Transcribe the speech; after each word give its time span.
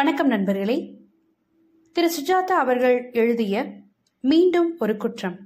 வணக்கம் 0.00 0.26
நண்பர்களே. 0.26 0.98
திரு 1.92 2.10
சுஜாதா 2.20 2.52
அவர்கள் 2.52 3.10
எழுதிய 3.12 3.72
மீண்டும் 4.20 4.76
ஒரு 4.78 4.96
குற்றம். 4.96 5.38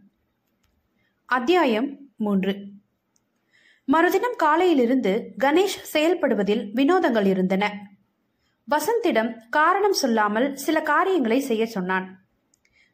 அத்தியாயம் 1.25 1.99
மூன்று. 2.17 2.59
மறுதினம் 3.85 4.35
காலையிலிருந்து 4.37 5.35
கணேஷ் 5.45 5.85
செயல்படுவதில் 5.93 6.71
வினோதங்கள் 6.75 7.27
இருந்தன. 7.27 7.91
வசந்திடம் 8.71 9.35
காரணம் 9.51 9.93
சொல்லாமல் 9.93 10.57
சில 10.57 10.83
காரியங்களை 10.83 11.41
செய்ய 11.41 11.67
சொன்னான். 11.67 12.25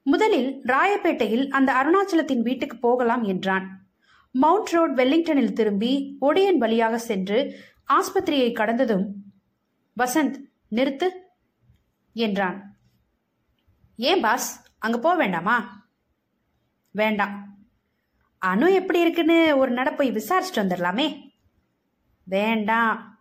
முதலில் 0.03 0.63
ராயப்பேட்டையில் 0.67 1.49
அந்த 1.49 1.73
அருணாச்சலத்தின் 1.73 2.43
வீட்டுக்கு 2.43 2.77
போகலாம் 2.77 3.23
என்றான். 3.23 3.87
மவுண்ட் 4.31 4.69
ரோட் 4.69 5.01
வெல்லிங்டனில் 5.01 5.53
திரும்பி 5.53 6.17
ஒடியன் 6.21 6.57
வழியாக 6.57 6.99
சென்று 6.99 7.55
ஆஸ்பத்திரியை 7.89 8.53
கடந்ததும் 8.53 9.15
வசந்த் 9.97 10.35
நிறுத்து. 10.71 11.09
என்றான். 12.13 12.77
ஏன் 13.97 14.21
பாஸ்? 14.21 14.65
அங்க 14.79 14.99
போக 14.99 15.17
வேண்டாமா? 15.17 15.89
வேண்டாம். 16.91 17.59
அணு 18.39 18.75
எப்படி 18.75 19.01
இருக்குன்னு 19.01 19.57
ஒரு 19.57 19.71
நட 19.71 19.93
போய் 19.93 20.13
விசாரிச்சுட்டு 20.13 20.59
வந்துடலாமே 20.59 21.31
வேண்டாம். 22.25 23.21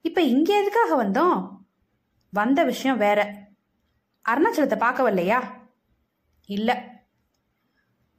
இப்ப 0.00 0.22
இங்க 0.22 0.60
எதுக்காக 0.60 1.04
வந்தோம்? 1.04 1.56
வந்த 2.30 2.64
விஷயம் 2.64 2.96
வேற. 2.96 3.48
அருணாச்சலத்தை 4.28 4.78
பார்க்க 4.78 5.10
வரலையா 5.10 5.44
இல்ல. 6.46 6.96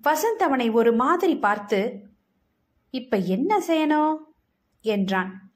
வசந்த் 0.04 0.44
அவனை 0.44 0.70
ஒரு 0.70 0.94
மாதிரி 0.94 1.38
பார்த்து 1.38 2.10
இப்ப 2.90 3.18
என்ன 3.18 3.60
செய்யணும்? 3.60 4.18
என்றான். 4.82 5.52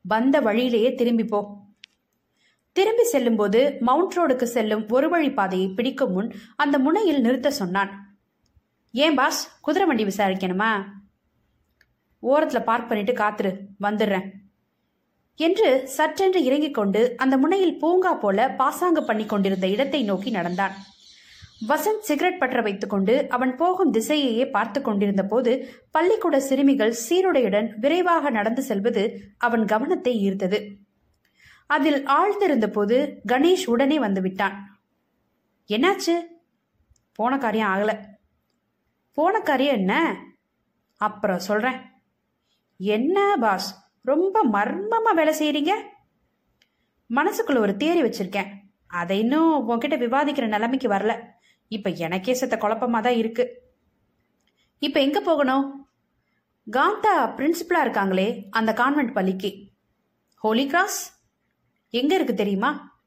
வந்த 0.00 0.40
வழியிலேயே 0.40 0.94
திரும்பி 0.94 1.24
போ. 1.24 1.61
திரும்பி 2.72 3.04
செல்லும்போது 3.04 3.76
மவுண்ட் 3.80 4.14
ரோடுக்கு 4.16 4.42
செல்லும் 4.42 4.88
ஒரு 4.88 5.08
வழி 5.08 5.32
பாதையை 5.32 5.68
பிடிக்கும் 5.68 6.12
முன் 6.12 6.34
அந்த 6.56 6.78
முனையில் 6.78 7.20
நிறுத்த 7.20 7.50
சொன்னான். 7.50 8.16
ஏன் 8.92 9.14
பாஸ்? 9.14 9.60
குதிரை 9.60 9.86
வண்டி 9.86 10.04
விசாரிக்கணுமா? 10.04 10.84
ஓரத்தில் 12.18 12.62
பார்க் 12.62 12.88
பண்ணிட்டு 12.88 13.12
காத்துரு. 13.12 13.58
வந்துடுறேன். 13.80 14.30
என்று 15.36 15.90
சற்றென்று 15.96 16.34
இறங்கிக் 16.34 16.74
கொண்டு 16.74 17.16
அந்த 17.16 17.36
முனையில் 17.36 17.78
பூங்கா 17.78 18.14
போல 18.14 18.50
பாசாங்கு 18.50 19.04
பண்ணி 19.04 19.26
கொண்டிருந்த 19.26 19.66
இடத்தை 19.66 20.02
நோக்கி 20.02 20.30
நடந்தான். 20.30 20.72
வசந்த் 21.68 21.98
சிகரெட் 21.98 22.38
பற்ற 22.38 22.60
வைத்துக்கொண்டு 22.60 23.28
அவன் 23.28 23.56
போகும் 23.56 23.92
திசையையே 23.92 24.50
பார்த்து 24.50 24.82
கொண்டிருந்த 24.82 25.24
போது 25.24 25.68
பள்ளிக்கூட 25.90 26.40
சிறுமிகள் 26.40 26.96
சீருடையுடன் 27.08 27.68
விரைவாக 27.76 28.30
நடந்து 28.30 28.62
செல்வது 28.62 29.20
அவன் 29.38 29.64
கவனத்தை 29.64 30.30
ஈர்த்தது. 30.30 30.74
அதில் 31.72 32.04
ஆழ்ந்திருந்த 32.04 32.66
போது 32.66 33.20
கணேஷ் 33.28 33.66
உடனே 33.66 33.98
வந்து 33.98 34.20
விட்டான் 34.20 34.80
என்னாச்சு? 35.68 36.18
போன 37.12 37.38
காரியம் 37.38 37.68
ஆகல. 37.68 38.04
போன 39.12 39.40
காரியம் 39.40 39.74
என்ன? 39.74 40.24
அப்புறம் 40.96 41.38
சொல்றேன். 41.38 41.80
என்ன 42.78 43.36
பாஸ்? 43.36 43.90
ரொம்ப 44.02 44.44
மர்மமா 44.52 45.14
வேலை 45.14 45.34
செய்யறீங்க 45.38 45.70
மனசுக்குள்ள 47.14 47.58
ஒரு 47.58 47.76
தேரி 47.78 48.02
வச்சிருக்கேன். 48.02 48.48
அதை 48.86 49.18
இன்னும் 49.18 49.68
உன்கிட்ட 49.68 49.96
விவாதிக்கிற 50.04 50.46
நிலைமைக்கு 50.46 50.88
வரல. 50.88 51.24
இப்ப 51.68 51.90
எனக்கே 51.90 52.34
செத்த 52.34 52.56
குழப்பமா 52.56 53.00
தான் 53.00 53.14
இருக்கு. 53.14 53.62
இப்ப 54.78 55.00
எங்க 55.00 55.20
போகணும்? 55.20 55.88
காந்தா 56.72 57.16
பிரின்சிபலா 57.16 57.82
இருக்காங்களே 57.84 58.44
அந்த 58.50 58.72
கான்வென்ட் 58.72 59.12
பள்ளிக்கு. 59.12 59.68
Holy 60.34 60.66
Cross? 60.66 61.21
எங்க 61.92 62.14
இருக்கு 62.14 62.34
தெரியுமா? 62.34 63.00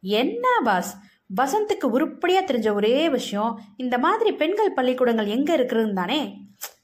என்ன 0.00 0.60
பாஸ் 0.64 0.98
வசந்துக்கு 1.36 1.84
உருப்படியா 1.84 2.40
தெரிஞ்ச 2.42 2.74
ஒரே 2.74 3.08
விஷயம் 3.08 3.60
இந்த 3.76 3.98
மாதிரி 3.98 4.32
பெண்கள் 4.32 4.72
பள்ளிக்கூடங்கள் 4.72 5.26
எங்க 5.26 5.52
இருக்குன்னு 5.52 5.94
தானே? 5.94 6.38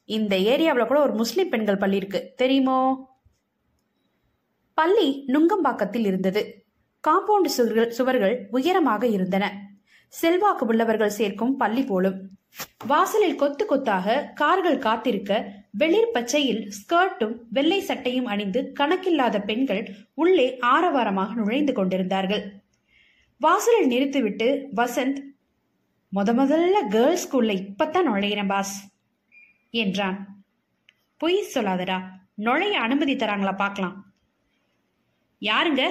இந்த 0.04 0.36
ஏரியாவில் 0.36 0.86
கூட 0.86 1.00
ஒரு 1.00 1.14
முஸ்லிம் 1.14 1.48
பெண்கள் 1.48 1.76
பள்ளி 1.76 1.96
இருக்கு. 1.96 2.32
தெரியுமோ? 2.36 2.78
பள்ளி 4.74 5.24
நுங்கம்பாக்கத்தில் 5.26 6.06
இருந்தது. 6.06 6.64
காம்பவுண்ட் 7.08 7.44
சுவர்கள் 7.44 7.90
சுவர்கள் 7.90 8.46
உயரமாக 8.50 9.06
இருந்தன. 9.06 9.52
செல்வாக்கு 10.08 10.66
உள்ளவர்கள் 10.66 11.16
சேர்க்கும் 11.20 11.56
பள்ளி 11.56 11.84
போலும். 11.84 12.30
வாசலில் 12.86 13.34
கொத்து 13.34 13.66
கொத்தாக 13.66 14.32
கார்கள் 14.34 14.78
காத்திருக்க 14.78 15.59
வெளிர் 15.70 16.10
பச்சையில் 16.14 16.70
ஸ்கர்ட்டும் 16.70 17.34
வெள்ளை 17.50 17.80
சட்டையும் 17.80 18.24
அணிந்து 18.24 18.72
கணக்கில்லாத 18.74 19.40
பெண்கள் 19.40 19.94
உள்ளே 20.14 20.58
ஆரவாரமாக 20.58 21.34
நுழைந்து 21.34 21.72
கொண்டிருந்தார்கள். 21.72 22.52
வாசலில் 23.38 23.86
நிறுத்திவிட்டு 23.86 24.68
வசந்த் 24.76 25.16
முத 26.16 26.32
முதல்ல 26.32 26.88
கேர்ள்ஸ் 26.88 27.26
ஸ்கூல்ல 27.26 27.50
இப்பத்தான் 27.50 28.08
நுழைகிறேன் 28.08 28.46
பாஸ் 28.46 28.94
என்றான். 29.70 30.44
பொய் 31.16 31.44
சொல்லாதடா 31.54 32.02
நுழைய 32.34 32.80
அனுமதி 32.80 33.16
தராங்களா 33.16 33.56
பார்க்கலாம். 33.56 34.12
யாருங்க? 35.40 35.90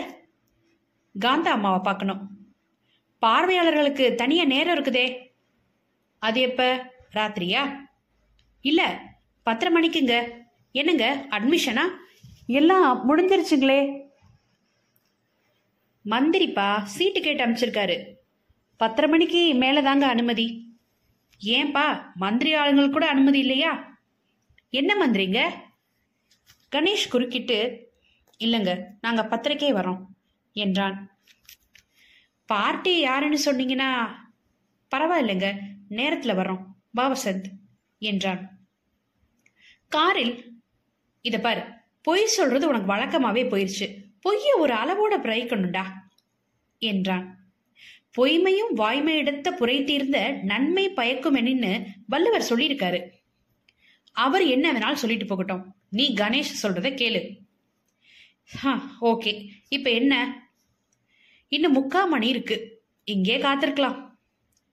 காந்தா 1.20 1.52
அம்மாவை 1.52 1.80
பார்க்கணும். 1.84 2.38
பார்வையாளர்களுக்கு 3.20 4.16
தனியா 4.16 4.44
நேரம் 4.44 4.78
இருக்குதே. 4.78 5.18
அது 6.20 6.42
எப்ப? 6.42 6.92
ராத்திரியா? 7.14 7.76
இல்ல 8.62 9.09
பத்தரை 9.50 9.72
மணிக்குங்க. 9.76 10.16
என்னங்க 10.72 11.28
அட்மிஷனா 11.30 11.84
எல்லாம் 12.46 12.88
முடிஞ்சிருச்சுங்களே. 13.10 13.80
மந்திரிப்பா 16.06 16.68
சீட்டு 16.84 17.20
கேட்டு 17.22 17.46
அனுப்பிச்சிருக்காரு 17.46 17.98
பத்தரை 18.78 19.08
மணிக்கு 19.10 19.54
மேல 19.54 19.82
தாங்க 19.82 20.06
அனுமதி. 20.08 20.46
ஏன்பா 21.46 21.86
மந்திரி 22.16 22.54
ஆளுங்களுக்கு 22.54 22.92
கூட 22.92 23.08
அனுமதி 23.08 23.40
இல்லையா? 23.40 23.72
என்ன 24.70 24.92
மந்திரிங்க? 25.02 25.40
கணேஷ் 26.76 27.12
குறுக்கிட்டு 27.12 27.60
இல்லைங்க 28.40 28.74
நாங்க 29.02 29.22
பத்திரிக்கே 29.32 29.70
வரோம் 29.80 30.02
என்றான். 30.54 30.98
பார்ட்டி 32.46 33.00
யாருன்னு 33.00 33.40
சொன்னீங்கன்னா 33.46 33.90
பரவாயில்லைங்க 34.96 35.50
நேரத்துல 35.90 36.34
வர்றோம் 36.40 36.64
வா 36.92 37.06
வசந்த் 37.12 37.50
என்றான். 38.02 38.59
காரில் 39.90 40.62
இத 41.22 41.40
பாரு 41.40 41.64
பொய் 42.02 42.26
சொல்றது 42.26 42.68
உனக்கு 42.68 42.94
வழக்கமாவே 42.94 43.34
போயிருச்சு. 43.34 43.88
பொய்ய 44.20 44.58
ஒரு 44.58 44.74
அளவோட 44.74 45.22
பிரைக்கணும்டா 45.22 45.86
என்றான். 46.78 47.38
பொய்மையும் 48.18 48.74
வாய்மை 48.74 49.16
எடுத்த 49.16 49.52
புரை 49.52 49.84
தீர்ந்த 49.84 50.30
நன்மை 50.44 50.90
பயக்கும் 50.90 51.36
என்னன்னு 51.36 51.86
வள்ளுவர் 52.08 52.48
சொல்லியிருக்காரு. 52.50 53.10
அவர் 54.12 54.44
என்ன 54.44 54.74
வேணாலும் 54.74 55.02
சொல்லிட்டு 55.04 55.26
போகட்டும். 55.26 55.76
நீ 55.90 56.14
கணேஷ் 56.14 56.58
சொல்றத 56.64 56.90
கேளு. 56.94 57.38
ஓகே. 59.02 59.48
இப்ப 59.70 59.90
என்ன? 59.90 60.14
இன்னும் 61.48 61.76
முக்கா 61.76 62.08
மணி 62.08 62.28
இருக்கு. 62.28 62.84
இங்கே 63.04 63.38
காத்திருக்கலாம். 63.38 64.18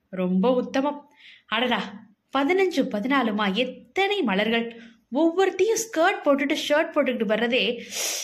ரொம்ப 0.09 0.55
உத்தமம். 0.55 1.11
அடடா 1.47 2.07
பதினஞ்சு 2.37 2.83
பதினாலுமா? 2.91 3.53
எத்தனை 3.53 4.23
மலர்கள்? 4.23 4.95
ஒவ்வொருத்தையும் 5.15 5.81
ஸ்கர்ட் 5.85 6.23
போட்டுட்டு 6.25 6.57
ஷர்ட் 6.69 6.93
போட்டுக்கிட்டு 6.95 7.27
வர்றதே 7.33 7.83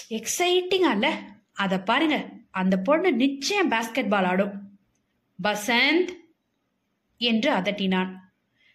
எக்ஸைட்டிங்கா 0.09 0.91
இல்ல? 0.91 1.19
அத 1.53 1.81
பாருங்க. 1.81 2.29
அந்த 2.51 2.77
பொண்ணு 2.79 3.13
நிச்சயம் 3.13 3.71
பாஸ்கெட் 3.71 4.09
பால் 4.09 4.25
ஆடும். 4.25 4.53
வசந்த் 5.43 6.09
என்று 7.17 7.53
அதட்டினான். 7.53 8.15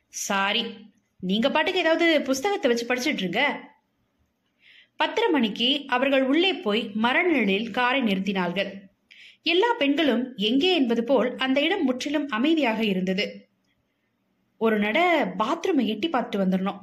சாரி 0.08 0.86
நீங்க 1.20 1.52
பாட்டுக்கு 1.52 1.80
ஏதாவது 1.80 2.22
புஸ்தகத்தை 2.22 2.72
வச்சு 2.72 2.86
படிச்சுட்டு 2.86 3.18
இருங்க. 3.18 3.70
பத்தரை 4.96 5.32
மணிக்கு 5.32 5.84
அவர்கள் 5.88 6.24
உள்ளே 6.24 6.54
போய் 6.54 6.92
மரநிழலில் 7.02 7.72
காரை 7.72 8.02
நிறுத்தினார்கள். 8.02 8.72
எல்லா 9.44 9.74
பெண்களும் 9.74 10.34
எங்கே 10.36 10.74
என்பது 10.74 11.04
போல் 11.04 11.36
அந்த 11.36 11.62
இடம் 11.62 11.84
முற்றிலும் 11.84 12.30
அமைதியாக 12.30 12.84
இருந்தது. 12.84 13.50
ஒரு 14.58 14.80
நட 14.80 15.26
பாத்ரூமை 15.40 15.86
எட்டி 15.86 16.10
பார்த்துட்டு 16.10 16.44
வந்துடணும். 16.44 16.80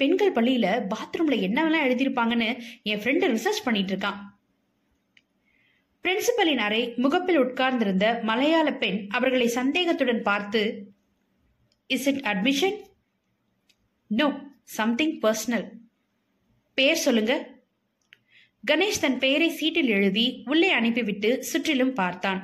பெண்கள் 0.00 0.32
பள்ளியில 0.32 0.66
பாத்ரூம்ல 0.92 1.36
என்னவெல்லாம் 1.46 1.86
எழுதியிருப்பாங்கன்னு 1.86 2.48
என் 2.82 3.00
ஃப்ரெண்டு 3.00 3.26
ரிசர்ச் 3.34 3.64
பண்ணிட்டு 3.64 3.92
இருக்கான். 3.96 4.18
பிரின்சிபலின் 6.04 6.62
அறை 6.66 6.82
முகப்பில் 7.04 7.38
உட்கார்ந்திருந்த 7.38 8.06
மலையாள 8.22 8.68
பெண் 8.82 8.98
அவர்களை 9.08 9.46
சந்தேகத்துடன் 9.46 10.22
பார்த்து 10.28 10.60
is 11.86 12.06
it 12.06 12.20
admission 12.24 12.76
no 14.06 14.28
something 14.78 15.16
personal 15.20 15.66
பெயர் 16.78 17.02
சொல்லுங்க. 17.06 17.32
கணேஷ் 18.70 19.00
தன் 19.00 19.18
பெயரை 19.18 19.48
சீட்டில் 19.58 19.90
எழுதி 19.96 20.26
உள்ளே 20.44 20.70
அனுப்பிவிட்டு 20.70 21.30
சுற்றிலும் 21.44 21.92
பார்த்தான். 21.92 22.40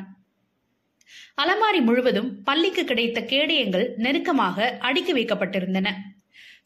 அலமாரி 1.43 1.81
முழுவதும் 1.83 2.31
பள்ளிக்கு 2.43 2.85
கிடைத்த 2.85 3.21
கேடயங்கள் 3.21 3.87
நெருக்கமாக 3.97 4.77
அடுக்கி 4.89 5.15
வைக்கப்பட்டிருந்தன. 5.15 5.89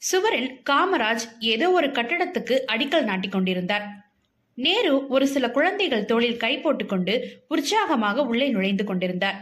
சுவரில் 0.02 0.50
காமராஜ் 0.70 1.24
ஏதோ 1.40 1.70
ஒரு 1.70 1.88
கட்டடத்துக்கு 1.88 2.54
அடிக்கல் 2.72 3.02
நாட்டிக் 3.02 3.32
கொண்டிருந்தார். 3.32 3.86
நேரு 4.54 5.06
ஒரு 5.06 5.26
சில 5.26 5.50
குழந்தைகள் 5.50 6.04
தோளில் 6.04 6.36
கை 6.36 6.58
போட்டுக்கொண்டு 6.58 7.44
உற்சாகமாக 7.48 8.22
உள்ளே 8.22 8.48
நுழைந்து 8.48 8.84
கொண்டிருந்தார். 8.84 9.38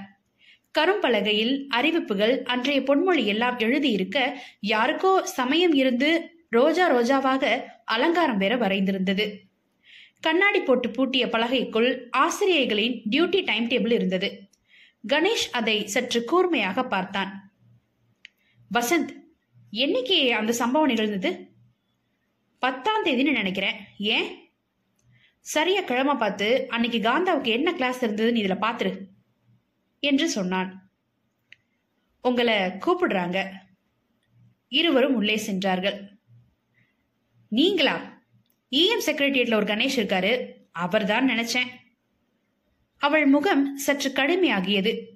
கரும்பலகையில் 0.79 1.67
அறிவிப்புகள் 1.69 2.43
அன்றைய 2.43 2.81
பொன்மொழி 2.81 3.25
எல்லாம் 3.25 3.59
எழுதியிருக்க 3.59 4.33
யாருக்கோ 4.67 5.23
சமயம் 5.23 5.75
இருந்து 5.75 6.11
ரோஜா 6.51 6.85
ரோஜாவாக 6.95 7.45
அலங்காரம் 7.85 8.37
வேற 8.37 8.57
வரைந்திருந்தது. 8.57 9.27
கண்ணாடி 10.21 10.61
போட்டு 10.61 10.91
பூட்டிய 10.91 11.27
பலகைக்குள் 11.27 12.09
ஆசிரியர்களின் 12.11 13.03
டியூட்டி 13.11 13.45
டைம் 13.45 13.69
டேபிள் 13.69 13.93
இருந்தது. 13.93 14.29
கணேஷ் 15.13 15.49
அதை 15.53 15.87
சற்று 15.87 16.25
கூர்மையாக 16.25 16.85
பார்த்தான். 16.85 17.33
வசந்த் 18.71 19.13
என்னைக்கு 19.73 20.29
அந்த 20.29 20.53
சம்பவம் 20.53 20.89
நிகழ்ந்தது? 20.89 21.53
பத்தாம் 22.59 23.05
தேதின்னு 23.05 23.33
நினைக்கிறேன். 23.33 23.75
ஏன்? 23.99 24.51
சரியா 25.41 25.81
கிழமை 25.81 26.15
பார்த்து 26.15 26.69
அன்னைக்கு 26.69 26.99
காந்தாவுக்கு 26.99 27.47
என்ன 27.47 27.73
கிளாஸ் 27.73 28.05
இருந்ததுன்னு 28.05 28.41
இதுல 28.43 28.57
பாத்துரு 28.61 29.07
என்று 30.01 30.29
சொன்னான். 30.29 30.91
உங்களை 32.23 32.55
கூப்பிடுறாங்க. 32.55 33.53
இருவரும் 34.69 35.15
உள்ளே 35.15 35.37
சென்றார்கள். 35.37 36.19
நீங்களா? 37.49 38.23
இஎம் 38.71 39.03
செக்ரட்டரியட்ல 39.07 39.55
ஒரு 39.55 39.67
கணேஷ் 39.67 39.97
இருக்காரு. 39.97 40.53
அவர்தான் 40.73 41.29
நினைச்சேன். 41.29 41.67
அவள் 42.97 43.27
முகம் 43.27 43.77
சற்று 43.77 44.11
கடுமையாகியது. 44.11 45.07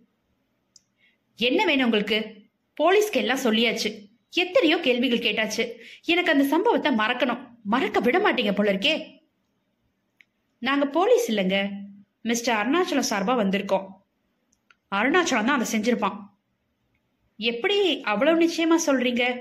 என்ன 1.37 1.65
வேணும் 1.65 1.85
உங்களுக்கு? 1.85 2.47
போலீஸ்க்கு 2.83 3.17
எல்லாம் 3.17 3.39
சொல்லியாச்சு. 3.39 4.10
எத்தனையோ 4.31 4.79
கேள்விகள் 4.79 5.19
கேட்டாச்சு. 5.19 5.73
எனக்கு 6.05 6.33
அந்த 6.33 6.45
சம்பவத்தை 6.45 6.95
மறக்கணும். 6.95 7.47
மறக்க 7.63 8.01
விட 8.01 8.19
மாட்டீங்க 8.19 8.55
போல 8.55 8.73
இருக்கே. 8.73 9.07
நாங்க 10.59 10.87
போலீஸ் 10.87 11.33
இல்லைங்க. 11.33 11.71
மிஸ்டர் 12.23 12.57
அருணாச்சலம் 12.57 13.11
சார்பா 13.11 13.35
வந்திருக்கோம். 13.39 13.87
அருணாச்சலம் 14.95 15.45
தான் 15.45 15.61
அதை 15.61 15.81
செஞ்சிருப்பான். 15.81 16.19
எப்படி 17.37 18.01
அவ்வளவு 18.03 18.41
நிச்சயமா 18.41 18.79
சொல்றீங்க? 18.87 19.41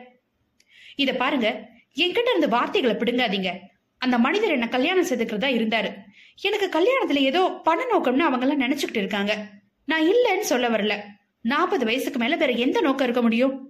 இத 0.95 1.13
பாருங்க. 1.13 1.69
என்கிட்ட 1.95 2.29
இருந்து 2.29 2.49
வார்த்தைகளை 2.49 2.95
பிடுங்காதீங்க. 2.95 3.59
அந்த 3.97 4.17
மனிதர் 4.17 4.51
என்ன 4.51 4.67
கல்யாணம் 4.67 5.05
செய்துக்கிறதா 5.05 5.49
இருந்தாரு. 5.59 5.95
எனக்கு 6.41 6.79
கல்யாணத்துல 6.79 7.15
ஏதோ 7.15 7.59
பண 7.63 7.83
நோக்கம்னு 7.83 8.19
அவங்க 8.19 8.47
எல்லாம் 8.47 8.71
நினைச்சுக்கிட்டு 8.71 8.97
இருக்காங்க. 8.97 9.47
நான் 9.85 10.01
இல்லைன்னு 10.01 10.39
சொல்ல 10.39 10.69
வரல. 10.69 11.01
நாற்பது 11.41 11.85
வயசுக்கு 11.85 12.19
மேல 12.19 12.35
வேற 12.35 12.51
எந்த 12.51 12.81
நோக்கம் 12.81 13.03
இருக்க 13.03 13.21
முடியும்? 13.21 13.68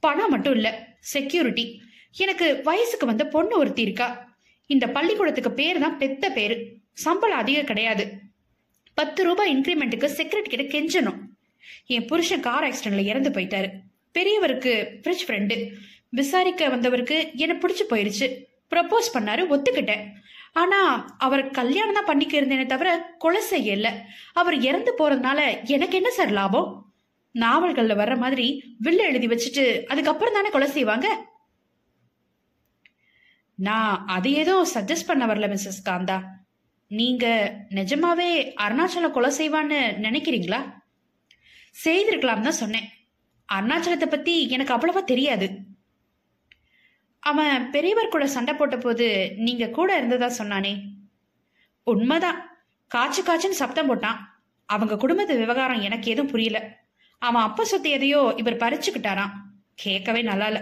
பணம் 0.00 0.30
மட்டும் 0.30 0.52
இல்ல 0.52 0.96
செக்யூரிட்டி 1.00 1.82
எனக்கு 2.12 2.60
வயசுக்கு 2.64 3.06
வந்த 3.06 3.26
பொண்ணு 3.26 3.58
ஒருத்தி 3.58 3.82
இருக்கா. 3.82 4.34
இந்த 4.66 4.88
பள்ளிக்கூடத்துக்கு 4.88 5.52
பேர் 5.52 5.78
தான் 5.78 5.98
பெத்த 5.98 6.30
பேரு. 6.30 6.66
சம்பளம் 6.92 7.38
அதிகம் 7.38 7.64
கிடையாது. 7.64 8.18
பத்து 8.94 9.24
ரூபாய் 9.24 9.56
இன்க்ரிமெண்ட்டுக்கு 9.56 10.08
செக்ரட்டரி 10.18 10.48
கிட்ட 10.48 10.78
கெஞ்சணும். 10.78 11.18
என் 11.86 12.04
புருஷன் 12.04 12.40
கார் 12.40 12.64
ஆக்சிடென்ட்ல 12.64 13.04
இறந்து 13.04 13.30
போயிட்டாரு. 13.30 13.68
பெரியவருக்கு 14.18 14.72
ஃப்ரிட்ஜ் 15.02 15.26
ஃப்ரெண்டு 15.26 15.72
விசாரிக்க 16.08 16.68
வந்தவருக்கு 16.68 17.30
என்னை 17.34 17.56
பிடிச்சி 17.56 17.84
போயிருச்சு. 17.90 18.26
ப்ரப்போஸ் 18.70 19.14
பண்ணாரு 19.14 19.42
ஒத்துக்கிட்டேன். 19.54 20.04
ஆனா 20.52 21.06
அவர் 21.18 21.50
கல்யாணம் 21.50 21.94
தான் 21.94 22.04
பண்ணிக்க 22.04 22.40
இருந்தேனே 22.40 22.66
தவிர 22.66 23.14
கொலை 23.18 23.42
செய்யல. 23.50 23.88
அவர் 24.32 24.60
இறந்து 24.60 24.94
போறதுனால 24.98 25.64
எனக்கு 25.64 25.96
என்ன 25.96 26.10
சார் 26.10 26.30
லாபம்? 26.30 26.89
நாவல்கள்ல 27.34 27.94
வர்ற 27.96 28.18
மாதிரி 28.18 28.76
வில்ல 28.82 28.98
எழுதி 28.98 29.26
வச்சுட்டு 29.26 29.84
அதுக்கப்புறம் 29.84 30.34
தானே 30.34 30.48
கொலை 30.48 30.68
செய்வாங்க? 30.68 31.28
நான் 33.54 34.06
அது 34.06 34.32
ஏதோ 34.32 34.66
சஜஸ்ட் 34.74 35.06
பண்ண 35.06 35.26
வரல 35.26 35.48
மிஸ்ஸஸ் 35.48 35.88
காந்தா. 35.88 36.22
நீங்க 36.86 37.56
நிஜமாவே 37.70 38.52
அருணாச்சலம் 38.60 39.10
கொலை 39.10 39.30
செய்வான்னு 39.38 39.80
நினைக்கிறீங்களா? 40.06 40.72
செய்திருக்கலாம் 41.70 42.42
தான் 42.42 42.52
சொன்னேன். 42.52 42.88
அருணாச்சலத்தை 43.52 44.06
பத்தி 44.06 44.48
எனக்கு 44.48 44.74
அவ்வளவா 44.74 45.04
தெரியாது. 45.04 45.58
அவன் 47.18 47.70
பெரியவர் 47.70 48.08
கூட 48.08 48.26
சண்டை 48.26 48.54
போட்ட 48.54 48.76
போது 48.76 49.32
நீங்க 49.36 49.68
கூட 49.68 49.96
இருந்ததா 49.96 50.32
சொன்னானே? 50.38 50.82
உண்மைதான். 51.82 52.58
காய்ச்சு 52.94 53.22
காய்ச்சுன்னு 53.24 53.60
சப்தம் 53.62 53.90
போட்டான். 53.90 54.18
அவங்க 54.66 54.96
குடும்பத்து 54.96 55.36
விவகாரம் 55.36 55.80
எனக்கு 55.80 56.10
எதுவும் 56.10 56.30
புரியல. 56.30 56.79
அவன் 57.20 57.42
அப்பா 57.42 57.64
சொத்து 57.64 57.90
எதையோ 57.90 58.34
இவர் 58.36 58.56
பறிச்சுக்கிட்டாராம். 58.56 59.32
கேட்கவே 59.74 60.22
நல்லா 60.22 60.46
இல்ல. 60.46 60.60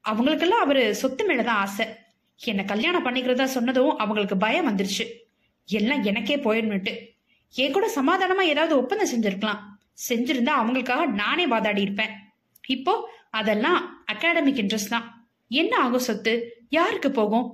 அவங்களுக்கெல்லாம் 0.00 0.60
அவரு 0.60 0.94
சொத்து 0.94 1.22
மேலதான் 1.28 1.60
ஆசை. 1.64 1.86
என்னை 2.40 2.64
கல்யாணம் 2.64 3.06
பண்ணிக்கிறதா 3.06 3.44
சொன்னதும் 3.44 3.98
அவங்களுக்கு 3.98 4.36
பயம் 4.36 4.68
வந்துருச்சு. 4.68 5.04
எல்லாம் 5.68 6.02
எனக்கே 6.02 6.36
போயிடணுட்டு 6.36 6.92
என் 7.54 7.72
கூட 7.72 7.86
சமாதானமா 7.94 8.40
ஏதாவது 8.52 8.74
ஒப்பந்தம் 8.76 9.12
செஞ்சிருக்கலாம். 9.14 9.60
செஞ்சிருந்தா 10.08 10.52
அவங்களுக்காக 10.60 11.06
நானே 11.06 11.46
வாதாடி 11.46 11.80
இருப்பேன். 11.80 12.14
இப்போ 12.68 12.94
அதெல்லாம் 13.30 14.06
அகாடமிக் 14.12 14.60
இன்ட்ரெஸ்ட் 14.62 14.94
தான். 14.94 15.06
என்ன 15.48 15.78
ஆகும் 15.78 16.06
சொத்து? 16.08 16.32
யாருக்கு 16.68 17.10
போகும்? 17.10 17.46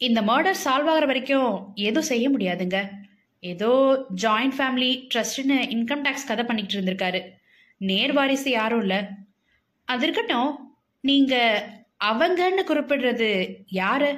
இந்த 0.00 0.22
மர்டர் 0.22 0.62
சால்வ் 0.64 0.90
ஆகிற 0.92 1.04
வரைக்கும் 1.06 1.72
எதுவும் 1.74 2.10
செய்ய 2.12 2.26
முடியாதுங்க. 2.30 2.78
ஏதோ 3.52 3.70
ஜாயிண்ட் 4.22 4.56
ஃபேமிலி 4.58 4.90
ட்ரஸ்ட்னு 5.12 5.56
இன்கம் 5.76 6.04
டேக்ஸ் 6.06 6.28
கதை 6.30 6.44
பண்ணிட்டு 6.48 6.74
இருந்திருக்காரு. 6.76 7.20
நேர் 7.90 8.12
வாரிசு 8.12 8.50
யாரும் 8.50 8.82
இல்லை. 8.84 9.00
அது 9.88 10.02
இருக்கட்டும் 10.06 10.52
நீங்க 11.00 11.34
அவங்கன்னு 12.04 12.62
குறிப்பிடுறது 12.70 13.30
யாரு? 13.80 14.10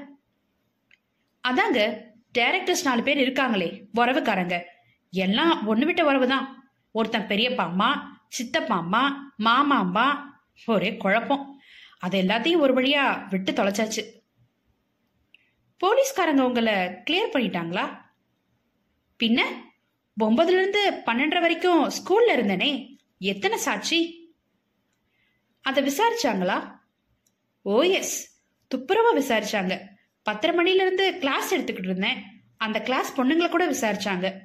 அதாங்க 1.45 1.81
டேரக்டர்ஸ் 2.39 2.87
நாலு 2.89 3.03
பேர் 3.03 3.25
இருக்காங்களே 3.25 3.69
உறவுக்காரங்க. 4.01 4.57
எல்லாம் 5.13 5.55
ஒன்று 5.67 5.87
விட்ட 5.87 6.03
உறவு 6.11 6.27
தான் 6.33 6.47
ஒருத்தன் 6.99 7.31
பெரியப்பா 7.33 7.65
அம்மா 7.71 7.91
சித்தப்பா 8.37 8.77
அம்மா 8.85 9.03
மாமா 9.47 9.77
அம்மா 9.85 10.07
ஒரே 10.75 10.91
குழப்பம். 11.05 11.45
அது 12.05 12.17
எல்லாத்தையும் 12.23 12.65
ஒரு 12.65 12.73
வழியா 12.79 13.05
விட்டு 13.31 13.53
தொலைச்சாச்சு. 13.53 14.03
போலீஸ்காரங்க 15.81 16.43
உங்களை 16.51 16.77
கிளியர் 17.07 17.35
பண்ணிட்டாங்களா? 17.35 17.85
பின்ன 19.25 19.43
ஒன்பதுல 20.21 20.49
இருந்து 20.49 20.91
பன்னெண்டரை 20.91 21.41
வரைக்கும் 21.41 21.89
ஸ்கூல்ல 21.89 22.33
இருந்தனே. 22.33 22.97
எத்தனை 23.19 23.59
சாட்சி? 23.59 24.17
அதை 25.61 25.85
விசாரிச்சாங்களா? 25.85 26.77
ஓ 27.63 27.83
எஸ். 27.83 28.43
துப்புரவா 28.75 29.11
விசாரிச்சாங்க. 29.15 29.81
பத்தரை 30.23 30.57
மணில 30.57 30.75
இருந்து 30.75 31.19
கிளாஸ் 31.19 31.55
எடுத்துக்கிட்டு 31.55 31.85
இருந்தேன். 31.85 32.23
அந்த 32.57 32.81
கிளாஸ் 32.81 33.21
பொண்ணுங்களை 33.21 33.49
கூட 33.49 33.71
விசாரிச்சாங்க. 33.71 34.39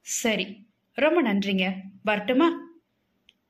சரி 0.00 0.68
ரொம்ப 0.92 1.34
நன்றிங்க. 1.34 1.72
வரட்டுமா? 2.02 2.60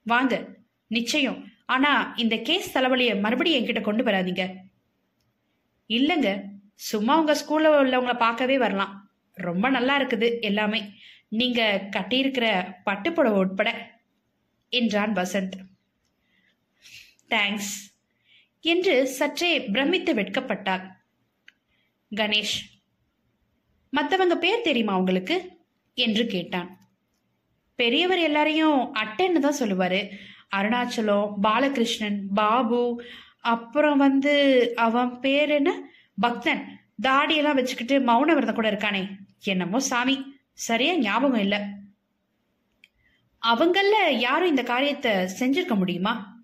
வாங்க. 0.05 0.49
நிச்சயம். 0.87 1.49
ஆனா 1.67 2.13
இந்த 2.17 2.37
கேஸ் 2.37 2.79
தலைவலிய 2.79 3.21
மறுபடியும் 3.21 3.65
என்கிட்ட 3.65 3.81
கொண்டு 3.81 4.05
வராதீங்க. 4.05 4.57
இல்லைங்க 5.89 6.43
சும்மா 6.75 7.19
உங்க 7.19 7.33
ஸ்கூல்ல 7.33 7.87
உள்ளவங்களை 7.87 8.17
பார்க்கவே 8.17 8.59
வரலாம். 8.59 9.04
ரொம்ப 9.35 9.69
நல்லா 9.69 10.01
இருக்குது 10.01 10.41
எல்லாமே. 10.41 10.93
நீங்க 11.29 11.89
கட்டியிருக்கிற 11.97 12.75
பட்டுப்புடவை 12.87 13.37
உட்பட 13.37 13.99
என்றான் 14.69 15.13
வசந்த். 15.13 15.53
தேங்க்ஸ் 17.29 17.93
என்று 18.61 19.07
சற்றே 19.07 19.63
பிரமித்து 19.63 20.15
வெட்கப்பட்டார் 20.15 20.91
கணேஷ் 22.17 22.59
மற்றவங்க 23.97 24.35
பேர் 24.35 24.61
தெரியுமா 24.61 24.97
உங்களுக்கு? 24.97 25.51
என்று 25.95 26.27
கேட்டான். 26.27 26.79
பெரியவர் 27.75 28.19
எல்லாரையும் 28.19 28.95
அட்டைன்னு 28.95 29.39
தான் 29.39 29.59
சொல்லுவாரு. 29.61 30.11
அருணாச்சலம் 30.57 31.35
பாலகிருஷ்ணன் 31.43 32.21
பாபு 32.35 33.05
அப்புறம் 33.41 33.99
வந்து 33.99 34.73
அவன் 34.77 35.21
பேர் 35.21 35.49
என்ன? 35.49 35.89
பக்தன். 36.21 36.81
தாடியெல்லாம் 37.03 37.55
வச்சுக்கிட்டு 37.55 38.01
மௌன 38.01 38.35
விரதம் 38.35 38.55
கூட 38.55 38.71
இருக்கானே. 38.71 39.17
என்னமோ 39.45 39.81
சாமி. 39.81 40.37
சரியா 40.53 40.95
ஞாபகம் 40.95 41.41
இல்லை. 41.41 41.59
அவங்கள 43.43 44.11
யாரும் 44.11 44.49
இந்த 44.49 44.63
காரியத்தை 44.63 45.13
செஞ்சிருக்க 45.13 45.77
முடியுமா? 45.77 46.43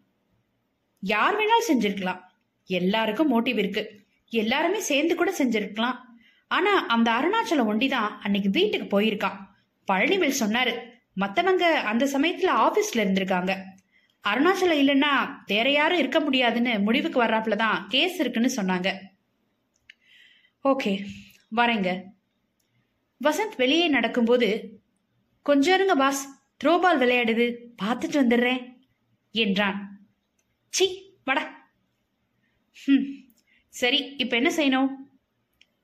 யார் 1.00 1.36
வேணாலும் 1.36 1.68
செஞ்சிருக்கலாம். 1.68 2.20
எல்லாருக்கும் 2.64 3.30
மோட்டிவ் 3.32 3.58
இருக்கு. 3.58 4.04
எல்லாருமே 4.28 4.80
சேர்ந்து 4.80 5.14
கூட 5.14 5.34
செஞ்சிருக்கலாம். 5.38 5.96
ஆனா 6.48 6.86
அந்த 6.86 7.10
அருணாச்சலம் 7.10 7.64
ஒண்டிதான் 7.64 8.20
அன்னைக்கு 8.20 8.50
வீட்டுக்கு 8.50 9.00
போயிருக்கான். 9.00 9.38
பழனிவேல் 9.92 10.40
சொன்னாரு 10.40 10.72
மத்தவங்க 11.12 11.78
அந்த 11.80 12.04
சமயத்துல 12.04 12.50
ஆபீஸ்ல 12.66 13.00
இருந்திருக்காங்க. 13.02 13.52
அருணாச்சலம் 14.28 14.80
இல்லைன்னா 14.82 15.42
வேற 15.46 15.70
யாரும் 15.70 15.98
இருக்க 15.98 16.20
முடியாதுன்னு 16.20 16.78
முடிவுக்கு 16.78 17.24
வர்றாப்புல 17.24 17.56
தான் 17.56 17.86
கேஸ் 17.88 18.20
இருக்குன்னு 18.20 18.50
சொன்னாங்க. 18.56 18.92
ஓகே 20.64 21.06
வரேங்க. 21.56 22.02
வசந்த் 23.24 23.56
வெளியே 23.56 23.88
நடக்கும்போது 23.88 24.80
கொஞ்சம் 25.42 25.74
இருங்க 25.74 25.94
பாஸ். 25.94 26.42
த்ரோபால் 26.64 27.00
விளையாடுது. 27.00 27.66
பார்த்துட்டு 27.82 28.16
வந்துடுறேன் 28.22 28.78
என்றான். 29.30 30.06
சி 30.68 31.16
வட. 31.24 31.50
ம் 32.86 33.04
சரி 33.68 34.14
இப்போ 34.16 34.36
என்ன 34.36 34.50
செய்யணும்? 34.56 34.88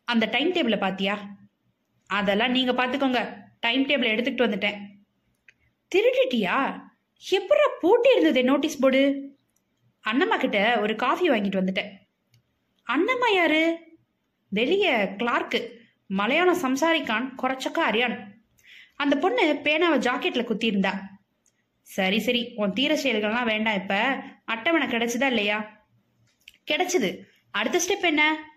அந்த 0.04 0.26
டைம் 0.26 0.52
டேபிளை 0.52 0.78
பாத்தியா? 0.78 1.36
அதெல்லாம் 2.06 2.50
நீங்க 2.50 2.72
பாத்துக்கோங்க. 2.72 3.44
டைம் 3.60 3.86
டேபிள் 3.86 4.12
எடுத்துக்கிட்டு 4.12 4.46
வந்துட்டேன். 4.46 4.78
திருடிட்டியா? 5.94 6.84
எப்படா 7.30 7.66
போட்டி 7.80 8.10
இருந்தது 8.10 8.44
நோட்டீஸ் 8.44 8.78
போர்டு? 8.78 9.30
அண்ணம்மா 10.08 10.38
கிட்ட 10.38 10.80
ஒரு 10.80 10.96
காஃபி 10.96 11.28
வாங்கிட்டு 11.28 11.60
வந்துட்டேன். 11.60 11.92
அண்ணம்மா 12.90 13.34
யாரு? 13.34 13.78
வெளிய 14.48 15.14
கிளார்க்கு. 15.16 15.84
மலையாளம் 16.06 16.62
சம்சாரிக்கான் 16.62 17.32
குறைச்சக்கா 17.42 17.78
அறியான் 17.78 18.34
அந்த 18.96 19.16
பொண்ணு 19.16 19.60
பேனாவை 19.62 19.98
ஜாக்கெட்ல 19.98 20.42
குத்தியிருந்தா. 20.42 20.92
சரி 21.82 22.20
சரி 22.20 22.52
உன் 22.56 22.72
தீர 22.72 22.94
செயல்கள்லாம் 22.94 23.44
வேண்டாம் 23.44 23.74
இப்ப. 23.74 24.22
அட்டவணை 24.44 24.88
கிடைச்சதா 24.88 25.26
இல்லையா? 25.26 25.84
கிடைச்சது. 26.70 27.18
அடுத்த 27.50 27.78
ஸ்டெப் 27.78 28.02
என்ன? 28.02 28.50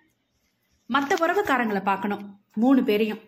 மற்ற 0.86 1.25
உறவுக்காரங்களை 1.25 1.84
பார்க்கணும். 1.84 2.39
மூணு 2.53 2.84
பேரையும். 2.84 3.20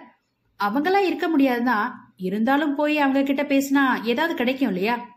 அவங்களாம் 0.65 1.05
இருக்க 1.05 1.29
முடியாதுதான் 1.29 2.15
இருந்தாலும் 2.17 2.75
போய் 2.75 2.99
அவங்க 2.99 3.23
கிட்ட 3.23 3.43
பேசினா 3.43 4.03
ஏதாவது 4.03 4.35
கிடைக்கும் 4.35 4.69
இல்லையா? 4.69 5.09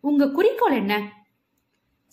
உங்க 0.00 0.30
குறிக்கோள் 0.30 0.72
என்ன? 0.72 1.17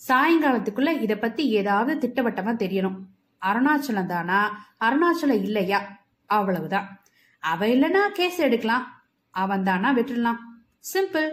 சாயங்காலத்துக்குள்ள 0.08 1.00
இத 1.00 1.16
பத்தி 1.16 1.48
ஏதாவது 1.48 2.08
திட்டவட்டமா 2.08 2.52
தெரியணும். 2.62 2.98
அருணாச்சலம் 3.42 4.06
தானா? 4.06 4.66
அருணாச்சலம் 4.80 5.42
இல்லையா? 5.42 6.04
அவ்வளவுதான். 6.26 7.02
அவ 7.38 7.66
இல்லனா 7.66 8.08
கேஸ் 8.08 8.38
எடுக்கலாம். 8.38 9.02
அவன் 9.30 9.62
தானா 9.62 9.94
விட்டுடலாம். 9.94 10.38
சிம்பிள் 10.92 11.28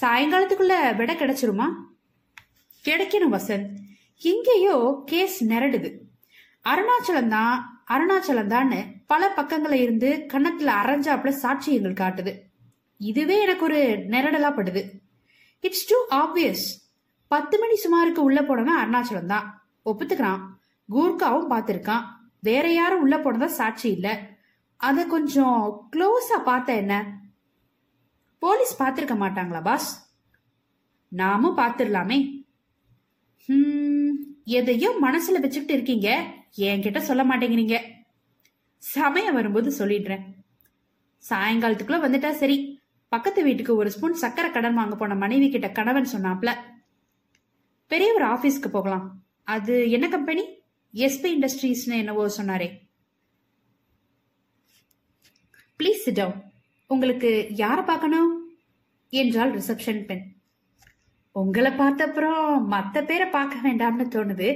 சாயங்காலத்துக்குள்ள 0.00 0.96
விட 0.96 1.14
கிடைச்சிருமா? 1.14 1.66
கிடைக்கணும் 2.84 3.32
வசந்த். 3.32 3.68
எங்கேயோ 4.18 5.02
கேஸ் 5.06 5.44
நிரடுது. 5.44 5.90
அருணாச்சலம் 6.64 7.28
தான் 7.28 7.84
அருணாச்சலம் 7.90 8.46
தான் 8.46 8.72
பல 9.06 9.32
பக்கங்கள 9.36 9.72
இருந்து 9.72 10.26
கன்னத்துல 10.32 10.70
அரைஞ்சாப்புல 10.82 11.32
சாட்சியங்கள் 11.42 12.00
காட்டுது. 12.02 12.32
இதுவே 12.96 13.40
எனக்கு 13.40 13.62
ஒரு 13.62 13.80
நிரடலா 14.10 14.50
படுது 14.54 14.82
இட்ஸ் 15.60 15.86
டூ 15.90 16.16
ஆப்வியஸ் 16.16 16.80
பத்து 17.32 17.58
மணி 17.58 17.74
சுமாருக்கு 17.74 18.18
உள்ள 18.18 18.42
போனவன் 18.42 18.80
அருணாச்சலம் 18.82 19.26
தான். 19.26 19.46
ஒப்புத்துக்கிறான். 19.84 20.40
கூர்காவும் 20.92 21.50
பார்த்திருக்கான். 21.50 22.02
வேற 22.40 22.72
யாரும் 22.72 23.00
உள்ள 23.00 23.16
போனதா 23.16 23.44
சாட்சி 23.44 23.90
இல்ல. 23.90 24.08
அத 24.76 25.06
கொஞ்சம் 25.06 25.88
க்ளோஸா 25.96 26.38
பார்த்த 26.44 26.74
என்ன? 26.74 27.20
போலீஸ் 28.38 28.82
பார்த்திருக்க 28.82 29.14
மாட்டாங்களா 29.22 29.62
பாஸ் 29.62 29.88
நாமும் 31.08 31.56
பார்த்திடலாமே 31.56 32.18
எதையும் 34.44 34.98
மனசுல 35.02 35.40
வச்சுக்கிட்டு 35.44 35.72
இருக்கீங்க. 35.72 36.08
என்கிட்ட 36.56 36.98
சொல்ல 36.98 37.24
மாட்டேங்கிறீங்க. 37.24 37.80
சமயம் 38.78 39.34
வரும்போது 39.34 39.70
சொல்லிடுறேன். 39.78 40.24
சாயங்காலத்துக்குள்ள 41.30 41.98
வந்துட்டா 42.06 42.30
சரி. 42.30 42.58
பக்கத்து 43.08 43.42
வீட்டுக்கு 43.42 43.76
ஒரு 43.76 43.90
ஸ்பூன் 43.90 44.20
சக்கரை 44.20 44.50
கடன் 44.52 44.74
வாங்க 44.74 44.96
போன 44.96 45.14
மனைவி 45.14 45.50
கிட்ட 45.50 45.70
கணவன் 45.70 46.12
சொன்னாப்ல. 46.12 46.50
பெரிய 47.92 48.10
ஒரு 48.18 48.24
ஆபீஸ்க்கு 48.34 48.68
போகலாம். 48.76 49.06
அது 49.54 49.74
என்ன 49.96 50.06
கம்பெனி? 50.14 50.44
எஸ்பி 50.94 51.28
இண்டஸ்ட்ரீஸ்னு 51.36 52.00
என்னவோ 52.02 52.24
சொன்னாரே. 52.38 52.68
ப்ளீஸ் 55.80 56.04
சிட் 56.04 56.18
டவுன் 56.20 56.38
உங்களுக்கு 56.90 57.30
யாரை 57.62 57.82
பார்க்கணும்? 57.90 58.30
என்றாள் 59.12 59.52
ரிசப்ஷன் 59.58 60.00
பெண். 60.08 60.24
உங்களை 61.40 61.70
பார்த்தப்புறம் 61.80 62.46
மத்த 62.72 63.02
பேரை 63.08 63.26
பார்க்க 63.36 63.66
வேண்டாம்னு 63.66 64.06
தோணுது. 64.14 64.48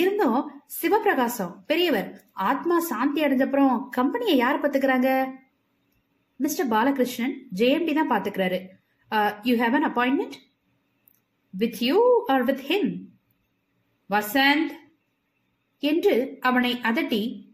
இருந்தும் 0.00 0.40
சிவபிரகாசம் 0.78 1.54
பெரியவர் 1.70 2.08
ஆத்மா 2.48 2.76
சாந்தி 2.90 3.20
அடைஞ்சப்புறம் 3.26 3.76
கம்பெனியை 3.98 4.34
யார் 4.42 4.60
பாத்துக்கிறாங்க 4.64 5.10
மிஸ்டர் 6.40 6.68
பாலகிருஷ்ணன் 6.74 7.34
ஜேஎம்டி 7.60 7.94
தான் 7.98 8.12
பாத்துக்கிறாரு 8.12 8.58
you 9.48 9.54
have 9.62 9.76
an 9.78 9.88
appointment 9.90 10.36
with 11.50 11.82
you 11.82 12.24
are 12.26 12.44
with 12.44 12.60
him 12.68 13.06
Vasanth. 14.10 14.70
என்று 15.78 16.36
அவனை 16.40 16.74
அதட்டி 16.74 17.46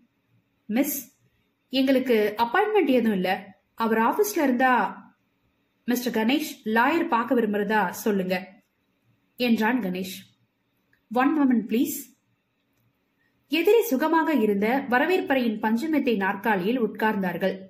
மிஸ் 0.64 1.22
எங்களுக்கு 1.68 2.34
அப்பாயின்மெண்ட் 2.36 2.86
எதுவும் 2.86 3.12
இல்ல. 3.12 3.56
அவர் 3.74 3.98
ஆபீஸ்ல 3.98 4.42
இருந்தா 4.42 5.02
மிஸ்டர் 5.84 6.26
கணேஷ் 6.26 6.50
லாயர் 6.64 7.08
பார்க்க 7.08 7.34
விரும்புறதா 7.34 7.90
சொல்லுங்க 7.90 8.62
என்றான் 9.36 9.80
கணேஷ். 9.80 10.16
ஒன் 11.12 11.38
மொமெண்ட் 11.38 11.70
ப்ளீஸ் 11.70 12.12
எதிரே 13.48 13.82
சுகமாக 13.82 14.32
இருந்த 14.32 14.86
வரவேற்பறையின் 14.90 15.60
பஞ்சமெத்தை 15.60 16.16
நாற்காலியில் 16.16 16.82
உட்கார்ந்தார்கள். 16.82 17.60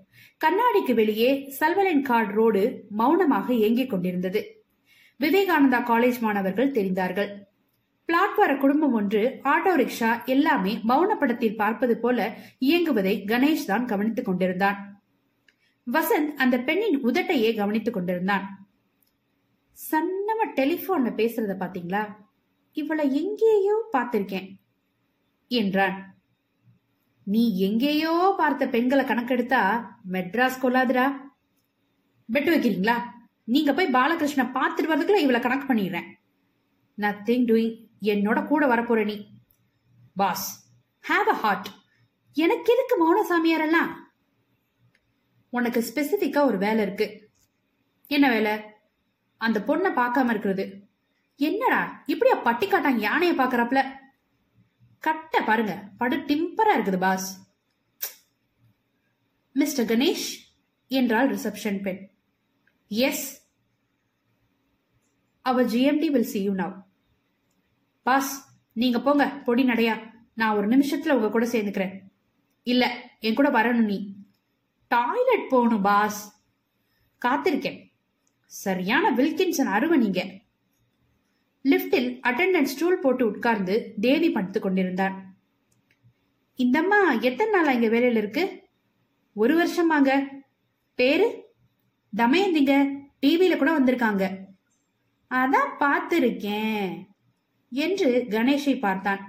கண்ணாடிக்கு 0.45 0.95
வெளியே 0.95 1.57
சல்வலன் 1.61 2.03
கார்டு 2.03 2.35
ரோடு 2.35 2.85
மௌனமாக 2.91 3.55
இயங்கிக் 3.55 3.91
கொண்டிருந்தது. 3.91 4.54
விவேகானந்தா 5.21 5.81
காலேஜ் 5.91 6.19
மாணவர்கள் 6.21 6.73
தெரிந்தார்கள். 6.73 7.31
பிளாட்பார 8.09 8.53
குடும்பம் 8.59 8.93
ஒன்று 8.93 9.21
ஆட்டோ 9.43 9.73
ரிக்ஷா 9.81 10.25
எல்லாமே 10.25 10.73
மௌன 10.89 11.11
படத்தில் 11.19 11.57
பார்ப்பது 11.57 11.95
போல 11.99 12.27
இயங்குவதை 12.61 13.15
கணேஷ் 13.31 13.69
தான் 13.71 13.87
கவனித்துக் 13.87 14.25
கொண்டிருந்தான். 14.25 14.79
வசந்த் 15.87 16.35
அந்த 16.35 16.57
பெண்ணின் 16.59 16.99
உதட்டையே 17.05 17.51
கவனித்துக் 17.57 17.95
கொண்டிருந்தான். 17.95 18.45
சன்னம 19.91 20.41
டெலிபோன்ல 20.59 21.11
பேசுறத 21.21 21.55
பாத்தீங்களா? 21.63 22.03
இவளை 22.73 23.07
எங்கேயோ 23.23 23.77
பார்த்திருக்கேன் 23.93 24.49
என்றான். 25.51 25.97
நீ 27.27 27.43
எங்கேயோ 27.59 28.35
பார்த்த 28.39 28.67
பெண்களை 28.69 29.05
கணக்கெடுத்தா 29.05 29.61
மெட்ராஸ் 30.13 30.63
கொள்ளாதுடா. 30.63 31.07
பெட்டு 32.29 32.51
வைக்கிறீங்களா? 32.53 32.97
நீங்க 33.49 33.71
போய் 33.73 33.95
பாலகிருஷ்ண 33.97 34.43
பார்த்துட்டு 34.57 34.91
வரதுக்குள்ள 34.91 35.25
இவளை 35.25 35.41
கனெக்ட் 35.41 35.71
பண்ணிடுறேன். 35.71 36.07
நத்திங் 36.99 37.47
டூயிங் 37.51 37.75
என்னோட 38.13 38.39
கூட 38.47 38.63
வரப்போற 38.67 39.05
நீ. 39.05 39.17
பாஸ் 40.17 40.47
ஹாவ் 41.05 41.29
அ 41.35 41.37
ஹார்ட் 41.43 41.69
எனக்கு 42.37 42.73
எதுக்கு 42.75 42.95
மௌன 43.03 43.19
சாமியாரெல்லாம் 43.31 43.91
உனக்கு 45.51 45.81
ஸ்பெசிபிக்கா 45.89 46.41
ஒரு 46.45 46.59
வேலை 46.59 46.81
இருக்கு. 46.87 47.07
என்ன 48.11 48.27
வேலை? 48.29 48.55
அந்த 49.41 49.59
பொண்ணை 49.69 49.91
பார்க்காம 49.99 50.31
இருக்கிறது. 50.31 50.65
என்னடா 51.41 51.81
இப்படியா 52.07 52.37
பட்டி 52.47 52.67
காட்டான் 52.67 52.99
யானைய 53.07 53.33
பாக்குறப்பல 53.41 53.81
கட்ட 55.05 55.41
பாருங்க 55.49 55.73
படு 56.01 56.17
டிம்பரா 56.29 56.75
இருக்குது 56.77 56.99
பாஸ் 56.99 57.29
மிஸ்டர் 59.57 59.89
கணேஷ் 59.91 60.29
என்றாள் 60.91 61.29
ரிசப்ஷன் 61.35 61.81
பெண். 61.83 62.01
Yes 62.95 63.49
our 65.43 65.67
GMD 65.67 66.11
will 66.11 66.31
see 66.33 66.53
you 66.53 66.63
now. 66.63 66.83
Boss 68.03 68.59
நீங்க 68.73 69.01
போங்க. 69.01 69.27
பொடி 69.27 69.65
நடையா. 69.65 70.11
நான் 70.35 70.57
ஒரு 70.57 70.69
நிமிஷத்துல 70.69 71.13
உங்க 71.13 71.31
கூட 71.31 71.47
சேர்ந்துக்கிறேன். 71.47 71.99
இல்ல 72.63 73.11
என் 73.21 73.35
கூட 73.35 73.51
வரணும் 73.51 73.85
நீ. 73.85 74.15
டாய்லெட் 74.89 75.49
போகணும் 75.49 75.83
பாஸ் 75.83 76.45
காத்திருக்கேன். 77.27 77.93
சரியான 78.47 79.15
வில்கின்சன் 79.17 79.71
அருவ 79.73 79.97
நீங்க. 79.97 80.25
லிப்டில் 81.63 82.21
அட்டெண்டன்ட் 82.23 82.65
ஸ்டூல் 82.65 82.99
போட்டு 82.99 83.27
உட்கார்ந்து 83.27 83.95
தேவி 84.01 84.31
படுத்துக் 84.31 84.63
கொண்டிருந்தார். 84.63 85.25
இந்தம்மா 86.57 87.21
எத்தனை 87.21 87.53
நாளா 87.53 87.71
இங்க 87.71 87.87
வேலையில 87.87 88.17
இருக்கு? 88.17 88.63
ஒரு 89.35 89.67
வருஷமாங்க. 89.67 90.29
பேரு? 90.95 91.44
தமயந்திங்க 92.17 92.75
டிவியில 93.27 93.57
கூட 93.57 93.79
வந்திருக்காங்க. 93.79 94.25
அதான் 95.31 95.71
பார்த்திருக்கேன் 95.81 97.07
என்று 97.69 98.27
கணேஷை 98.31 98.79
பார்த்தான். 98.79 99.23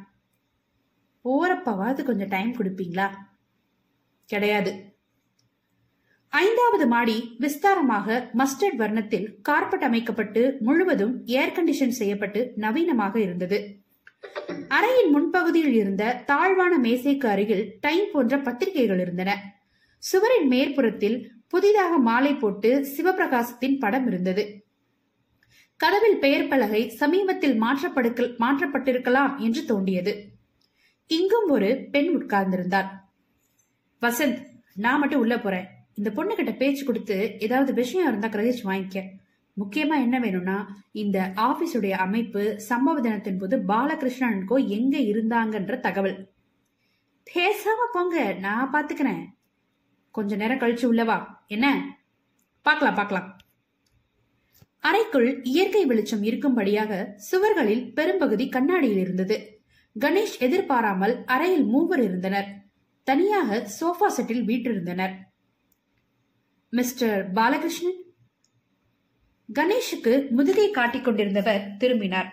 போறப்பவாது 1.26 2.04
கொஞ்சம் 2.04 2.28
டைம் 2.28 2.52
கொடுப்பீங்களா? 2.56 3.08
கிடையாது. 4.26 4.94
ஐந்தாவது 6.30 6.88
மாடி 6.88 7.38
விஸ்தாரமாக 7.40 8.08
மஸ்டர்ட் 8.38 8.78
வர்ணத்தில் 8.78 9.28
கார்பெட் 9.42 9.84
அமைக்கப்பட்டு 9.84 10.58
முழுவதும் 10.60 11.26
ஏர் 11.26 11.52
கண்டிஷன் 11.52 11.98
செய்யப்பட்டு 12.00 12.54
நவீனமாக 12.56 13.16
இருந்தது. 13.16 13.84
அறையின் 14.70 15.12
முன்பகுதியில் 15.16 15.76
இருந்த 15.82 16.24
தாழ்வான 16.26 16.78
மேசைக்கு 16.78 17.28
அருகில் 17.28 17.78
டைம் 17.80 18.08
போன்ற 18.14 18.38
பத்திரிகைகள் 18.38 19.00
இருந்தன. 19.00 19.32
சுவரின் 20.04 20.48
மேற்புறத்தில் 20.48 21.18
புதிதாக 21.48 21.98
மாலை 21.98 22.36
போட்டு 22.36 22.88
சிவபிரகாசத்தின் 22.98 23.80
படம் 23.80 24.08
இருந்தது. 24.08 24.64
கதவில் 25.80 26.20
பெயர் 26.20 26.48
பலகை 26.48 26.90
சமீபத்தில் 26.90 27.62
மாற்றப்படுக்க 27.62 28.28
மாற்றப்பட்டிருக்கலாம் 28.44 29.38
என்று 29.38 29.62
தோண்டியது 29.62 30.14
இங்கும் 31.08 31.50
ஒரு 31.50 31.88
பெண் 31.92 32.12
உட்கார்ந்திருந்தார் 32.18 32.90
வசந்த் 34.02 34.40
நான் 34.76 35.00
மட்டும் 35.00 35.20
உள்ள 35.20 35.40
போறேன். 35.40 35.68
இந்த 35.94 36.10
பொண்ணு 36.12 36.36
கிட்ட 36.36 36.52
பேச்சு 36.52 36.86
கொடுத்து 36.86 37.36
ஏதாவது 37.40 37.74
விஷயம் 37.74 38.08
இருந்தா 38.08 38.28
கிரகிச்சு 38.28 38.64
வாங்கிக்க. 38.64 39.04
முக்கியமா 39.58 39.96
என்ன 40.06 40.20
வேணும்னா 40.20 40.76
இந்த 40.92 41.32
ஆபீஸுடைய 41.36 41.92
அமைப்பு 41.92 42.42
சம்பவ 42.70 43.02
தினத்தின் 43.02 43.38
போது 43.38 43.58
பாலகிருஷ்ணனுக்கோ 43.58 44.68
எங்க 44.68 44.98
இருந்தாங்கன்ற 44.98 45.80
தகவல். 45.80 46.32
பேசாம 47.34 47.86
போங்க 47.94 48.34
நான் 48.34 48.72
பாத்துக்கிறேன். 48.74 49.24
கொஞ்ச 50.16 50.36
நேரம் 50.36 50.62
கழிச்சு 50.62 50.86
உள்ளவா 50.92 51.18
என்ன? 51.48 51.66
பார்க்கலாம் 52.66 52.96
பார்க்கலாம். 52.96 53.28
அறைக்குள் 54.80 55.30
இயற்கை 55.44 55.84
வெளிச்சம் 55.86 56.24
இருக்கும்படியாக 56.24 56.92
சுவர்களில் 57.30 57.84
பெரும்பகுதி 57.94 58.46
கண்ணாடியில் 58.50 58.98
இருந்தது. 58.98 59.38
கணேஷ் 59.96 60.38
எதிர்பாராமல் 60.40 61.16
அறையில் 61.26 61.66
மூவர் 61.66 62.04
இருந்தனர். 62.04 62.50
தனியாக 63.08 63.60
சோஃபா 63.80 64.08
செட்டில் 64.18 64.48
வீற்றிருந்தனர். 64.50 65.14
மிஸ்டர் 66.74 67.22
பாலகிருஷ்ணன்? 67.32 68.00
கணேஷுக்கு 69.50 70.14
முதுகை 70.30 70.68
காட்டிக் 70.72 71.06
கொண்டிருந்தவர் 71.08 71.64
திரும்பினார். 71.78 72.30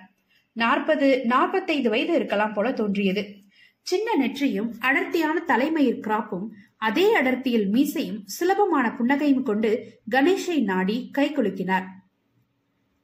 நாற்பது 0.57 1.09
நாற்பத்தைந்து 1.25 1.91
வயது 1.91 2.15
இருக்கலாம் 2.15 2.53
போல 2.53 2.73
தோன்றியது. 2.73 3.23
சின்ன 3.87 4.09
நெற்றியும் 4.21 4.71
அடர்த்தியான 4.81 5.37
தலைமயிர் 5.41 6.03
கிராப்பும் 6.03 6.47
அதே 6.87 7.21
அடர்த்தியில் 7.21 7.69
மீசையும் 7.69 8.23
சுலபமான 8.25 8.89
புன்னகையும் 8.89 9.43
கொண்டு 9.43 10.01
கணேஷை 10.11 10.62
நாடி 10.62 11.11
கை 11.11 11.31
குலுக்கினார். 11.31 11.87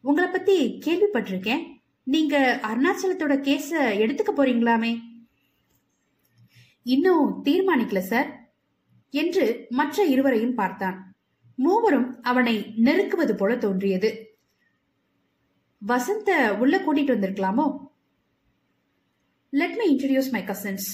உங்களை 0.00 0.30
பத்தி 0.30 0.78
கேள்விப்பட்டிருக்கேன். 0.86 1.62
நீங்க 2.02 2.60
அருணாச்சலத்தோட 2.62 3.34
கேஸ 3.48 3.70
எடுத்துக்க 4.04 4.30
போறீங்களாமே? 4.36 5.00
இன்னும் 6.82 7.44
தீர்மானிக்கல 7.44 7.98
சார் 7.98 8.54
என்று 9.10 9.66
மற்ற 9.68 10.04
இருவரையும் 10.04 10.54
பார்த்தான். 10.54 11.16
மூவரும் 11.54 12.22
அவனை 12.22 12.74
நெருக்குவது 12.76 13.32
போல 13.32 13.56
தோன்றியது. 13.56 14.38
வசந்த 15.78 16.56
உள்ள 16.56 16.78
கூட்டிட்டு 16.78 17.16
வந்திருக்கலாமோ? 17.16 17.76
Let 19.50 19.76
me 19.76 19.96
introduce 19.96 20.30
my 20.30 20.42
cousins 20.42 20.88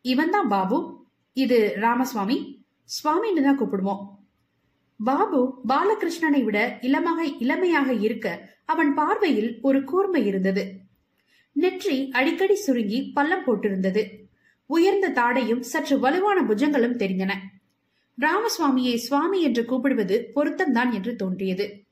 இவன் 0.00 0.30
தான் 0.30 0.48
பாபு. 0.48 0.99
இது 1.32 1.74
ராமசுவாமி. 1.76 2.64
சுவாமின்னு 2.88 3.42
தான் 3.42 3.58
கூப்பிடுவோம். 3.58 4.08
பாபு 4.96 5.60
பாலகிருஷ்ணனை 5.68 6.44
விட 6.44 6.78
இளமாக 6.80 7.24
இளமையாக 7.24 7.92
இருக்க 7.92 8.48
அவன் 8.64 8.94
பார்வையில் 8.94 9.58
ஒரு 9.62 9.84
கூர்மை 9.84 10.26
இருந்தது. 10.26 10.72
நெற்றி 11.52 12.08
அடிக்கடி 12.10 12.54
சுருங்கி 12.54 13.02
பள்ளம் 13.02 13.44
போட்டிருந்தது. 13.46 14.06
உயர்ந்த 14.66 15.08
தாடையும் 15.08 15.60
சற்று 15.60 15.98
வலுவான 15.98 16.42
புஜங்களும் 16.42 16.96
தெரிந்தன. 16.96 17.32
ராமசுவாமியை 18.18 18.94
சுவாமி 18.94 19.42
என்று 19.42 19.64
கூப்பிடுவது 19.64 20.32
பொருத்தம்தான் 20.34 20.92
என்று 20.92 21.16
தோன்றியது. 21.16 21.88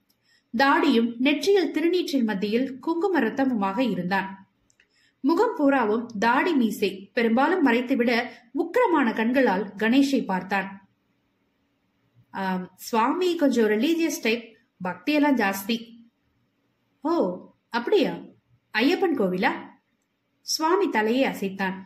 தாடியும் 0.57 1.15
நெற்றியில் 1.19 1.71
திருநீற்றின் 1.71 2.25
மத்தியில் 2.25 2.79
குங்கும 2.81 3.21
ரத்தமுமாக 3.21 3.79
இருந்தான். 3.91 4.38
முகம் 5.21 5.55
பூராவும் 5.57 6.07
தாடி 6.19 6.53
மீசை. 6.55 7.11
பெரும்பாலும் 7.15 7.67
மறைத்துவிட 7.67 8.13
உக்கிரமான 8.61 9.15
கண்களால் 9.15 9.65
கணேஷை 9.77 10.25
பார்த்தான். 10.25 10.69
சுவாமி 12.77 13.37
கொஞ்சம் 13.37 13.69
ரிலீஜியஸ் 13.69 14.23
டைப் 14.23 14.45
பக்தியெல்லாம் 14.85 15.39
ஜாஸ்தி. 15.43 15.77
ஓ 17.01 17.13
அப்படியா? 17.69 18.13
ஐயப்பன் 18.79 19.19
கோவிலா? 19.19 19.53
சுவாமி 20.41 20.89
தலையை 20.89 21.25
அசைத்தான். 21.31 21.77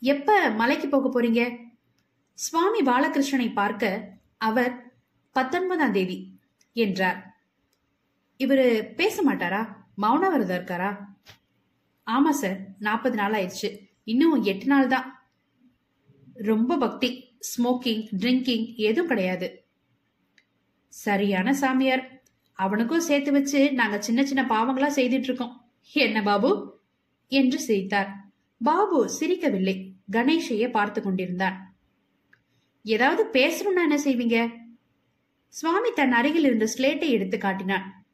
எப்ப 0.00 0.48
மலைக்கு 0.50 0.88
போக 0.88 1.06
போறீங்க? 1.08 1.42
சுவாமி 2.34 2.80
பாலகிருஷ்ணனை 2.80 3.52
பார்க்க 3.52 4.12
அவர் 4.36 4.72
பத்தொன்பதாம் 5.32 5.92
தேதி 5.92 6.18
என்றார். 6.72 7.18
இவரு 8.38 8.66
பேச 8.94 9.22
மாட்டாரா? 9.22 9.62
மௌனவரதா 10.02 10.56
இருக்காரா? 10.58 10.90
ஆமாம் 12.10 12.32
சார் 12.32 12.58
நாற்பது 12.78 13.16
நாள் 13.16 13.32
ஆயிடுச்சு. 13.32 13.78
இன்னும் 14.04 14.42
எட்டு 14.42 14.66
நாள் 14.66 14.86
தான். 14.86 15.30
ரொம்ப 16.34 16.78
பக்தி. 16.78 17.38
ஸ்மோக்கிங் 17.40 18.08
ட்ரிங்கிங் 18.18 18.74
எதுவும் 18.74 19.08
கிடையாது. 19.08 19.64
சரியான 20.88 21.54
சாமியார். 21.54 22.22
அவனுக்கும் 22.52 23.00
சேர்த்து 23.00 23.32
வச்சு 23.32 23.72
நாங்க 23.72 24.02
சின்ன 24.02 24.24
சின்ன 24.24 24.42
பாவங்களா 24.54 24.88
செய்துட்டு 24.94 25.22
இருக்கோம் 25.22 25.70
என்ன 25.92 26.22
பாபு? 26.22 26.80
என்று 27.28 27.58
சிரித்தார். 27.58 28.32
பாபு 28.62 29.10
சிரிக்கவில்லை. 29.20 29.92
கணேஷையே 30.12 30.70
பார்த்து 30.70 31.02
கொண்டிருந்தான். 31.02 31.76
ஏதாவது 32.82 33.40
பேசணும்னா 33.40 33.80
என்ன 33.80 33.96
செய்வீங்க? 34.04 34.56
சுவாமி 35.48 35.90
தன் 35.92 36.12
அருகில் 36.12 36.44
இருந்த 36.44 36.68
ஸ்லேட்டை 36.76 37.08
எடுத்து 37.08 37.38
காட்டினான். 37.38 38.04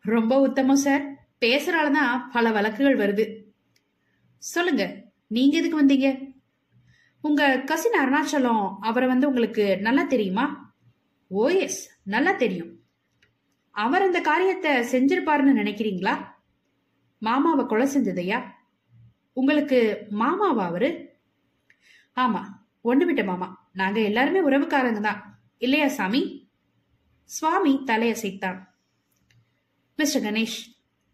ரொம்ப 0.00 0.40
உத்தமம் 0.40 0.76
சார். 0.76 1.15
பேசுறாலதான் 1.40 2.30
பல 2.32 2.50
வழக்குகள் 2.50 2.96
வருது. 2.96 3.44
சொல்லுங்க 4.38 5.04
நீங்க 5.26 5.56
எதுக்கு 5.58 5.82
வந்தீங்க? 5.82 6.34
உங்க 7.20 7.58
கசின் 7.60 8.00
அருணாச்சலம் 8.00 8.76
அவரை 8.80 9.08
வந்து 9.08 9.28
உங்களுக்கு 9.28 9.78
நல்லா 9.80 10.02
தெரியுமா? 10.02 10.74
ஓ 11.28 11.48
எஸ் 11.48 12.00
நல்லா 12.02 12.32
தெரியும். 12.32 12.72
அவர் 13.70 14.02
அந்த 14.02 14.20
காரியத்தை 14.20 14.70
செஞ்சிருப்பாருன்னு 14.70 15.60
நினைக்கிறீங்களா? 15.62 16.14
மாமாவை 17.18 17.66
கொலை 17.66 17.86
செஞ்சதையா 17.94 18.38
உங்களுக்கு 19.32 20.06
மாமாவா 20.10 20.64
அவரு? 20.64 21.18
ஆமா 22.16 22.42
ஒண்ணு 22.84 23.04
விட்ட 23.04 23.24
மாமா. 23.24 23.68
நாங்க 23.72 24.00
எல்லாருமே 24.00 24.40
உறவுக்காரங்க 24.40 25.00
தான். 25.00 25.20
இல்லையா 25.58 25.88
சாமி? 25.88 26.50
சுவாமி 27.24 27.82
தலையசைத்தான். 27.86 28.58
மிஸ்டர் 29.96 30.22
கணேஷ் 30.22 30.58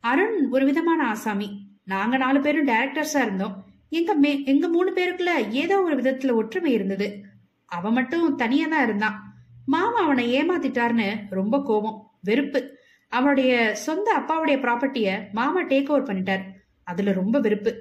அருண் 0.02 0.48
ஒரு 0.50 0.64
விதமான 0.64 1.06
ஆசாமி. 1.06 1.48
நாங்க 1.84 2.16
நாலு 2.16 2.40
பேரும் 2.40 2.66
டைரக்டர்ஸா 2.66 3.20
இருந்தோம். 3.22 3.64
எங்க 3.88 4.14
மே 4.14 4.44
எங்க 4.44 4.68
மூணு 4.68 4.92
பேருக்குள்ள 4.92 5.50
ஏதோ 5.50 5.82
ஒரு 5.82 5.96
விதத்துல 5.96 6.32
ஒற்றுமை 6.32 6.72
இருந்தது. 6.72 7.24
அவன் 7.66 7.92
மட்டும் 7.92 8.36
தனியா 8.36 8.66
தான் 8.66 8.82
இருந்தான் 8.82 9.18
மாமா 9.66 10.00
அவனை 10.02 10.24
ஏமாத்திட்டாருன்னு 10.34 11.08
ரொம்ப 11.30 11.62
கோபம் 11.62 12.10
வெறுப்பு. 12.22 12.60
அவனுடைய 13.08 13.74
சொந்த 13.74 14.08
அப்பாவுடைய 14.18 14.56
ப்ராப்பர்ட்டிய 14.58 15.22
மாமா 15.32 15.62
டேக் 15.62 15.88
ஓவர் 15.88 16.02
பண்ணிட்டார். 16.02 16.42
அதுல 16.84 17.12
ரொம்ப 17.12 17.38
வெறுப்பு. 17.38 17.72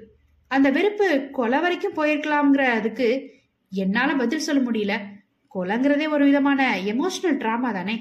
அந்த 0.48 0.70
வெறுப்பு 0.70 1.28
கொலை 1.32 1.60
வரைக்கும் 1.60 1.94
போயிருக்கலாம்ங்கிற 1.94 2.64
அதுக்கு 2.78 3.30
என்னால 3.70 4.14
பதில் 4.14 4.38
சொல்ல 4.38 4.70
முடியல. 4.70 4.98
கொலைங்கிறதே 5.54 6.08
ஒரு 6.08 6.24
விதமான 6.24 6.78
எமோஷனல் 6.86 7.38
டிராமா 7.38 7.72
தானே. 7.72 7.96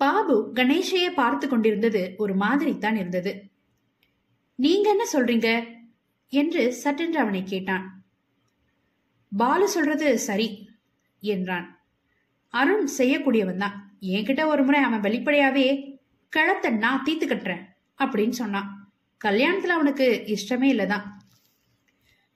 பாபு 0.00 0.52
கணேஷையே 0.54 1.14
பார்த்து 1.14 1.48
கொண்டிருந்தது 1.48 2.14
ஒரு 2.16 2.34
மாதிரி 2.34 2.78
தான் 2.78 2.96
இருந்தது. 2.96 3.50
நீங்க 4.54 4.90
என்ன 4.90 5.04
சொல்றீங்க? 5.12 5.68
என்று 6.28 6.72
சட்டென்று 6.72 7.18
அவனை 7.18 7.44
கேட்டான். 7.44 8.04
பாலு 9.36 9.68
சொல்றது 9.68 10.18
சரி 10.18 10.68
என்றான். 11.20 11.78
அருண் 12.48 12.88
செய்யக்கூடியவன் 12.98 13.56
தான். 13.56 13.98
என்கிட்ட 14.00 14.46
ஒரு 14.46 14.64
முறை 14.64 14.80
அவன் 14.80 15.00
வெளிப்படையாவே 15.00 15.96
களத்தை 16.28 16.70
நான் 16.70 17.04
தீத்து 17.06 17.26
கட்டுறேன் 17.26 17.64
அப்படின்னு 17.98 18.30
சொன்னான். 18.30 18.92
கல்யாணத்துல 19.24 19.66
அவனுக்கு 19.66 20.24
இஷ்டமே 20.26 20.68
இல்லதான் 20.74 21.02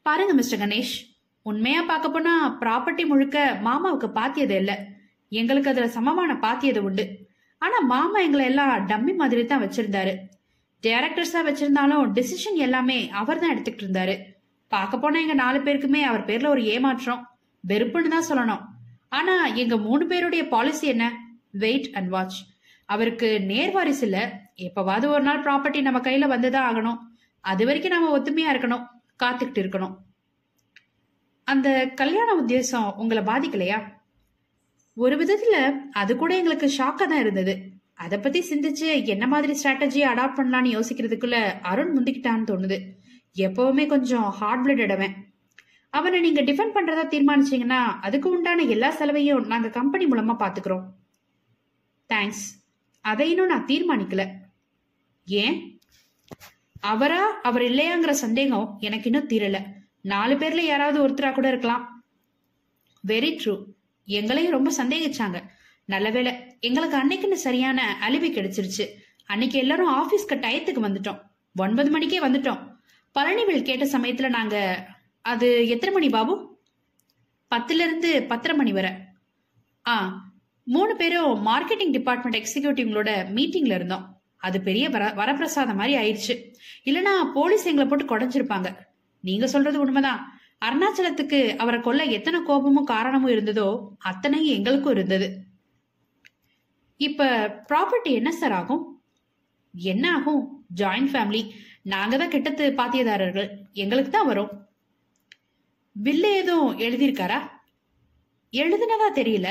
பாருங்க 0.03 0.35
மிஸ்டர் 0.35 0.59
கணேஷ். 0.59 1.15
உண்மையா 1.43 1.83
பார்க்க 1.83 2.11
போனா 2.11 2.59
ப்ராப்பர்ட்டி 2.61 3.07
முழுக்க 3.07 3.61
மாமாவுக்கு 3.65 4.09
பாத்தியது 4.13 4.57
இல்ல. 4.57 4.85
எங்களுக்கு 5.29 5.71
அதுல 5.71 5.89
சமமான 5.89 6.39
பாத்தியது 6.39 6.79
உண்டு. 6.79 7.22
ஆனா 7.65 7.79
மாமா 7.93 8.19
எங்களை 8.27 8.45
எல்லாம் 8.45 8.87
டம்மி 8.91 9.13
மாதிரி 9.21 9.43
தான் 9.47 9.63
வச்சிருந்தாரு 9.65 10.13
டைரக்டர்ஸா 10.85 11.41
வச்சிருந்தாலும் 11.49 12.05
டிசிஷன் 12.19 12.59
எல்லாமே 12.67 12.97
அவர் 13.21 13.41
தான் 13.43 13.53
எடுத்துக்கிட்டு 13.55 13.85
இருந்தாரு. 13.87 14.15
பார்க்க 14.73 14.99
போனா 14.99 15.19
எங்க 15.21 15.35
நாலு 15.35 15.59
பேருக்குமே 15.59 16.01
அவர் 16.11 16.25
பேர்ல 16.25 16.47
ஒரு 16.47 16.63
ஏமாற்றம். 16.75 17.21
வெறுப்புன்னு 17.69 18.13
தான் 18.15 18.29
சொல்லணும். 18.31 18.63
ஆனா 19.09 19.35
எங்க 19.63 19.75
மூணு 19.87 20.05
பேருடைய 20.07 20.43
பாலிசி 20.55 20.87
என்ன? 20.87 21.07
வெயிட் 21.65 21.89
அண்ட் 21.95 22.09
வாட்ச் 22.09 22.39
அவருக்கு 22.89 23.29
நேர்வாரிசு 23.51 24.05
இல்ல. 24.09 24.19
எப்பவாவது 24.67 25.07
ஒரு 25.15 25.25
நாள் 25.29 25.43
ப்ராப்பர்ட்டி 25.43 25.81
நம்ம 25.81 26.01
கையில 26.07 26.27
வந்துதான் 26.35 26.67
ஆகணும். 26.71 26.99
அது 27.45 27.63
வரைக்கும் 27.67 27.95
நாம 27.95 28.11
ஒத்துமையா 28.19 28.51
இருக்கணும். 28.55 28.85
காத்துக்கிட்டு 29.23 29.63
இருக்கணும். 29.63 29.95
அந்த 31.49 31.69
கல்யாண 32.01 32.29
உத்தேசம் 32.41 32.91
உங்களை 32.97 33.23
பாதிக்கலையா? 33.23 33.79
ஒரு 34.97 35.17
விதத்துல 35.21 35.57
அது 35.93 36.17
கூட 36.17 36.37
எங்களுக்கு 36.37 36.67
ஷாக்கா 36.67 37.05
தான் 37.05 37.21
இருந்தது. 37.21 37.55
அதை 37.95 38.19
பத்தி 38.19 38.41
சிந்திச்சு 38.51 39.07
என்ன 39.07 39.27
மாதிரி 39.27 39.53
ஸ்ட்ராட்டஜியை 39.61 40.07
அடாப்ட் 40.13 40.39
பண்ணலாம்னு 40.39 40.75
யோசிக்கிறதுக்குள்ள 40.77 41.37
அருண் 41.63 41.93
முந்திக்கிட்டான்னு 41.99 42.49
தோணுது. 42.51 42.79
எப்பவுமே 43.37 43.87
கொஞ்சம் 43.87 44.29
ஹார்ட் 44.39 44.65
பிளட் 44.67 44.83
இடவன் 44.87 45.15
அவனை 45.91 46.19
நீங்க 46.21 46.43
டிஃபெண்ட் 46.43 46.77
பண்றதா 46.77 47.05
தீர்மானிச்சீங்கன்னா 47.15 47.81
அதுக்கு 48.01 48.29
உண்டான 48.31 48.63
எல்லா 48.63 48.91
செலவையும் 48.91 49.47
நாங்க 49.47 49.69
கம்பெனி 49.69 50.05
மூலமா 50.07 50.35
பாத்துக்கிறோம். 50.43 50.85
தேங்க்ஸ் 52.09 52.47
அதை 53.01 53.31
இன்னும் 53.31 53.47
நான் 53.47 53.67
தீர்மானிக்கல. 53.67 54.25
ஏன்? 55.27 55.57
அவரா 56.81 57.23
அவர் 57.43 57.63
இல்லையாங்கிற 57.63 58.11
சந்தேகம் 58.11 58.77
எனக்கு 58.81 59.11
இன்னும் 59.11 59.29
தீரல. 59.29 59.59
நாலு 60.03 60.35
பேர்ல 60.35 60.61
யாராவது 60.61 60.99
ஒருத்தரா 61.05 61.33
கூட 61.33 61.49
இருக்கலாம். 61.49 62.05
வெரி 63.07 63.31
ட்ரூ 63.43 63.55
எங்களையும் 64.05 64.53
ரொம்ப 64.53 64.85
சந்தேகிச்சாங்க. 64.85 65.43
நல்ல 65.85 66.11
வேளை 66.11 66.57
எங்களுக்கு 66.61 66.97
அன்னைக்குன்னு 66.97 67.33
சரியான 67.33 67.99
அலிபி 68.09 68.31
கிடைச்சிருச்சு. 68.31 68.87
அன்னைக்கு 69.27 69.59
எல்லாரும் 69.59 69.93
ஆபீஸ்க்கு 69.95 70.33
டயத்துக்கு 70.33 70.83
வந்துட்டோம். 70.83 71.21
ஒன்பது 71.57 71.91
மணிக்கே 71.91 72.21
வந்துட்டோம். 72.21 72.77
பழனிவேல் 73.19 73.63
கேட்ட 73.63 73.85
சமயத்துல 73.85 74.29
நாங்க 74.29 74.87
அது 75.21 75.69
எத்தனை 75.69 75.95
மணி 75.95 76.09
பாபு? 76.09 76.61
பத்துல 77.55 77.71
இருந்து 77.71 78.23
பத்தரை 78.23 78.57
மணி 78.57 78.73
வரை. 78.73 78.91
ஆ 79.87 80.25
மூணு 80.65 80.97
பேரும் 80.97 81.47
மார்க்கெட்டிங் 81.47 81.91
டிபார்ட்மெண்ட் 81.91 82.37
எக்ஸிக்யூட்டிவ்களோட 82.37 83.11
மீட்டிங்ல 83.35 83.75
இருந்தோம். 83.75 84.21
அது 84.37 84.61
பெரிய 84.61 84.91
வர 84.91 85.07
வரப்பிரசாதம் 85.07 85.75
மாதிரி 85.75 85.95
ஆயிடுச்சு. 85.97 86.53
இல்லனா 86.85 87.33
போலீஸ் 87.35 87.67
எங்களை 87.67 87.91
போட்டு 87.91 88.19
குடைஞ்சிருப்பாங்க. 88.19 88.75
நீங்க 89.21 89.47
சொல்றது 89.47 89.81
உண்மைதான். 89.81 90.41
அருணாச்சலத்துக்கு 90.67 91.57
அவரை 91.57 91.81
கொல்ல 91.81 92.05
எத்தனை 92.05 92.43
கோபமும் 92.43 92.85
காரணமும் 92.85 93.31
இருந்ததோ 93.31 93.89
அத்தனையும் 93.99 94.57
எங்களுக்கும் 94.57 94.93
இருந்தது. 94.93 95.45
இப்ப 96.97 97.29
ப்ராப்பர்ட்டி 97.69 98.11
என்ன 98.13 98.33
சார் 98.33 98.53
ஆகும்? 98.53 99.03
என்ன 99.75 100.17
ஆகும்? 100.17 100.65
ஜாயிண்ட் 100.77 101.11
ஃபேமிலி 101.13 101.51
நாங்க 101.83 102.17
தான் 102.17 102.31
கிட்டத்து 102.31 102.71
பாத்தியதாரர்கள். 102.71 103.49
எங்களுக்கு 103.73 104.11
தான் 104.11 104.27
வரும். 104.27 104.51
பில்லு 106.05 106.37
எதுவும் 106.37 106.79
எழுதியிருக்காரா? 106.79 107.39
எழுதுனதா 108.53 109.09
தெரியல. 109.15 109.49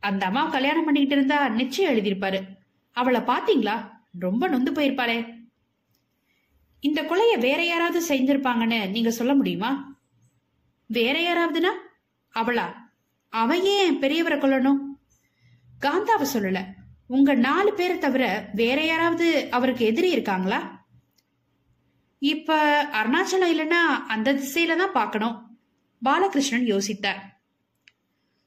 அந்த 0.00 0.26
அம்மா 0.26 0.48
கல்யாணம் 0.48 0.84
பண்ணிக்கிட்டு 0.84 1.16
இருந்தா 1.16 1.48
நிச்சயம் 1.48 1.92
எழுதியிருப்பாரு. 1.94 2.42
அவளை 2.92 3.20
பாத்தீங்களா 3.20 3.90
ரொம்ப 4.18 4.48
நொந்து 4.48 4.72
போயிருப்பாளே. 4.72 5.42
இந்த 6.80 7.02
கொலைய 7.02 7.38
வேற 7.38 7.64
யாராவது 7.64 8.00
செஞ்சிருப்பாங்கன்னு 8.08 8.90
நீங்க 8.90 9.10
சொல்ல 9.10 9.34
முடியுமா? 9.34 9.93
வேற 10.94 11.16
யாராவதுனா 11.20 11.72
அவளா? 12.38 12.66
அவ 13.28 13.56
ஏன் 13.56 13.98
பெரியவரை 13.98 14.38
கொல்லணும்? 14.38 14.78
காந்தாவை 15.86 16.26
சொல்லல. 16.34 16.64
உங்க 17.06 17.34
நாலு 17.34 17.74
பேரை 17.74 17.98
தவிர 17.98 18.48
வேற 18.52 18.84
யாராவது 18.84 19.50
அவருக்கு 19.50 19.84
எதிரி 19.84 20.10
இருக்காங்களா? 20.10 20.86
இப்ப 22.18 22.58
அருணாச்சலம் 22.84 23.52
இல்லைன்னா 23.52 23.82
அந்த 24.08 24.34
திசையில 24.34 24.76
தான் 24.76 24.92
பார்க்கணும். 24.92 25.58
பாலகிருஷ்ணன் 26.02 26.66
யோசித்தார். 26.66 27.20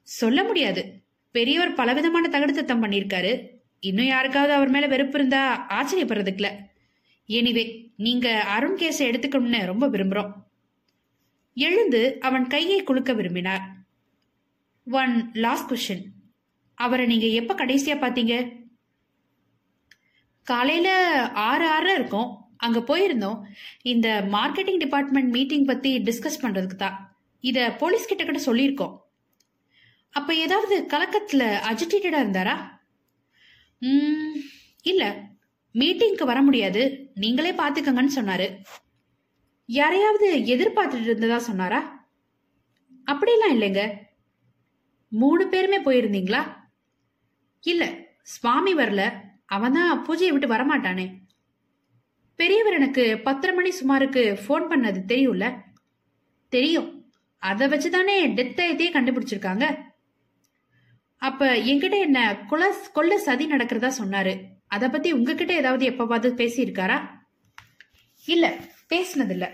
சொல்ல 0.02 0.44
முடியாது. 0.44 1.04
பெரியவர் 1.32 1.74
பலவிதமான 1.74 2.30
தகுடுத்தம் 2.30 2.84
பண்ணியிருக்காரு. 2.84 3.48
இன்னும் 3.80 4.06
யாருக்காவது 4.06 4.54
அவர் 4.54 4.70
மேல 4.70 4.88
வெறுப்பு 4.88 5.18
இருந்தா 5.18 5.66
ஆச்சரியப்படுறதுக்குல. 5.70 6.50
எனிவே 7.28 7.66
நீங்க 7.98 8.40
அருண் 8.40 8.78
கேஸை 8.78 9.06
எடுத்துக்கணும்னு 9.10 9.66
ரொம்ப 9.66 9.88
விரும்புறோம். 9.88 10.32
எழுந்து 11.58 12.18
அவன் 12.20 12.48
கையை 12.48 12.84
குலுக்க 12.84 13.16
விரும்பினார். 13.16 13.62
ஒன் 14.92 15.30
லாஸ்ட் 15.34 15.72
கொஸ்டின் 15.72 16.04
அவரை 16.74 17.06
நீங்க 17.06 17.26
எப்ப 17.26 17.54
கடைசியா 17.54 17.98
பாத்தீங்க 17.98 18.66
காலையில 20.44 20.90
ஆறு 21.34 21.68
ஆறு 21.70 21.94
இருக்கும். 21.94 22.46
அங்க 22.58 22.80
போயிருந்தோம். 22.80 23.42
இந்த 23.82 24.28
மார்க்கெட்டிங் 24.32 24.78
டிபார்ட்மெண்ட் 24.78 25.30
மீட்டிங் 25.30 25.66
பத்தி 25.66 25.98
டிஸ்கஸ் 25.98 26.42
பண்றதுக்கு 26.42 26.76
தான். 26.76 27.18
இத 27.40 27.76
போலீஸ் 27.80 28.08
கிட்ட 28.08 28.24
கிட்ட 28.24 28.42
சொல்லியிருக்கோம். 28.42 28.96
அப்ப 30.10 30.36
ஏதாவது 30.36 30.86
கலக்கத்துல 30.88 31.58
அஜிடேட்டடா 31.72 32.22
இருந்தாரா? 32.22 32.56
இல்ல. 34.82 35.28
மீட்டிங்க்கு 35.74 36.24
வர 36.24 36.42
முடியாது. 36.42 37.12
நீங்களே 37.16 37.52
பாத்துக்கங்கன்னு 37.52 38.10
சொன்னாரு. 38.16 38.64
யாரையாவது 39.70 40.28
எதிர்பார்த்துட்டு 40.46 41.02
இருந்ததா 41.02 41.38
சொன்னாரா? 41.38 42.10
அப்படிலாம் 43.06 43.54
இல்லைங்க. 43.54 43.94
மூணு 45.08 45.48
பேருமே 45.48 45.82
போயிருந்தீங்களா? 45.82 46.42
இல்ல 47.62 47.96
சுவாமி 48.24 48.76
வரல. 48.76 49.14
அவன் 49.46 49.74
தான் 49.74 50.06
பூஜையை 50.06 50.28
விட்டு 50.28 50.48
வரமாட்டானே. 50.48 51.06
பெரியவர் 52.36 52.74
எனக்கு 52.74 53.22
பத்தரை 53.24 53.56
மணி 53.56 53.70
சுமாருக்கு 53.70 54.40
ஃபோன் 54.48 54.66
பண்ணது 54.70 55.00
தெரியும்ல? 55.08 55.64
தெரியும். 56.50 57.12
அதை 57.38 57.68
வச்சுதானே 57.68 58.16
டெத் 58.28 58.62
ஆயத்தையே 58.62 58.92
கண்டுபிடிச்சிருக்காங்க. 58.94 59.86
அப்ப 61.22 61.46
என்கிட்ட 61.46 62.00
என்ன 62.00 62.46
கொல 62.50 62.74
கொல்ல 62.94 63.18
சதி 63.18 63.48
நடக்கிறதா 63.48 63.92
சொன்னாரு. 64.02 64.44
அத 64.68 64.90
பத்தி 64.90 65.12
உங்ககிட்ட 65.12 65.54
ஏதாவது 65.54 65.90
எப்பவாவது 65.90 66.30
பேசியிருக்காரா? 66.34 66.98
இல்ல 68.26 68.58
பேசினதில்ல. 68.94 69.54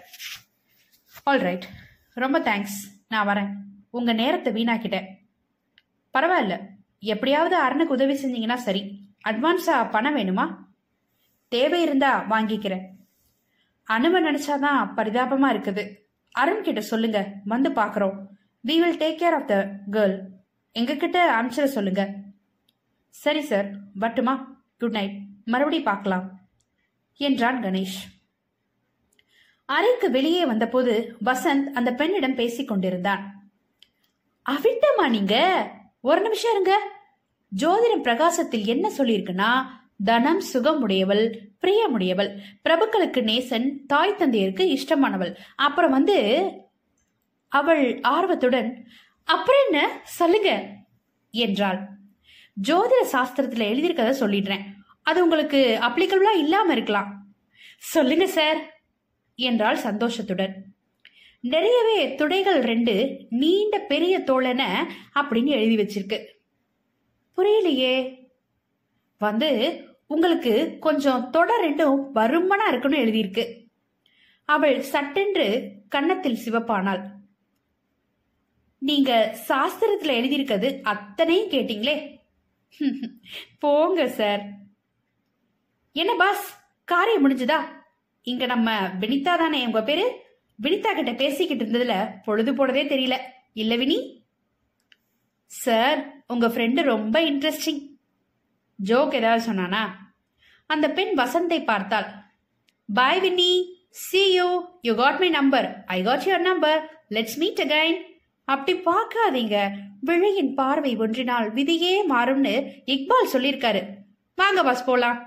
ஆல்ரைட் 1.25 1.61
ரொம்ப 2.09 2.39
தேங்க்ஸ் 2.39 3.05
நான் 3.07 3.27
வரேன். 3.27 3.53
உங்க 3.89 4.13
நேரத்தை 4.13 4.53
வீணாக்கிட்டேன். 4.53 5.05
பரவாயில்ல. 6.13 6.67
எப்படியாவது 6.99 7.63
அருணுக்கு 7.63 7.87
உதவி 7.87 8.13
செஞ்சீங்கன்னா 8.13 8.55
சரி. 8.55 9.13
அட்வான்ஸா 9.25 9.89
பணம் 9.89 10.17
வேணுமா? 10.17 10.57
தேவை 11.47 11.81
இருந்தா 11.81 12.25
வாங்கிக்கிறேன். 12.29 12.85
அனும 13.83 14.31
நினைச்சாதான் 14.31 14.99
பரிதாபமா 14.99 15.55
இருக்குது. 15.55 15.95
அருண் 16.31 16.63
கிட்ட 16.63 16.81
சொல்லுங்க. 16.81 17.33
வந்து 17.45 17.69
பாக்குறோம் 17.69 18.15
we 18.53 18.79
will 18.79 18.97
take 18.97 19.21
care 19.21 19.35
of 19.35 19.47
the 19.47 19.79
girl 19.91 20.21
எங்ககிட்ட 20.79 21.17
அனுப்பிச்சிட 21.41 21.63
சொல்லுங்க. 21.63 22.13
சரி 23.09 23.41
சார் 23.41 23.69
வட்டுமா 23.99 24.45
குட் 24.79 24.91
நைட் 24.91 25.19
மறுபடி 25.45 25.81
பார்க்கலாம். 25.81 26.39
என்றான் 27.17 27.63
கணேஷ். 27.63 28.12
அறைக்கு 29.73 30.11
வெளியே 30.11 30.45
வந்தபோது 30.45 31.17
வசந்த் 31.25 31.63
அந்த 31.73 31.93
பெண்ணிடம் 31.93 32.35
பேசிக் 32.35 32.67
கொண்டிருந்தான். 32.67 33.49
அவிட்டமா 34.49 35.09
நீங்க? 35.09 35.35
ஒரு 36.01 36.21
நிமிஷம் 36.21 36.51
இருங்க. 36.51 36.91
ஜோதிடம் 37.57 38.01
பிரகாசத்தில் 38.01 38.65
என்ன 38.65 38.91
சொல்லியிருக்குன்னா 38.97 39.63
தனம் 40.03 40.41
சுகமுடையவள் 40.53 41.37
பிரியமுடையவள் 41.61 42.37
பிரபுக்களுக்கு 42.69 43.21
நேசன் 43.21 43.85
தாய் 43.87 44.15
தந்தையருக்கு 44.17 44.77
இஷ்டமானவள். 44.77 45.35
அப்புறம் 45.55 45.91
வந்து 45.91 46.47
அவள் 47.47 48.01
ஆர்வத்துடன் 48.01 48.87
அப்புறம் 49.23 49.61
என்ன? 49.71 49.99
சொல்லுங்க 50.03 50.67
என்றாள். 51.31 51.89
ஜோதிட 52.67 53.05
சாஸ்திரத்துல 53.11 53.63
எழுதியிருக்கத 53.71 54.11
சொல்லிடுறேன். 54.19 54.63
அது 55.03 55.23
உங்களுக்கு 55.23 55.77
அப்ளிகபிளா 55.81 56.37
இல்லாம 56.37 56.71
இருக்கலாம். 56.71 57.27
சொல்லுங்க 57.79 58.27
சார் 58.27 58.72
என்றாள் 59.43 59.75
சந்தோஷத்துடன். 59.75 60.65
நிறையவே 61.39 62.15
துடைகள் 62.15 62.61
ரெண்டு 62.61 63.25
நீண்ட 63.29 63.79
பெரிய 63.79 64.19
தோழன 64.19 64.91
அப்படின்னு 65.15 65.45
எழுதி 65.45 65.77
வச்சிருக்கு. 65.77 66.25
புரியலையே. 67.37 68.21
வந்து 69.19 69.81
உங்களுக்கு 70.07 70.77
கொஞ்சம் 70.79 71.29
தொட 71.29 71.69
ரெண்டும் 71.69 72.03
வருமனா 72.15 72.67
இருக்குன்னு 72.67 72.97
எழுதியிருக்கு. 72.97 73.65
அவள் 74.45 74.81
சட்டென்று 74.81 75.71
கன்னத்தில் 75.89 76.39
சிவப்பானாள். 76.45 77.11
நீங்க 78.77 79.37
சாஸ்திரத்துல 79.47 80.13
எழுதியிருக்கிறது 80.13 80.79
அத்தனையும் 80.83 81.49
கேட்டீங்களே. 81.49 82.17
போங்க 83.59 84.07
சார். 84.07 84.45
என்ன 85.91 86.15
பாஸ்? 86.15 86.59
காரியம் 86.83 87.29
முடிஞ்சுதா? 87.29 87.81
இங்க 88.23 88.45
நம்ம 88.45 88.87
வினிதா 89.01 89.33
தானே? 89.37 89.65
உங்க 89.65 89.83
பேரு? 89.83 90.21
வினிதா 90.63 90.93
கிட்ட 90.95 91.13
பேசிக்கிட்டு 91.13 91.65
இருந்ததுல 91.65 92.09
பொழுது 92.23 92.53
போனதே 92.53 92.83
தெரியல. 92.83 93.17
இல்ல 93.53 93.75
வினி? 93.75 94.25
சார் 95.45 96.23
உங்க 96.27 96.47
ஃப்ரெண்டு 96.47 96.81
ரொம்ப 96.81 97.21
இன்ட்ரெஸ்டிங் 97.21 97.81
ஜோக் 98.75 99.13
ஏதாவது 99.13 99.51
சொன்னானா? 99.51 99.89
அந்த 100.65 100.91
பெண் 100.91 101.17
வசந்தை 101.17 101.63
பார்த்தாள். 101.63 102.05
Bye 102.93 103.19
Winnie 103.19 103.75
see 103.89 104.33
you 104.33 104.47
you 104.81 104.95
got 104.95 105.19
my 105.19 105.29
number 105.29 105.83
I 105.85 106.03
got 106.03 106.19
your 106.19 106.39
number 106.39 107.05
let's 107.09 107.37
meet 107.37 107.61
again 107.65 107.99
அப்படி 108.43 108.79
பார்க்காதீங்க. 108.79 109.69
விழியின் 110.01 110.53
பார்வை 110.53 110.95
ஒன்றினால் 110.95 111.53
விதியே 111.53 111.93
மாறும்னு 112.09 112.55
இக்பால் 112.85 113.31
சொல்லியிருக்காரு. 113.33 113.83
வாங்க 114.35 114.63
பாஸ் 114.63 114.85
போலாம். 114.85 115.19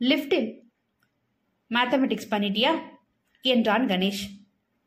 லிஃப்டில் 0.00 0.61
மேத்தமெட்டிக்ஸ் 1.72 2.30
பண்ணிட்டியா? 2.30 2.70
என்றான் 3.42 3.86
கணேஷ். 3.86 4.24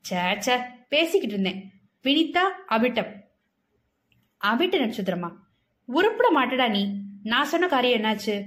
சே 0.01 0.57
பேசிக்கிட்டு 0.89 1.39
இருந்தேன். 1.39 1.71
வினிதா 2.03 2.43
அபிட்டம். 2.69 3.11
அபிட்ட 4.45 4.77
நட்சத்திரமா? 4.77 5.31
உருப்பிட 5.85 6.29
மாட்டடா 6.35 6.69
நீ. 6.69 7.01
நான் 7.23 7.45
சொன்ன 7.45 7.67
காரியம் 7.67 8.01
என்னாச்சு? 8.01 8.45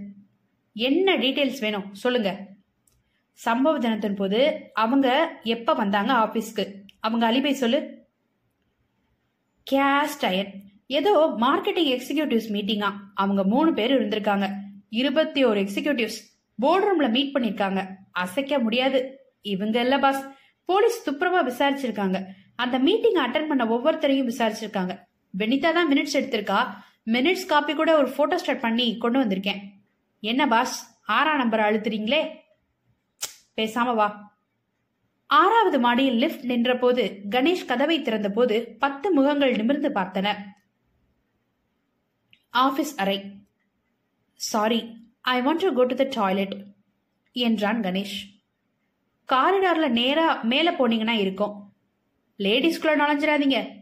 என்ன 0.74 1.16
டீட்டெயில்ஸ் 1.16 1.61
வேணும்? 1.61 1.94
சொல்லுங்க. 1.94 2.46
சம்பவ 3.44 3.79
தினத்தின் 3.79 4.14
போது 4.14 4.70
அவங்க 4.74 5.38
எப்ப 5.42 5.74
வந்தாங்க 5.74 6.12
ஆபீஸ்க்கு? 6.12 6.72
அவங்க 7.01 7.33
அலிபை 7.33 7.53
சொல்லு. 7.53 8.07
Cast 9.70 10.24
iron. 10.24 10.62
ஏதோ 10.87 11.35
மார்க்கெட்டிங் 11.40 12.01
எக்ஸிகியூட்டிவ்ஸ் 12.01 12.53
மீட்டிங்கா? 12.53 12.94
அவங்க 13.14 13.44
மூணு 13.44 13.72
பேர் 13.72 13.92
இருந்திருக்காங்க. 13.92 14.55
இருபத்தி 14.88 15.44
ஒரு 15.44 15.61
எக்ஸிகியூட்டிவ்ஸ் 15.61 16.18
போர்ட் 16.57 16.85
ரூம்ல 16.85 17.11
மீட் 17.11 17.37
பண்ணிருக்காங்க. 17.37 17.88
அசைக்க 18.24 18.59
முடியாது. 18.66 19.00
இவங்க 19.54 19.76
இல்ல 19.87 19.96
பாஸ் 20.04 20.22
போலீஸ் 20.68 20.98
துப்புரவா 21.07 21.40
விசாரிச்சிருக்காங்க. 21.50 22.18
அந்த 22.62 22.76
மீட்டிங் 22.87 23.18
அட்டன் 23.24 23.50
பண்ண 23.50 23.64
ஒவ்வொருத்தரையும் 23.74 24.31
விசாரிச்சிருக்காங்க. 24.31 24.94
வெனிதா 25.35 25.70
தான் 25.76 25.90
மினிட்ஸ் 25.92 26.18
எடுத்திருக்கா. 26.20 26.61
மினிட்ஸ் 27.14 27.50
காப்பி 27.52 27.74
கூட 27.74 27.90
ஒரு 28.00 28.09
ஃபோட்டோ 28.14 28.37
ஸ்டார்ட் 28.42 28.64
பண்ணி 28.66 28.87
கொண்டு 29.04 29.18
வந்திருக்கேன். 29.24 29.61
என்ன 30.22 30.42
பாஸ் 30.54 30.76
ஆறா 31.16 31.35
நம்பர் 31.37 31.66
அழுத்துறீங்களே? 31.66 32.22
பேசாம 33.59 33.94
வா. 34.00 34.09
ஆறாவது 35.31 35.78
மாடியில் 35.85 36.18
லிஃப்ட் 36.22 36.44
நின்றபோது 36.50 37.02
கணேஷ் 37.35 37.68
கதவை 37.70 37.96
திறந்தபோது 38.02 38.57
பத்து 38.85 39.09
முகங்கள் 39.16 39.57
நிமிர்ந்து 39.61 39.88
பார்த்தன. 39.98 40.28
ஆபீஸ் 42.64 42.94
அறை. 43.02 43.18
Sorry 44.40 44.81
I 45.35 45.37
want 45.46 45.62
to 45.64 45.70
go 45.78 45.85
to 45.90 45.96
the 46.02 46.07
toilet 46.18 46.54
என்றான் 47.32 47.80
கணேஷ். 47.80 48.42
காரிடார்ல 49.32 49.88
நேரா 49.88 50.42
மேல 50.42 50.70
போனீங்கன்னா 50.70 51.10
இருக்கும். 51.10 51.72
லேடிஸ்குள்ள 52.38 52.96
நுழைஞ்சிடாதீங்க 52.96 53.76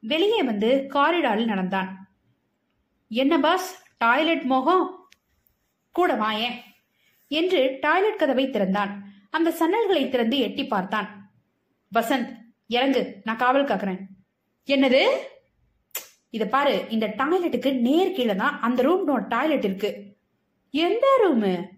வெளியே 0.00 0.42
வந்து 0.42 0.86
காரிடாரில் 0.88 1.44
நடந்தான். 1.44 2.16
என்ன 3.08 3.38
பாஸ்? 3.38 3.84
டாய்லெட் 3.98 4.42
மோகம்? 4.42 5.08
கூட 5.92 6.14
வாயேன். 6.14 6.54
என்று 7.28 7.76
டாய்லெட் 7.80 8.18
கதவை 8.18 8.50
திறந்தான். 8.50 9.12
அந்த 9.30 9.50
சன்னல்களை 9.50 10.08
திறந்து 10.08 10.38
எட்டி 10.38 10.66
பார்த்தான். 10.66 11.32
வசந்த் 11.94 12.36
இறங்கு. 12.66 13.20
நான் 13.24 13.36
காவல் 13.36 13.64
காக்குறேன். 13.64 14.00
என்னது? 14.66 15.06
இத 16.30 16.46
பாரு. 16.46 16.86
இந்த 16.88 17.08
டாய்லெட்டுக்கு 17.08 17.80
நேர் 17.80 18.14
கீழே 18.14 18.34
தான் 18.34 18.60
அந்த 18.60 18.82
ரூம் 18.82 19.28
டாய்லெட் 19.28 19.64
இருக்கு. 19.64 20.16
எந்த 20.70 21.28
ரூமு? 21.28 21.75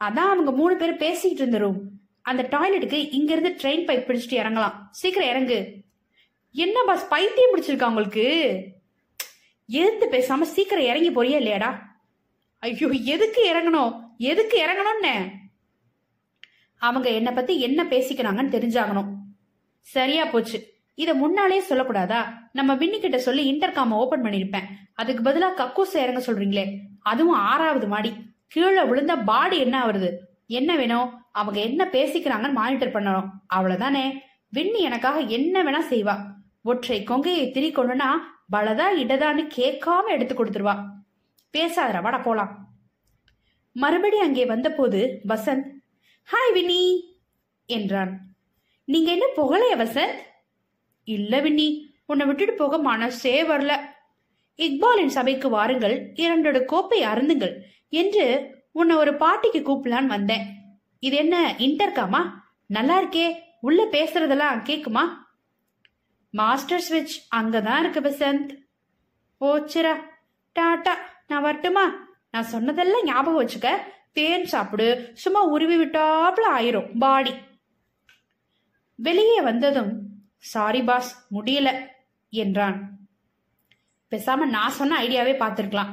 அதான் 0.00 0.28
அவங்க 0.32 0.50
மூணு 0.50 0.76
பேர் 0.76 0.96
பேசிக்கிட்டு 0.96 1.36
இருந்த 1.36 1.58
ரூம் 1.58 1.98
அந்த 2.22 2.42
டாய்லெட்டுக்கு 2.42 3.08
இங்க 3.10 3.32
இருந்து 3.32 3.56
ட்ரெயின் 3.62 3.90
பைப் 3.90 4.04
பிடிச்சிட்டு 4.04 4.30
இறங்கலாம். 4.30 4.72
சீக்கிரம் 4.90 5.28
இறங்கு. 5.28 5.80
என்ன 6.52 6.84
பாஸ் 6.84 7.08
பைத்தியம் 7.08 7.54
பிடிச்சிருக்கா 7.54 7.86
உங்களுக்கு? 7.86 8.54
எதிர்த்து 9.66 10.18
பேசாம 10.18 10.40
சீக்கிரம் 10.40 10.84
இறங்கி 10.84 11.10
போறியா 11.10 11.40
இல்லையாடா? 11.40 11.78
ஐயோ 12.58 12.88
எதுக்கு 12.88 13.54
இறங்கணும்? 13.54 14.00
எதுக்கு 14.18 14.66
இறங்கணும்னு? 14.66 15.30
அவங்க 16.76 17.10
என்னை 17.10 17.32
பத்தி 17.32 17.60
என்ன 17.60 17.84
பேசிக்கிறாங்கன்னு 17.84 18.54
தெரிஞ்சாகணும். 18.56 19.12
சரியா 19.80 20.24
போச்சு. 20.24 20.74
இத 20.94 21.14
முன்னாலே 21.14 21.60
சொல்லக்கூடாதா? 21.60 22.24
நம்ம 22.52 22.74
வின்னி 22.74 22.98
கிட்ட 22.98 23.18
சொல்லி 23.18 23.52
இன்டர்காம 23.52 23.90
ஓபன் 23.90 24.22
பண்ணிருப்பேன். 24.22 24.64
அதுக்கு 24.94 25.30
பதிலா 25.30 25.50
கக்கூச 25.56 25.94
இறங்க 25.94 26.20
சொல்றீங்களே. 26.20 26.78
அதுவும் 27.00 27.34
ஆறாவது 27.34 27.86
மாடி. 27.86 28.29
கீழே 28.52 28.82
விழுந்த 28.82 29.16
பாடி 29.16 29.56
என்ன 29.58 29.76
ஆகுறது 29.84 30.08
என்ன 30.46 30.76
வேணும்? 30.76 31.10
அவங்க 31.32 31.58
என்ன 31.60 31.82
பேசிக்கிறாங்கன்னு 31.92 32.52
மானிட்டர் 32.52 32.92
பண்ணணும். 32.92 33.28
அவ்வளவுதானே? 33.54 34.04
வின்னி 34.56 34.80
எனக்காக 34.88 35.18
என்ன 35.36 35.62
வேணா 35.64 35.82
செய்வா. 35.90 36.14
ஒற்றை 36.62 37.04
கொங்கையை 37.04 37.44
திரிக்கணும்னா 37.50 38.08
பலதா 38.52 38.86
இடதான்னு 39.02 39.42
கேட்காம 39.56 40.06
எடுத்து 40.08 40.34
கொடுத்துருவா. 40.34 40.74
பேசாதடா 41.54 42.02
வாடா 42.02 42.18
போலாம். 42.18 42.52
மறுபடி 43.72 44.18
அங்கே 44.18 44.46
வந்தபோது 44.46 45.20
வசந்த் 45.28 45.68
ஹாய் 46.28 46.52
வின்னி 46.54 46.80
என்றான். 47.66 48.12
நீங்க 48.84 49.10
என்ன 49.10 49.26
புகழைய 49.34 49.76
வசந்த்? 49.76 50.18
இல்ல 51.04 51.40
வின்னி 51.40 51.68
உன்னை 52.06 52.26
விட்டுட்டு 52.26 52.54
போக 52.54 52.78
மனசே 52.78 53.36
வரல. 53.42 53.72
இக்பாலின் 54.56 55.14
சபைக்கு 55.16 55.48
வாருங்கள். 55.48 56.12
இரண்டோட 56.16 56.64
கோப்பை 56.64 57.00
அருந்துங்கள். 57.04 57.54
என்று 57.90 58.54
உன்னை 58.72 58.96
ஒரு 58.96 59.14
பாட்டிக்கு 59.14 59.58
கூப்பிடலான்னு 59.58 60.06
வந்தேன். 60.06 60.46
இது 60.98 61.16
என்ன 61.16 61.54
இன்டர்காமா? 61.58 62.30
நல்லா 62.66 63.02
இருக்கே 63.02 63.38
உள்ள 63.60 63.84
பேசுறதெல்லாம் 63.84 64.64
கேக்குமா? 64.64 65.00
மாஸ்டர் 66.30 66.84
ஸ்விட்ச் 66.90 67.34
அங்கதான் 67.36 67.78
இருக்கு 67.78 68.00
பசந்த் 68.00 68.58
ஓச்சிரா 69.40 70.00
டாட்டா 70.58 70.90
நான் 71.26 71.42
வரட்டுமா? 71.42 71.94
நான் 72.30 72.42
சொன்னதெல்லாம் 72.42 73.04
ஞாபகம் 73.04 73.46
வச்சுக்க. 73.46 73.76
தேன் 74.12 74.44
சாப்பிடு 74.44 75.10
சும்மா 75.14 75.42
உருவி 75.42 75.84
விட்டாப்புல 75.84 76.40
ஆயிரும் 76.56 76.98
பாடி. 76.98 77.34
வெளியே 78.94 79.40
வந்ததும் 79.40 80.02
சாரி 80.36 80.82
பாஸ் 80.82 81.26
முடியல 81.34 81.86
என்றான். 82.30 82.98
பேசாம 84.10 84.36
நான் 84.36 84.70
சொன்ன 84.70 85.02
ஐடியாவே 85.02 85.36
பார்த்துருக்கலாம். 85.40 85.92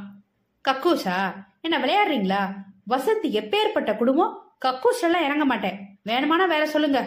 கக்கூஸா 0.70 1.46
என்ன 1.68 1.80
விளையாடுறீங்களா? 1.80 2.42
வசந்த் 2.90 3.26
எப்பேற்பட்ட 3.40 3.98
குடும்பம்? 3.98 4.34
கக்கூஸ் 4.66 5.02
எல்லாம் 5.02 5.24
இறங்க 5.24 5.46
மாட்டேன். 5.46 6.00
வேணுமானா 6.06 6.46
வேற 6.48 6.66
சொல்லுங்க. 6.66 7.00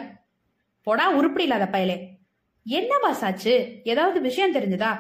போடா 0.87 1.11
உருப்படி 1.11 1.43
இல்லாத 1.43 1.69
பயலே. 1.73 1.97
என்ன 2.67 2.99
பாஸ் 2.99 3.25
ஆச்சு? 3.25 3.81
ஏதாவது 3.85 4.21
விஷயம் 4.21 4.55
தெரிஞ்சுதா? 4.55 4.91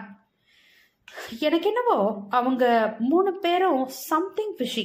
எனக்கு 1.40 1.68
என்னவோ 1.68 1.96
அவங்க 2.30 2.64
மூணு 2.98 3.38
பேரும் 3.38 3.88
சம்திங் 3.88 4.54
ஃபிஷி 4.56 4.84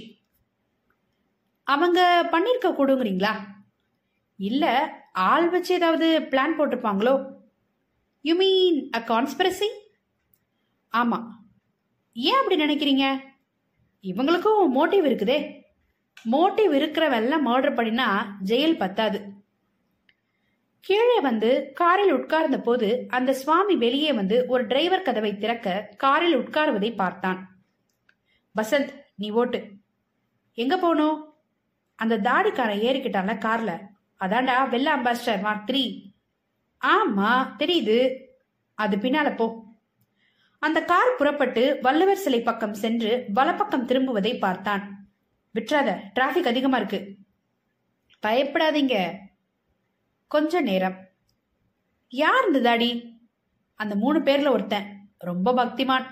அவங்க 1.67 2.29
பண்ணிருக்க 2.31 2.67
கூடுங்கிறீங்களா? 2.67 3.33
இல்ல 4.39 4.65
ஆள் 5.13 5.49
வச்சு 5.49 5.73
ஏதாவது 5.73 6.19
பிளான் 6.31 6.57
போட்டிருப்பாங்களோ? 6.57 7.13
யூ 8.21 8.35
மீன் 8.35 8.89
அ 8.95 8.99
கான்ஸ்பிரசி 8.99 9.69
ஆமா. 10.93 11.19
ஏன் 12.13 12.35
அப்படி 12.35 12.57
நினைக்கிறீங்க? 12.63 13.33
இவங்களுக்கும் 14.05 14.67
மோட்டிவ் 14.75 15.05
இருக்குதே. 15.05 15.63
மோட்டிவ் 16.31 16.73
இருக்கிறவெல்லாம் 16.73 17.45
மர்டர் 17.45 17.75
பண்ணினா 17.75 18.25
ஜெயில் 18.45 18.77
பத்தாது. 18.77 19.33
கீழே 20.79 21.19
வந்து 21.19 21.71
காரில் 21.73 22.11
உட்கார்ந்த 22.11 22.59
போது 22.59 23.05
அந்த 23.09 23.33
சுவாமி 23.33 23.75
வெளியே 23.75 24.13
வந்து 24.13 24.45
ஒரு 24.47 24.67
டிரைவர் 24.67 25.01
கதவை 25.01 25.37
திறக்க 25.37 25.89
காரில் 25.97 26.37
உட்காருவதை 26.37 26.95
பார்த்தான். 26.95 27.55
வசந்த் 28.55 28.89
நீ 29.15 29.29
ஓட்டு. 29.29 29.71
எங்க 30.53 30.77
போகணும்? 30.77 31.33
அந்த 31.95 32.17
தாடிக்காரன் 32.17 32.81
ஏறிக்கிட்டான்ல 32.81 33.37
கார்ல. 33.37 33.79
அதான்டா 34.19 34.69
வெள்ள 34.69 34.97
அம்பாஸ்டர் 34.97 35.41
மார்க் 35.41 35.69
த்ரீ 35.69 36.01
ஆமா 36.85 37.61
தெரியுது. 37.61 38.25
அது 38.73 38.97
பின்னால 38.97 39.35
போ. 39.35 39.64
அந்த 40.65 40.83
கார் 40.83 41.15
புறப்பட்டு 41.15 41.79
வள்ளுவர் 41.81 42.17
சிலை 42.17 42.41
பக்கம் 42.41 42.73
சென்று 42.73 43.25
வலப்பக்கம் 43.33 43.87
திரும்புவதை 43.87 44.39
பார்த்தான். 44.39 45.07
விட்றாத 45.55 45.99
டிராபிக் 46.13 46.47
அதிகமா 46.47 46.77
இருக்கு. 46.77 47.15
பயப்படாதீங்க. 48.27 49.17
கொஞ்ச 50.27 50.61
நேரம். 50.61 50.95
யார் 52.09 52.45
இந்த 52.45 52.59
தாடி? 52.59 53.19
அந்த 53.75 53.95
மூணு 53.95 54.19
பேர்ல 54.19 54.49
ஒருத்தன். 54.49 55.09
ரொம்ப 55.17 55.51
பக்திமான். 55.51 56.05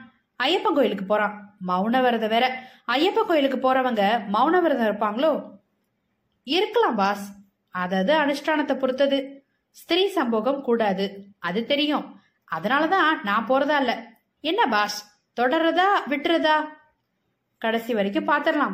ஐயப்பன் 0.44 0.74
கோயிலுக்கு 0.74 1.06
போறான். 1.06 1.58
மௌன 1.68 2.02
விரதம் 2.02 2.30
வேற. 2.30 2.64
ஐயப்பன் 2.88 3.26
கோயிலுக்கு 3.26 3.58
போறவங்க 3.58 4.22
மௌன 4.34 4.62
விரதம் 4.62 4.88
இருப்பாங்களோ? 4.88 5.60
இருக்கலாம் 6.44 6.96
பாஸ். 6.96 7.36
அதாவது 7.70 8.20
அனுஷ்டானத்தை 8.20 8.80
பொறுத்தது. 8.80 9.46
ஸ்திரீ 9.72 10.14
சம்போகம் 10.16 10.62
கூடாது. 10.62 11.26
அது 11.40 11.66
தெரியும். 11.66 12.20
அதனாலதான் 12.56 13.22
நான் 13.24 13.48
போறதா 13.48 13.78
இல்லை. 13.78 14.12
என்ன 14.46 14.68
பாஸ் 14.68 14.96
தொடர்றதா 15.42 15.90
விட்டுறதா? 16.10 16.56
கடைசி 17.58 17.94
வரைக்கும் 17.94 18.28
பார்த்துடலாம். 18.28 18.74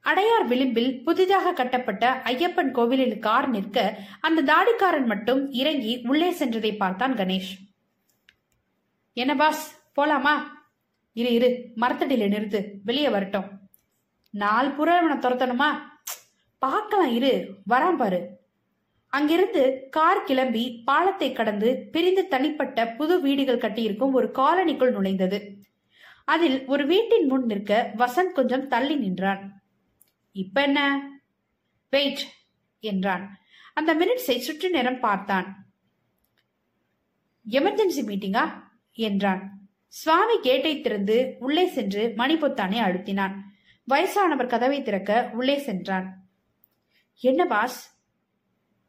அடையார் 0.00 0.46
விளிம்பில் 0.46 1.04
புதிதாக 1.04 1.52
கட்டப்பட்ட 1.52 2.22
ஐயப்பன் 2.24 2.70
கோவிலில் 2.70 3.18
கார் 3.18 3.48
நிற்க 3.48 3.98
அந்த 4.20 4.42
தாடிக்காரன் 4.42 5.06
மட்டும் 5.06 5.50
இறங்கி 5.50 6.00
உள்ளே 6.04 6.32
சென்றதை 6.32 6.76
பார்த்தான் 6.76 7.14
கணேஷ். 7.14 7.52
என்ன 9.12 9.34
பாஸ் 9.34 9.64
போலாமா? 10.00 10.34
இரு 11.12 11.32
இரு 11.32 11.48
மரத்தடியில 11.76 12.28
நிறுத்து 12.34 12.60
வெளியே 12.82 13.08
வரட்டும். 13.08 13.48
நாலு 14.30 14.70
புற 14.70 15.00
இவனை 15.02 15.16
துரத்தணுமா? 15.16 15.70
பார்க்கலாம் 16.58 17.12
இரு 17.12 17.54
வரான் 17.70 17.96
பாரு. 17.96 18.43
அங்கிருந்து 19.14 19.86
கார் 19.90 20.24
கிளம்பி 20.24 20.82
பாலத்தை 20.84 21.32
கடந்து 21.32 21.88
பிரிந்து 21.92 22.28
தனிப்பட்ட 22.28 22.86
புது 22.88 23.20
வீடுகள் 23.20 23.58
கட்டியிருக்கும் 23.58 24.12
ஒரு 24.12 24.30
காலனிக்குள் 24.34 24.92
நுழைந்தது. 24.92 25.54
அதில் 26.24 26.66
ஒரு 26.66 26.86
வீட்டின் 26.86 27.26
முன் 27.26 27.44
நிற்க 27.44 27.92
வசந்த் 27.96 28.32
கொஞ்சம் 28.32 28.68
தள்ளி 28.68 28.94
நின்றான். 28.94 29.62
இப்ப 30.32 30.62
என்ன? 30.62 31.08
வெயிட் 31.90 32.26
என்றான். 32.80 33.38
அந்த 33.74 33.94
மினிட்ஸை 33.94 34.38
சுற்று 34.38 34.70
நேரம் 34.70 35.00
பார்த்தான். 35.00 35.66
எமர்ஜென்சி 37.50 38.02
மீட்டிங்கா? 38.06 38.50
என்றான். 38.92 39.68
சுவாமி 39.86 40.40
கேட்டை 40.40 40.80
திறந்து 40.80 41.36
உள்ளே 41.38 41.66
சென்று 41.66 42.14
மணிபொத்தானை 42.16 42.78
அழுத்தினான். 42.78 43.34
வயசானவர் 43.88 44.48
கதவை 44.48 44.82
திறக்க 44.82 45.30
உள்ளே 45.32 45.58
சென்றான். 45.58 46.28
என்ன 47.20 47.44
பாஸ்? 47.44 47.93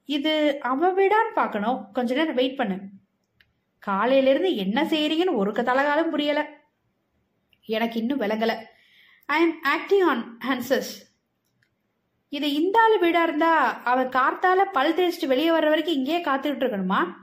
இது 0.05 0.59
அவ 0.61 0.91
வீடான்னு 0.93 1.33
பார்க்கணும். 1.33 1.91
கொஞ்ச 1.93 2.15
நேரம் 2.15 2.35
வெயிட் 2.35 2.57
பண்ணு. 2.57 2.77
காலையில 3.79 4.29
இருந்து 4.29 4.55
என்ன 4.55 4.83
செய்யறீங்கன்னு 4.83 5.35
ஒரு 5.35 5.51
தலகாலம் 5.51 6.09
புரியல. 6.09 6.49
எனக்கு 7.65 7.99
இன்னும் 7.99 8.21
விளங்கல. 8.21 8.55
I 9.25 9.41
am 9.41 9.61
acting 9.63 10.01
on 10.01 10.37
hunches 10.47 10.91
இது 12.29 12.53
இந்த 12.53 12.81
ஆளு 12.81 12.99
வீடா 12.99 13.23
இருந்தா 13.23 13.83
அவன் 13.83 14.09
கார்த்தால 14.09 14.71
பல் 14.71 14.93
தேய்ச்சிட்டு 14.93 15.27
வெளியே 15.27 15.49
வர்ற 15.49 15.69
வரைக்கும் 15.69 15.93
இங்கேயே 15.93 16.21
காத்துக்கிட்டு 16.21 16.65
இருக்கணுமா? 16.65 17.15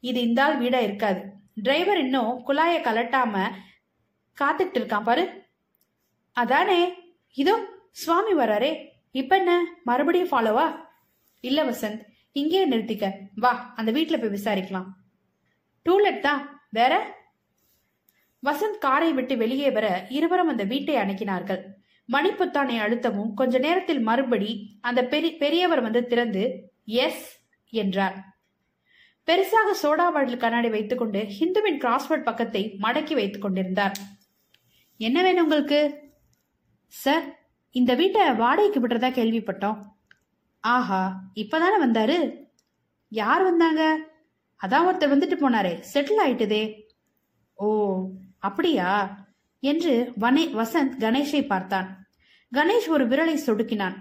இது 0.00 0.20
இந்த 0.20 0.44
ஆள் 0.44 0.56
வீடா 0.56 0.78
இருக்காது. 0.78 1.20
டிரைவர் 1.54 1.98
இன்னும் 1.98 2.42
குழாயை 2.46 2.78
கலட்டாம 2.80 3.50
காத்துக்கிட்டு 4.38 4.78
இருக்கான் 4.78 5.02
பாரு. 5.02 5.42
அதானே? 6.32 6.94
இதோ 7.34 7.64
சுவாமி 7.90 8.34
வராரே. 8.34 8.88
இப்ப 9.10 9.36
என்ன? 9.36 9.66
மறுபடியும் 9.84 10.28
ஃபாலோவா 10.28 10.83
இல்ல 11.44 11.64
வசந்த் 11.64 12.02
இங்கேயே 12.32 12.68
நிறுத்திக்க. 12.68 13.12
வா 13.34 13.72
அந்த 13.76 13.92
வீட்டுல 13.92 14.20
போய் 14.20 14.40
விசாரிக்கலாம். 14.40 14.86
டூலெட் 15.84 16.20
தான். 16.20 16.66
வேற? 16.70 17.16
வசந்த் 18.42 18.78
காரை 18.78 19.12
விட்டு 19.12 19.36
வெளியே 19.36 19.70
வர 19.70 20.06
இருவரும் 20.08 20.48
அந்த 20.48 20.64
வீட்டை 20.64 20.94
அணுகினார்கள். 20.94 21.62
மணிப்புத்தானை 22.12 22.78
அழுத்தவும் 22.78 23.34
கொஞ்ச 23.34 23.58
நேரத்தில் 23.58 24.00
மறுபடி 24.00 24.78
அந்த 24.80 25.04
பெரிய 25.04 25.36
பெரியவர் 25.38 25.80
வந்து 25.80 26.06
திறந்து 26.06 26.72
எஸ் 26.84 27.40
என்றார். 27.70 28.16
பெருசாக 29.26 29.70
சோடா 29.82 30.12
வாடல் 30.12 30.36
கண்ணாடி 30.36 30.68
வைத்துக்கொண்டு 30.68 31.20
ஹிந்துவின் 31.40 31.78
கிராஸ்வேர்ட் 31.78 32.22
பக்கத்தை 32.22 32.76
மடக்கி 32.82 33.14
வைத்துக் 33.14 33.42
கொண்டிருந்தார். 33.42 33.92
என்ன 34.96 35.22
வேணும் 35.22 35.42
உங்களுக்கு? 35.42 36.00
சார் 36.86 37.40
இந்த 37.70 37.94
வீட்டை 37.94 38.32
வாடகைக்கு 38.32 38.86
விடுறதா 38.86 39.10
கேள்விப்பட்டோம். 39.10 39.93
ஆஹா 40.64 41.00
இப்பதானே 41.34 41.78
வந்தாரு? 41.82 42.16
யார் 43.12 43.42
வந்தாங்க? 43.42 43.82
அதான் 44.60 44.86
ஒருத்தர் 44.88 45.12
வந்துட்டு 45.14 45.36
போனாரே 45.40 45.72
செட்டில் 45.92 46.22
ஆயிட்டுதே. 46.24 46.62
ஓ 47.58 47.66
அப்படியா? 48.38 48.90
என்று 49.62 50.12
வனே 50.16 50.44
வசந்த் 50.54 50.94
கணேஷை 51.00 51.46
பார்த்தான். 51.46 51.88
கணேஷ் 52.52 52.88
ஒரு 52.88 53.04
விரலை 53.06 53.36
சொடுக்கினான். 53.46 53.96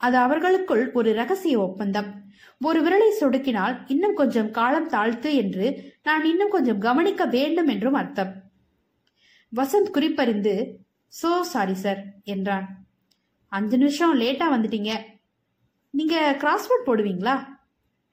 அது 0.00 0.16
அவர்களுக்குள் 0.16 0.92
ஒரு 0.92 1.12
ரகசிய 1.12 1.60
ஒப்பந்தம். 1.60 2.08
ஒரு 2.60 2.80
விரலை 2.86 3.10
சொடுக்கினால் 3.20 3.76
இன்னும் 3.86 4.14
கொஞ்சம் 4.14 4.50
காலம் 4.50 4.90
தாழ்த்து 4.90 5.30
என்று 5.34 5.66
நான் 6.02 6.24
இன்னும் 6.24 6.50
கொஞ்சம் 6.50 6.78
கவனிக்க 6.78 7.24
வேண்டும் 7.26 7.66
என்றும் 7.66 7.94
அர்த்தம். 7.94 8.32
வசந்த் 9.52 9.90
குறிப்பறிந்து 9.90 10.54
சோ 11.12 11.40
சாரி 11.40 11.74
சார் 11.74 12.00
என்றான். 12.24 12.66
அஞ்சு 13.52 13.76
நிமிஷம் 13.78 14.20
லேட்டா 14.20 14.46
வந்துட்டீங்க. 14.54 14.92
நீங்க 15.96 16.36
கிராஸ்வேர்ட் 16.38 16.88
போடுவீங்களா? 16.88 17.46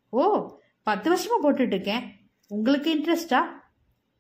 ஓ 0.10 0.52
பத்து 0.84 1.16
வருஷமா 1.16 1.46
போட்டுட்ருக்கேன் 1.46 2.04
உங்களுக்கு 2.48 2.96
இன்ட்ரெஸ்டா 2.96 3.46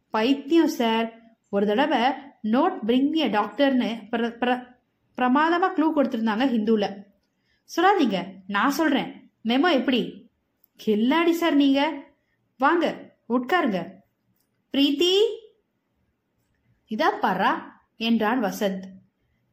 பைத்தியம் 0.10 0.68
சார் 0.68 1.36
ஒரு 1.50 1.66
தடவை 1.66 2.00
நோட் 2.44 2.80
பிரிங் 2.86 3.10
மீ 3.10 3.28
டாக்டர்னு 3.28 4.08
பிர 4.12 4.32
பிர 4.42 4.76
பிரமாதமா 5.18 5.70
க்ளூ 5.76 5.92
கொடுத்துருந்தாங்க 5.96 6.46
ஹிந்துல. 6.54 7.04
சொல்லாதீங்க 7.76 8.26
நான் 8.48 8.72
சொல்றேன். 8.72 9.32
மெமோ 9.44 9.72
எப்படி? 9.72 10.32
கில்லாடி 10.86 11.32
சார் 11.32 11.56
நீங்க. 11.56 12.04
வாங்க 12.58 13.14
உட்காருங்க. 13.30 13.90
பிரீத்தி? 14.74 15.14
இதா 16.90 17.10
பாரா 17.22 17.64
என்றான் 17.98 18.44
வசந்த். 18.44 18.84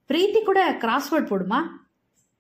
பிரீத்தி 0.09 0.43
கூட 0.43 0.73
கிராஸ்வேர்ட் 0.73 1.31
போடுமா? 1.33 1.67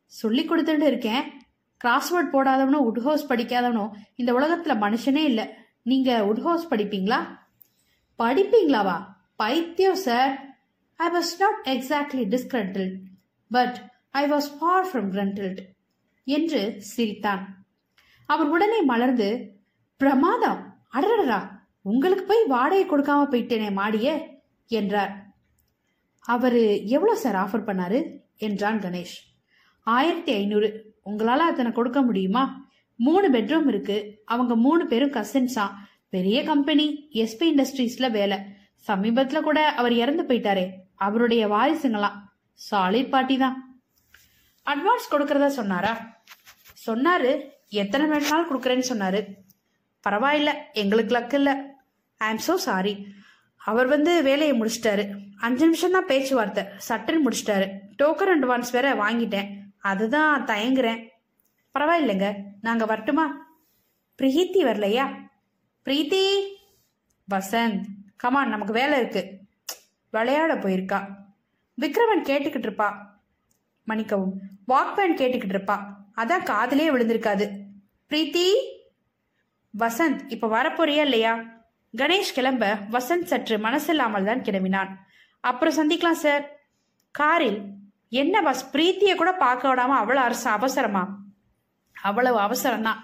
சொல்லி 0.07 0.49
கொடுத்துட்டு 0.49 0.83
இருக்கேன். 0.83 1.40
கிராஸ்வேர்ட் 1.85 2.33
போடாதவனோ 2.33 2.91
உட்ஹவுஸ் 2.95 3.27
படிக்காதவனோ 3.29 3.91
இந்த 4.15 4.33
உலகத்துல 4.33 4.69
மனுஷனே 4.69 5.17
இல்ல. 5.17 5.57
நீங்க 5.83 6.19
உட்ஹவுஸ் 6.21 6.73
படிப்பீங்களா? 6.73 7.27
படிப்பீங்களாவா? 8.19 9.07
பைத்தியம் 9.37 9.95
sir 9.95 10.57
I 10.97 11.07
was 11.07 11.39
not 11.39 11.65
exactly 11.65 12.17
disgruntled 12.17 12.95
but 13.51 13.93
I 14.11 14.31
was 14.31 14.57
far 14.59 14.87
from 14.87 15.15
gruntled 15.15 15.59
என்று 16.25 16.83
சிரித்தான். 16.83 17.65
அவர் 18.27 18.47
உடனே 18.47 18.83
மலர்ந்து 18.83 19.59
பிரமாதம். 19.97 20.75
அடடடா 20.93 21.59
உங்களுக்கு 21.83 22.25
போய் 22.25 22.45
வாடகை 22.45 22.91
கொடுக்காம 22.91 23.29
போயிட்டேனே 23.29 23.73
மாடியே 23.73 24.43
என்றார். 24.67 25.35
அவரு 26.21 26.87
எவ்வளவு 26.87 27.19
சார் 27.19 27.35
ஆஃபர் 27.35 27.69
பண்ணாரு? 27.69 28.19
என்றான் 28.37 28.79
கணேஷ். 28.79 29.17
ஆயிரத்தி 29.83 30.33
ஐநூறு. 30.33 30.90
உங்களால் 31.03 31.41
அத்தனை 31.41 31.73
கொடுக்க 31.73 32.03
முடியுமா? 32.03 32.69
மூணு 32.97 33.31
பெட்ரூம் 33.31 33.69
இருக்கு. 33.69 34.23
அவங்க 34.25 34.57
மூணு 34.57 34.87
பேரும் 34.87 35.13
கசின்ஸா 35.13 35.71
பெரிய 36.09 36.45
கம்பெனி 36.45 37.09
எஸ்பி 37.13 37.41
இண்டஸ்ட்ரீஸ்ல 37.41 38.11
வேலை. 38.11 38.39
சமீபத்துல 38.87 39.41
கூட 39.41 39.69
அவர் 39.69 39.93
இறந்து 39.93 40.23
போயிட்டாரே. 40.23 40.71
அவருடைய 40.95 41.49
வாரிசுங்களாம் 41.49 42.19
சாலிட் 42.71 43.09
பார்ட்டி 43.09 43.37
தான். 43.37 43.81
அட்வான்ஸ் 44.67 45.13
கொடுக்கறதா 45.13 45.47
சொன்னாரா? 45.47 46.23
சொன்னாரு. 46.87 47.45
எத்தனை 47.69 48.07
வேணாலும் 48.07 48.47
கொடுக்குறேன்னு 48.53 48.85
சொன்னாரு. 48.89 49.27
பரவாயில்ல. 50.09 50.53
எங்களுக்கு 50.73 51.19
லக்கு 51.19 51.35
இல்ல. 51.35 51.79
ஐ 52.17 52.29
ஆம் 52.29 52.39
so 52.39 52.57
சாரி 52.57 53.07
அவர் 53.57 53.87
வந்து 53.87 54.23
வேலையை 54.23 54.61
முடிச்சிட்டாரு. 54.61 55.17
அஞ்சு 55.39 55.65
நிமிஷம் 55.65 55.91
தான் 55.91 56.07
பேச்சுவார்த்தை. 56.07 56.65
சட்டன் 56.65 57.25
முடிச்சிட்டாரு. 57.25 57.71
டோக்கன் 58.03 58.33
அட்வான்ஸ் 58.41 58.73
வேற 58.73 58.95
வாங்கிட்டேன். 58.95 59.60
அதுதான் 59.81 60.45
தயங்குறேன். 60.45 61.09
பரவாயில்லைங்க. 61.79 62.35
நாங்க 62.61 62.85
வரட்டுமா? 62.85 63.47
பிரீத்தி 64.23 64.65
வரலையா? 64.65 65.17
பிரீத்தி? 65.85 66.41
வசந்த் 67.35 67.85
கமான் 68.17 68.49
நமக்கு 68.49 68.73
வேலை 68.73 68.99
இருக்கு. 68.99 69.39
விளையாட 70.11 70.55
போயிருக்கா. 70.55 71.15
விக்ரமன் 71.81 72.25
கேட்டுக்கிட்டு 72.25 72.67
இருப்பா. 72.67 72.97
மன்னிக்கவும். 73.85 74.41
வாக்மேன் 74.69 75.17
கேட்டுக்கிட்டு 75.17 75.55
இருப்பா. 75.55 75.87
அதான் 76.17 76.43
காதலே 76.43 76.91
விழுந்திருக்காது. 76.91 77.61
பிரீத்தி? 78.11 78.53
வசந்த் 79.79 80.21
இப்ப 80.29 80.63
வரப்போறியா 80.63 81.01
இல்லையா? 81.01 81.39
கணேஷ் 81.97 82.33
கிளம்ப 82.35 82.79
வசந்த் 82.91 83.23
சற்று 83.23 83.59
மனசில்லாமல் 83.59 84.25
தான் 84.25 84.43
கிளம்பினான். 84.43 84.97
அப்புறம் 85.41 85.75
சந்திக்கலாம் 85.75 86.11
சார் 86.11 86.61
காரில் 87.11 87.63
என்ன 88.13 88.43
பஸ்? 88.43 88.77
பிரீத்தியை 88.77 89.15
கூட 89.15 89.33
பார்க்க 89.33 89.75
விடாம 89.75 89.79
அவ்வளோ 89.79 90.15
அரசு 90.15 90.51
அவசரமா? 90.51 91.19
அவ்வளவு 92.03 92.39
அவசரம்தான். 92.39 92.97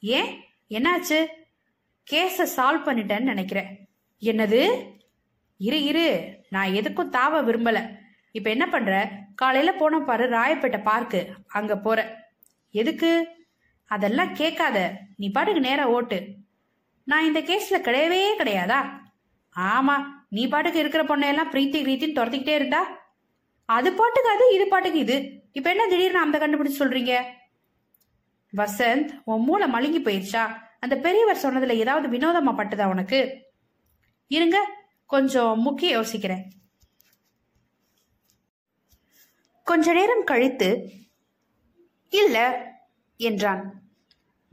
ஏன்? 0.00 0.44
என்னாச்சு? 0.70 1.26
கேஸை 2.10 2.46
சால்வ் 2.56 2.86
பண்ணிட்டேன்னு 2.86 3.20
நினைக்கிறேன். 3.20 3.88
என்னது? 4.22 4.90
இரு 5.58 5.82
இரு. 5.82 6.38
நான் 6.50 6.68
எதுக்கும் 6.68 7.08
தாவ 7.12 7.42
விரும்பல. 7.42 7.96
இப்ப 8.32 8.50
என்ன 8.50 8.66
பண்ற? 8.66 9.10
காலையில 9.34 9.72
போன 9.72 9.98
பாரு 9.98 10.28
ராயப்பேட்டை 10.28 10.80
பார்க்கு. 10.84 11.28
அங்க 11.48 11.76
போற. 11.76 12.28
எதுக்கு? 12.70 13.28
அதெல்லாம் 13.84 14.34
கேட்காத. 14.34 14.98
நீ 15.16 15.30
பாட்டுக்கு 15.30 15.60
நேரா 15.60 15.86
ஓட்டு. 15.86 16.26
நான் 17.04 17.24
இந்த 17.24 17.40
கேஸ்ல 17.40 17.72
கிடையவே 17.72 18.26
கிடையாதா? 18.38 18.88
ஆமா. 19.56 20.04
நீ 20.28 20.48
பாட்டுக்கு 20.48 20.78
இருக்கிற 20.78 21.04
பொண்ணையெல்லாம் 21.04 21.54
பிரீத்தி 21.54 21.84
பிரீத்தின்னு 21.84 22.22
துரத்திக்கிட்டே 22.22 22.54
இருந்தா? 22.54 23.01
அது 23.72 23.92
பாட்டுக்கு 23.92 24.30
அது 24.30 24.54
இது 24.54 24.68
பாட்டுக்கு 24.68 24.98
இது. 24.98 25.42
இப்ப 25.52 25.70
என்ன 25.70 25.86
திடீர்னு 25.86 26.18
அந்த 26.18 26.38
கண்டுபிடிச்சு 26.38 26.78
சொல்றீங்க? 26.78 27.22
வசந்த் 28.56 29.20
உன் 29.24 29.42
மூளை 29.42 29.70
மழுங்கி 29.70 30.00
போயிடுச்சா 30.02 30.54
அந்த 30.80 30.96
பெரியவர் 30.96 31.36
சொன்னதுல 31.36 31.72
ஏதாவது 31.72 32.08
வினோதமா 32.08 32.56
பட்டுதா 32.56 32.84
உனக்கு? 32.84 33.42
இருங்க 34.26 34.66
கொஞ்சம் 35.06 35.60
முக்கிய 35.60 35.98
யோசிக்கிறேன். 35.98 36.42
கொஞ்ச 39.64 39.92
நேரம் 39.92 40.24
கழித்து 40.24 40.90
இல்ல 42.08 42.66
என்றான். 43.16 43.82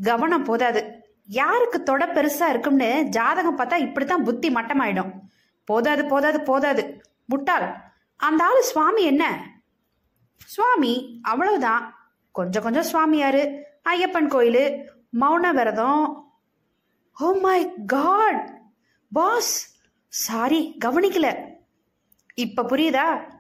கவனம் 0.02 0.44
போதாது. 0.44 1.04
யாருக்கு 1.28 1.84
தொட 1.84 2.06
பெருசா 2.06 2.50
இருக்கும்னு 2.50 3.06
ஜாதகம் 3.10 3.58
பார்த்தா 3.58 3.76
இப்படித்தான் 3.76 4.24
புத்தி 4.24 4.50
மட்டமாயிடும். 4.50 5.20
போதாது 5.66 6.06
போதாது 6.06 6.42
போதாது. 6.42 7.02
முட்டாள். 7.26 7.89
அந்த 8.20 8.44
ஆள் 8.44 8.62
சுவாமி 8.62 9.04
என்ன? 9.04 9.26
சுவாமி 10.38 11.20
அவ்வளவுதான். 11.22 11.84
கொஞ்சம் 12.32 12.64
கொஞ்சம் 12.64 12.90
சுவாமியாரு 12.92 13.62
ஐயப்பன் 13.90 14.28
கோயில். 14.28 14.64
மௌன 15.20 15.54
விரதம். 15.54 16.04
Oh 17.20 17.32
my 17.32 17.60
God 17.88 18.62
boss 19.12 19.54
sorry 20.08 20.78
கவனிக்கல. 20.86 21.48
இப்ப 22.34 22.64
புரியுதா? 22.64 23.32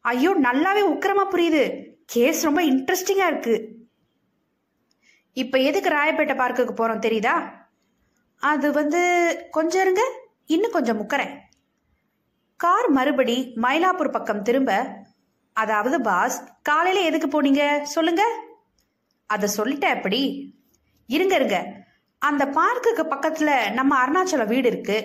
ஐயோ 0.00 0.36
நல்லாவே 0.38 0.82
உக்கிரமா 0.94 1.24
புரியுது. 1.30 1.64
கேஸ் 2.06 2.44
ரொம்ப 2.44 2.62
இன்ட்ரெஸ்டிங்கா 2.62 3.26
இருக்கு. 3.26 3.76
இப்ப 5.32 5.58
எதுக்கு 5.58 5.90
ராயப்பேட்டை 5.90 6.36
பார்க்குக்கு 6.42 6.74
போறோம் 6.76 7.04
தெரியுதா? 7.06 7.52
அது 8.38 8.72
வந்து 8.72 9.02
கொஞ்சம் 9.50 9.82
இருங்க. 9.82 10.02
இன்னும் 10.46 10.70
கொஞ்சம் 10.70 11.00
முக்கறேன் 11.00 11.34
கார் 12.56 12.90
மறுபடி 12.90 13.52
மயிலாப்பூர் 13.56 14.10
பக்கம் 14.10 14.42
திரும்ப 14.42 14.96
அதாவது 15.52 16.00
பாஸ் 16.00 16.44
காலையில 16.62 17.04
எதுக்கு 17.04 17.28
போனீங்க? 17.28 17.82
சொல்லுங்க. 17.82 18.22
அத 19.26 19.48
சொல்லிட்டேன் 19.56 19.94
எப்படி 19.94 20.20
இருங்க 21.06 21.34
இருங்க. 21.34 21.72
அந்த 22.18 22.44
பார்க்குக்கு 22.46 23.02
பக்கத்துல 23.02 23.72
நம்ம 23.72 24.06
அருணாச்சலம் 24.06 24.46
வீடு 24.46 24.68
இருக்கு. 24.68 25.04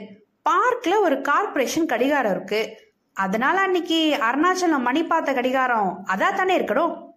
பார்க்ல 0.49 0.99
ஒரு 0.99 1.21
கார்ப்பரேஷன் 1.21 1.85
கடிகாரம் 1.85 2.31
இருக்கு. 2.31 2.77
அதனால 3.13 3.59
அன்னைக்கு 3.59 4.17
அருணாச்சலம் 4.21 4.79
மணி 4.79 5.03
பார்த்த 5.03 5.33
கடிகாரம் 5.33 6.03
அதா 6.07 6.35
தானே 6.35 6.59
இருக்கணும்? 6.59 7.09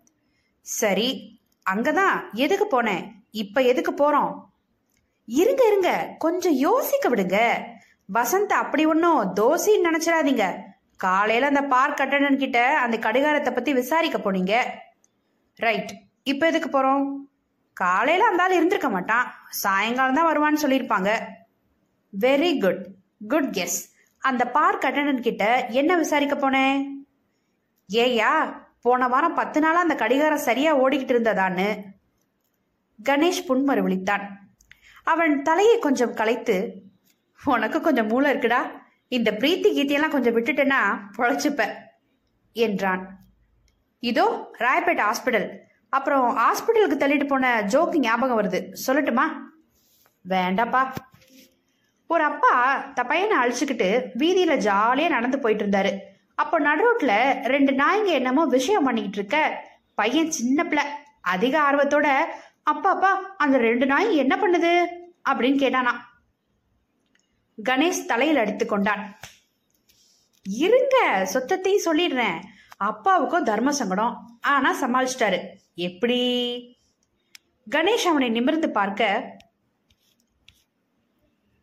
சரி. 0.60 1.40
அங்கதான். 1.70 2.32
எதுக்கு 2.32 2.82
போனேன்? 2.82 3.10
இப்ப 3.30 3.60
எதுக்கு 3.60 3.92
போறோம்? 3.92 4.32
இருங்க 5.24 5.66
இருங்க. 5.66 6.14
கொஞ்சம் 6.18 6.52
யோசிக்க 6.52 7.08
விடுங்க. 7.08 7.58
வசந்த் 8.12 8.52
அப்படி 8.52 8.86
ஒன்றும் 8.86 9.34
தோசின்னு 9.34 9.88
நினைச்சிடாதீங்க. 9.90 10.56
காலையில 10.96 11.46
அந்த 11.46 11.62
பார்க் 11.62 11.98
அட்டண்டன்ட் 11.98 12.36
கிட்ட 12.36 12.78
அந்த 12.78 12.98
கடிகாரத்தை 12.98 13.54
பத்தி 13.54 13.72
விசாரிக்க 13.72 14.18
போனீங்க. 14.18 14.64
ரைட் 15.54 15.92
இப்போ 16.22 16.46
எதுக்கு 16.46 16.68
போறோம்? 16.70 17.16
காலையில 17.72 18.26
அந்த 18.26 18.42
ஆள் 18.42 18.52
இருந்திருக்க 18.52 18.88
மாட்டான். 18.88 19.34
சாயங்காலம் 19.48 20.14
தான் 20.14 20.28
வருவான்னு 20.28 20.64
சொல்லியிருப்பாங்க. 20.64 21.20
வெரி 22.20 22.60
குட் 22.60 22.86
குட் 23.28 23.56
கெஸ் 23.56 23.78
அந்த 24.18 24.46
பார்க் 24.46 24.84
அட்டண்டன்ட் 24.84 25.20
கிட்ட 25.20 25.66
என்ன 25.66 25.96
விசாரிக்க 25.96 26.50
போனேன்? 26.50 26.86
ஏயா 27.88 28.62
போன 28.80 29.08
வாரம் 29.08 29.34
பத்து 29.34 29.60
நாளா 29.60 29.80
அந்த 29.80 29.94
கடிகாரம் 29.94 30.38
சரியா 30.38 30.76
ஓடிக்கிட்டு 30.76 31.14
இருந்ததான்னு. 31.16 31.82
கணேஷ் 33.02 33.46
புன்மறுவளித்தான். 33.48 34.28
அவன் 35.04 35.42
தலையை 35.42 35.78
கொஞ்சம் 35.78 36.14
கலைத்து 36.14 36.83
உனக்கு 37.44 37.80
கொஞ்சம் 37.80 38.06
மூளை 38.06 38.34
இருக்குடா. 38.34 38.70
இந்த 39.08 39.30
பிரீத்தி 39.32 39.68
கீத்தியெல்லாம் 39.76 40.08
கொஞ்சம் 40.08 40.36
விட்டுட்டேன்னா 40.36 40.98
பொழைச்சுப்ப 41.16 41.68
என்றான். 42.52 43.18
இதோ 43.98 44.50
ராயப்பேட்டை 44.58 45.02
ஹாஸ்பிட்டல் 45.02 45.50
அப்புறம் 45.88 46.36
ஹாஸ்பிட்டலுக்கு 46.36 46.92
தள்ளிட்டு 46.92 47.26
போன 47.26 47.62
ஜோக்கு 47.62 47.98
ஞாபகம் 47.98 48.40
வருது. 48.40 48.74
சொல்லட்டுமா? 48.86 49.22
வேண்டாப்பா. 50.28 50.94
ஒரு 52.06 52.24
அப்பா 52.24 52.76
த 52.94 53.04
பையனை 53.04 53.36
அழிச்சுக்கிட்டு 53.36 54.06
வீதியில 54.18 54.56
ஜாலியா 54.58 55.08
நடந்து 55.08 55.38
போயிட்டு 55.38 55.66
இருந்தாரு. 55.66 55.98
அப்போ 56.34 56.60
நடுரோட்ல 56.60 57.32
ரெண்டு 57.44 57.72
நாய்ங்க 57.72 58.04
என்னமோ 58.04 58.44
விஷயம் 58.44 58.84
பண்ணிக்கிட்டு 58.84 59.18
இருக்க. 59.18 59.64
பையன் 59.94 60.30
சின்ன 60.30 60.64
பிள்ளை. 60.64 60.84
அதிக 61.20 61.60
ஆர்வத்தோட 61.60 62.24
அப்பா 62.62 62.90
அப்பா 62.90 63.34
அந்த 63.36 63.58
ரெண்டு 63.58 63.86
நாய் 63.86 64.16
என்ன 64.16 64.36
பண்ணுது? 64.36 64.86
அப்படின்னு 65.28 65.60
கேட்டானா 65.62 65.90
கணேஷ் 67.62 68.04
தலையில் 68.04 68.36
அடித்து 68.36 68.66
கொண்டான். 68.66 69.18
இருங்க 70.42 71.28
சொத்தத்தையும் 71.34 71.84
சொல்லிடுறேன். 71.84 72.40
அப்பாவுக்கும் 72.76 73.44
தர்ம 73.44 73.72
சங்கடம். 73.72 74.38
ஆனா 74.40 74.80
சமாளிச்சிட்டாரு. 74.80 75.38
எப்படி? 75.74 76.22
கணேஷ் 77.70 78.06
அவனை 78.06 78.28
நிமிர்ந்து 78.28 78.70
பார்க்க 78.70 79.38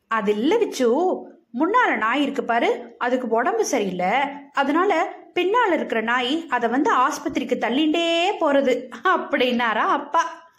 அது 0.07 0.37
இல்ல 0.37 0.57
விச்சு 0.57 1.19
முன்னால 1.53 1.97
நாய் 1.97 2.21
இருக்கு 2.21 2.43
பாரு 2.43 2.95
அதுக்கு 2.97 3.27
உடம்பு 3.27 3.65
சரியில்லை. 3.65 4.19
அதனால 4.51 5.13
பின்னால 5.35 5.71
இருக்கிற 5.73 6.01
நாய் 6.01 6.47
அதை 6.47 6.69
வந்து 6.69 6.95
ஆஸ்பத்திரிக்கு 6.95 7.57
தள்ளிண்டே 7.57 8.31
போறது 8.39 8.89
அப்படின்னாரா 9.03 9.87
அப்பா. 9.97 10.49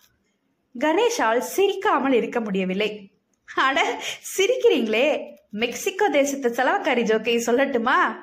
கணேஷால் 0.79 1.43
சிரிக்காமல் 1.57 2.13
இருக்க 2.13 2.41
முடியவில்லை. 2.41 3.12
அட 3.55 4.01
சிரிக்கிறீங்களே. 4.39 5.37
மெக்சிகோ 5.51 6.09
தேசத்து 6.09 6.49
செலவக்காரி 6.49 7.03
ஜோக்கை 7.03 7.43
சொல்லட்டுமா? 7.47 8.15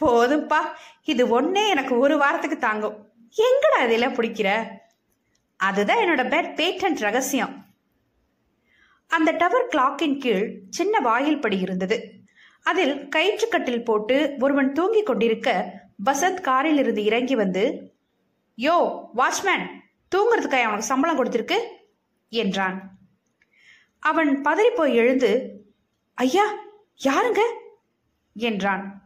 போதும்பா. 0.00 0.58
இது 1.02 1.40
ஒன்னே 1.40 1.68
எனக்கு 1.68 1.98
ஒரு 1.98 2.18
வாரத்துக்கு 2.18 2.58
தாங்கும். 2.58 3.12
எங்கடா 3.36 3.84
இதெல்லாம் 3.84 4.14
பிடிக்கிற? 4.14 4.66
அதுதான் 5.56 5.96
என்னோட 5.96 6.22
பெட் 6.22 6.54
பேட்டன்ட் 6.54 6.98
ரகசியம். 6.98 7.64
அந்த 9.06 9.30
டவர் 9.30 9.68
கிளாக்கின் 9.68 10.18
கீழ் 10.18 10.60
சின்ன 10.70 11.00
வாயில் 11.00 11.40
படி 11.40 11.58
இருந்தது. 11.58 12.12
அதில் 12.62 13.08
கயிற்றுக்கட்டில் 13.16 13.84
போட்டு 13.84 14.34
ஒருவன் 14.38 14.72
தூங்கிக் 14.72 15.06
கொண்டிருக்க 15.06 15.72
வசந்த் 16.04 16.40
காரில் 16.40 16.78
இருந்து 16.78 17.04
இறங்கி 17.04 17.34
வந்து 17.34 17.94
யோ 18.58 19.04
வாட்ச்மேன் 19.16 19.66
தூங்குறதுக்காக 20.16 20.60
அவனுக்கு 20.60 20.82
சம்பளம் 20.82 21.24
கொடுத்திருக்கு? 21.24 21.58
என்றான். 22.28 22.93
அவன் 24.04 24.42
பதறிப்போய் 24.42 24.94
எழுந்து 24.94 25.60
ஐயா 26.14 26.44
யாருங்க? 27.04 27.40
என்றான். 28.34 29.02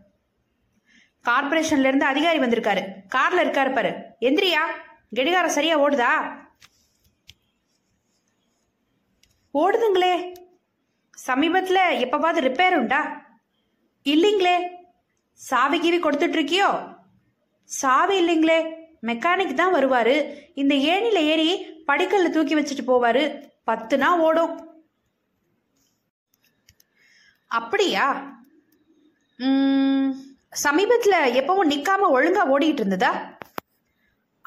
கார்பரேஷன்ல 1.24 1.86
இருந்து 1.86 2.04
அதிகாரி 2.04 2.38
வந்திருக்காரு. 2.38 2.82
கார்ல 3.14 3.42
இருக்காரு 3.42 3.74
பாரு. 3.74 4.14
எந்திரியா. 4.20 4.60
கெடிகாரம் 5.14 5.46
சரியா 5.46 5.80
ஓடுதா? 5.80 6.36
ஓடுதுங்களே. 9.54 10.34
சமீபத்துல 11.26 11.78
எப்பவாவது 12.04 12.40
ரிப்பேர் 12.40 12.76
உண்டா? 12.76 13.26
இல்லைங்களே. 14.04 14.56
சாவி 15.32 15.80
கீவி 15.80 15.98
கொடுத்துட்டு 15.98 16.36
இருக்கியோ 16.36 16.96
சாவி 17.64 18.16
இல்லைங்களே. 18.20 18.74
மெக்கானிக் 19.02 19.54
தான் 19.54 19.74
வருவாரு. 19.74 20.34
இந்த 20.54 20.74
ஏணில 20.74 21.16
ஏறி 21.16 21.66
படிக்கல்ல 21.86 22.30
தூக்கி 22.30 22.54
வச்சுட்டு 22.54 22.86
போவாரு. 22.86 23.50
பத்துனா 23.66 24.06
ஓடும். 24.06 24.67
அப்படியா? 27.48 28.06
சமீபத்தில் 30.50 31.12
சமீபத்துல 31.12 31.14
எப்பவும் 31.40 31.70
நிக்காம 31.72 32.08
ஒழுங்கா 32.16 32.42
ஓடிட்டு 32.54 32.80
இருந்ததா? 32.82 33.38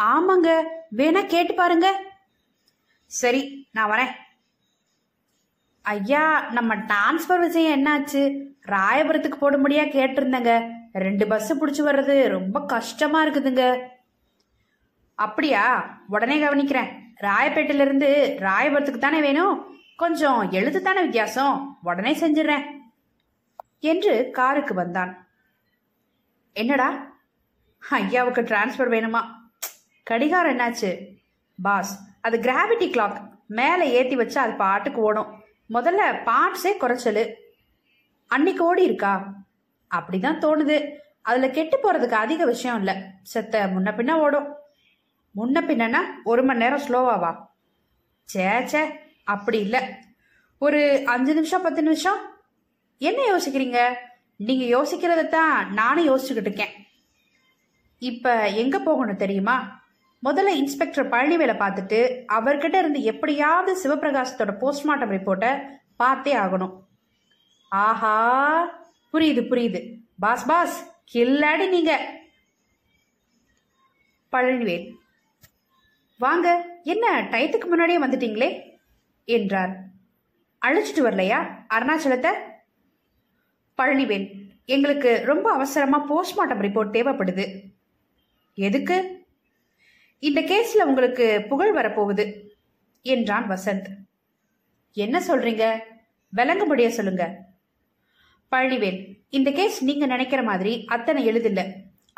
ஆமாங்க 0.01 0.49
வேணா 0.97 1.25
கேட்டு 1.25 1.53
பாருங்க. 1.53 1.87
சரி 3.05 3.67
நான் 3.71 3.91
வரேன். 3.91 4.11
ஐயா 5.81 6.49
நம்ம 6.51 6.75
டிரான்ஸ்ஃபர் 6.75 7.39
விஷயம் 7.39 7.85
என்னாச்சு? 7.85 8.45
ராயபுரத்துக்கு 8.67 9.35
போட 9.35 9.57
முடியா 9.57 9.83
கேட்டிருந்தேங்க. 9.83 10.69
ரெண்டு 10.93 11.27
பஸ் 11.27 11.53
பிடிச்சி 11.61 11.85
வர்றது 11.87 12.27
ரொம்ப 12.27 12.65
கஷ்டமா 12.65 13.25
இருக்குதுங்க. 13.25 13.63
அப்படியா? 15.15 15.63
உடனே 16.07 16.37
கவனிக்கிறேன். 16.37 16.91
ராயப்பேட்டையில 17.21 17.85
இருந்து 17.87 18.37
ராயபுரத்துக்கு 18.39 18.97
தானே 18.97 19.21
வேணும்? 19.21 19.79
கொஞ்சம் 19.95 20.51
எழுத்து 20.51 20.81
தானே 20.81 21.01
வித்தியாசம். 21.01 21.79
உடனே 21.83 22.13
செஞ்சிடறேன். 22.13 22.79
என்று 23.81 24.29
காருக்கு 24.31 24.73
வந்தான். 24.73 25.27
என்னடா? 26.53 27.19
ஐயாவுக்கு 27.91 28.41
டிரான்ஸ்ஃபர் 28.41 28.93
வேணுமா? 28.95 29.21
கடிகாரம் 30.03 30.57
என்னாச்சு? 30.57 31.19
பாஸ் 31.61 32.09
அது 32.21 32.37
கிராவிட்டி 32.37 32.83
கிளாக் 32.83 33.29
மேலே 33.47 33.91
ஏற்றி 33.91 34.15
வச்சு 34.15 34.39
அது 34.39 34.53
பாட்டுக்கு 34.53 35.01
ஓடும். 35.01 35.43
முதல்ல 35.69 36.01
பார்ட்ஸே 36.25 36.77
குறைச்சல். 36.77 37.35
அன்னைக்கு 38.27 38.65
ஓடி 38.65 38.83
இருக்கா? 38.83 39.33
அப்படிதான் 39.95 40.41
தோணுது. 40.43 40.95
அதில் 41.21 41.51
கெட்டு 41.51 41.77
போகிறதுக்கு 41.77 42.11
அதிக 42.11 42.45
விஷயம் 42.45 42.77
இல்லை. 42.77 42.95
செத்த 43.21 43.67
முன்ன 43.67 43.91
பின்ன 43.97 44.11
ஓடும். 44.11 44.55
முன்ன 45.35 45.59
பின்னன்னா 45.67 45.99
ஒரு 46.23 46.43
மணி 46.43 46.59
நேரம் 46.59 46.81
ஸ்லோவாவா 46.81 47.35
சே 48.23 48.65
சே 48.65 48.99
அப்படி 49.23 49.59
இல்லை. 49.59 49.81
ஒரு 50.57 51.03
அஞ்சு 51.05 51.33
நிமிஷம் 51.33 51.61
பத்து 51.61 51.83
நிமிஷம் 51.83 52.30
என்ன 53.01 53.21
யோசிக்கிறீங்க? 53.31 53.79
நீங்க 54.35 54.65
யோசிக்கிறத 54.77 55.27
தான் 55.27 55.73
நானும் 55.73 56.07
யோசிச்சுக்கிட்டு 56.09 56.49
இருக்கேன். 56.49 56.73
இப்ப 57.97 58.49
எங்க 58.49 58.79
போகணும் 58.79 59.21
தெரியுமா? 59.23 59.55
முதல்ல 60.23 60.47
இன்ஸ்பெக்டர் 60.47 61.09
பழனிவேலை 61.09 61.55
பார்த்துட்டு 61.63 61.99
அவர்கிட்ட 62.27 62.77
இருந்து 62.77 63.03
எப்படியாவது 63.03 63.71
சிவபிரகாசத்தோட 63.83 64.53
போஸ்ட்மார்ட்டம் 64.61 65.13
ரிப்போர்ட்டை 65.15 65.51
பார்த்தே 65.95 66.35
ஆகணும். 66.35 66.73
ஆஹா 67.69 68.15
புரியுது 69.13 69.43
புரியுது. 69.51 69.81
பாஸ் 70.19 70.45
பாஸ் 70.45 70.77
கில்லாடி 71.13 71.67
நீங்க. 71.69 71.93
பழனிவேல் 74.31 74.87
வாங்க 76.17 76.47
என்ன 76.83 77.05
டயத்துக்கு 77.31 77.67
முன்னாடியே 77.67 77.99
வந்துட்டீங்களே? 77.99 78.49
என்றார். 79.25 79.73
அழைச்சிட்டு 80.65 81.01
வரலையா 81.07 81.39
அருணாச்சலத்தை? 81.73 82.31
பழனிவேல் 83.81 84.49
எங்களுக்கு 84.65 85.21
ரொம்ப 85.25 85.51
அவசரமா 85.51 86.05
போஸ்ட்மார்ட்டம் 86.09 86.61
ரிப்போர்ட் 86.61 86.91
தேவைப்படுது. 86.91 87.59
எதுக்கு? 88.53 89.25
இந்த 90.19 90.41
கேஸ்ல 90.41 90.83
உங்களுக்கு 90.83 91.45
புகழ் 91.49 91.75
வரப்போகுது 91.75 92.47
என்றான் 93.01 93.49
வசந்த். 93.49 93.87
என்ன 94.93 95.19
சொல்றீங்க? 95.19 95.79
முடிய 96.65 96.89
சொல்லுங்க. 96.89 97.45
பழனிவேல் 98.51 99.23
இந்த 99.29 99.51
கேஸ் 99.51 99.83
நீங்க 99.83 100.05
நினைக்கிற 100.05 100.43
மாதிரி 100.43 100.85
அத்தனை 100.85 101.27
எழுதில்ல. 101.27 101.71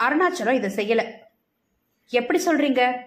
அருணாச்சலம் 0.03 0.51
இதை 0.51 0.69
செய்யல. 0.69 1.11
எப்படி 2.07 2.45
சொல்றீங்க? 2.45 2.99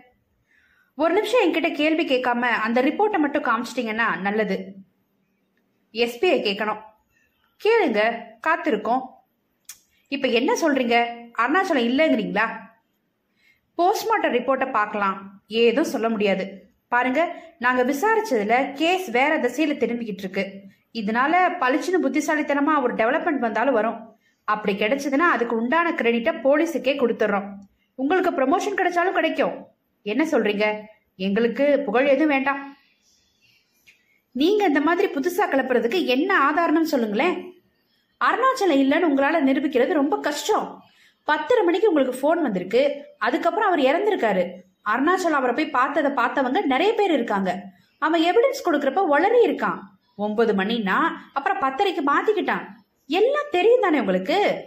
ஒரு 0.96 1.14
நிமிஷம் 1.14 1.42
என்கிட்ட 1.42 1.72
கேள்வி 1.72 2.06
கேட்காம 2.06 2.40
அந்த 2.40 2.82
ரிப்போர்ட்டை 2.82 3.18
மட்டும் 3.18 3.44
காமிச்சிட்டீங்கன்னா 3.44 4.20
நல்லது. 4.20 4.74
எஸ்பிஐ 5.92 6.40
கேட்கணும். 6.40 6.82
கேளுங்க 7.64 8.16
காத்திருக்கோம். 8.46 9.00
இப்ப 10.08 10.28
என்ன 10.28 10.56
சொல்றீங்க? 10.62 11.06
அருணாச்சலம் 11.38 11.86
இல்லைங்கிறீங்களா? 11.88 12.50
போஸ்ட்மார்ட்டம் 13.78 14.32
ரிப்போர்ட்டை 14.32 14.70
பார்க்கலாம். 14.70 15.42
ஏதும் 15.46 15.84
சொல்ல 15.84 16.08
முடியாது. 16.08 16.70
பாருங்க 16.88 17.34
நாங்க 17.58 17.84
விசாரிச்சதுல 17.84 18.72
கேஸ் 18.72 19.10
வேற 19.10 19.38
திசையில 19.38 19.78
திரும்பிக்கிட்டு 19.78 20.18
இருக்கு. 20.18 20.62
இதனால 20.92 21.34
பளிச்சுன்னு 21.60 22.02
புத்திசாலித்தனமா 22.02 22.82
ஒரு 22.82 22.94
டெவலப்மெண்ட் 22.94 23.38
வந்தாலும் 23.38 23.74
வரும். 23.74 24.16
அப்படி 24.44 24.76
கிடைச்சதுன்னா 24.78 25.18
அதுக்கு 25.18 25.56
உண்டான 25.56 25.94
கிரெடிட்டை 25.94 26.34
போலீஸுக்கே 26.34 26.98
கொடுத்துட்றோம். 26.98 27.48
உங்களுக்கு 27.94 28.30
ப்ரமோஷன் 28.30 28.76
கிடைச்சாலும் 28.76 29.12
கிடைக்கும். 29.12 29.66
என்ன 30.02 30.24
சொல்றீங்க? 30.24 30.80
எங்களுக்கு 31.16 31.82
புகழ் 31.84 32.06
எதுவும் 32.06 32.28
வேண்டாம். 32.28 32.75
நீங்க 34.36 34.64
இந்த 34.64 34.80
மாதிரி 34.80 35.12
புதுசா 35.12 35.40
கிளப்புறதுக்கு 35.40 36.06
என்ன 36.06 36.50
ஆதாரம்னு 36.50 36.82
சொல்லுங்களேன். 36.82 37.62
அருணாச்சலம் 38.24 38.72
இல்லைன்னு 38.72 39.08
உங்களால 39.10 39.38
நிரூபிக்கிறது 39.48 39.92
ரொம்ப 39.92 40.20
கஷ்டம். 40.20 40.82
பத்தரை 41.24 41.64
மணிக்கு 41.64 41.88
உங்களுக்கு 41.88 42.18
ஃபோன் 42.20 42.42
வந்திருக்கு. 42.42 43.04
அதுக்கப்புறம் 43.18 43.68
அவர் 43.68 43.84
இறந்திருக்காரு. 43.84 44.50
அருணாச்சலம் 44.84 45.38
அவரை 45.38 45.54
போய் 45.54 45.70
பார்த்ததை 45.70 46.10
பார்த்தவங்க 46.10 46.62
நிறைய 46.62 46.92
பேர் 46.92 47.12
இருக்காங்க. 47.12 47.62
அவன் 47.98 48.22
எவிடன்ஸ் 48.22 48.68
கொடுக்கறப்ப 48.68 49.04
உளறி 49.10 49.46
இருக்கான். 49.46 49.78
ஒன்பது 50.16 50.52
மணின்னா 50.54 50.98
அப்புறம் 51.32 51.60
பத்தரைக்கு 51.60 52.00
மாத்திக்கிட்டான். 52.06 52.66
எல்லாம் 53.06 53.50
தெரியும் 53.50 53.80
தானே 53.80 53.98
உங்களுக்கு? 53.98 54.64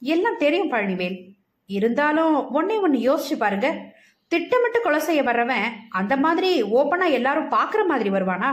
எல்லாம் 0.00 0.38
தெரியும் 0.38 0.72
பழனிவேல். 0.72 1.34
இருந்தாலும் 1.66 2.36
ஒன்னே 2.36 2.80
ஒன்னு 2.80 2.98
யோசிச்சு 2.98 3.36
பாருங்க. 3.38 3.93
திட்டமிட்டு 4.28 4.80
கொலை 4.80 5.00
செய்ய 5.00 5.22
வர்றவன் 5.22 5.66
அந்த 5.88 6.16
மாதிரி 6.16 6.62
ஓப்பனா 6.62 7.10
எல்லாரும் 7.10 7.50
பாக்குற 7.50 7.86
மாதிரி 7.86 8.10
வருவானா? 8.10 8.50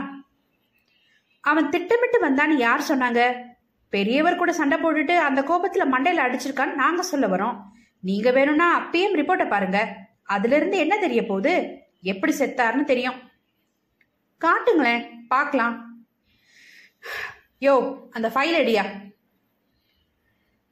அவன் 1.40 1.68
திட்டமிட்டு 1.68 2.18
வந்தான்னு 2.28 2.56
யார் 2.56 2.88
சொன்னாங்க? 2.88 3.42
பெரியவர் 3.88 4.36
கூட 4.36 4.52
சண்டை 4.52 4.78
போட்டுட்டு 4.78 5.16
அந்த 5.18 5.40
கோபத்துல 5.42 5.84
மண்டையில 5.94 6.24
அடிச்சிருக்கான்னு 6.26 6.74
நாங்க 6.74 7.02
சொல்ல 7.02 7.26
வரோம். 7.26 7.58
நீங்க 8.00 8.30
வேணும்னா 8.30 8.68
அப்பயும் 8.80 9.16
ரிப்போர்ட்டை 9.18 9.48
பாருங்க. 9.48 9.96
அதுல 10.22 10.56
இருந்து 10.56 10.76
என்ன 10.78 10.98
தெரிய 10.98 11.26
போகுது? 11.26 11.54
எப்படி 12.00 12.32
செத்தாருன்னு 12.38 12.84
தெரியும். 12.84 13.18
காட்டுங்களேன் 14.40 15.02
பார்க்கலாம். 15.28 15.74
யோ 17.60 17.74
அந்த 18.10 18.28
ஃபைல் 18.28 18.58
அடியா? 18.60 18.84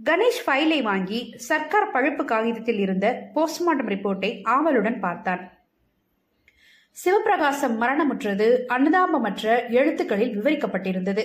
கணேஷ் 0.04 0.42
ஃபைலை 0.46 0.82
வாங்கி 0.82 1.34
சர்க்கார் 1.36 1.90
பழுப்பு 1.90 2.24
காகிதத்தில் 2.24 2.78
இருந்த 2.78 3.06
போஸ்ட்மார்ட்டம் 3.34 3.90
ரிப்போர்ட்டை 3.92 4.42
ஆவலுடன் 4.42 5.00
பார்த்தான். 5.00 5.42
சிவபிரகாசம் 6.96 7.76
மரணமுற்றது 7.82 8.46
அனுதாபமற்ற 8.68 9.70
எழுத்துக்களில் 9.70 10.42
விவரிக்கப்பட்டிருந்தது. 10.42 11.24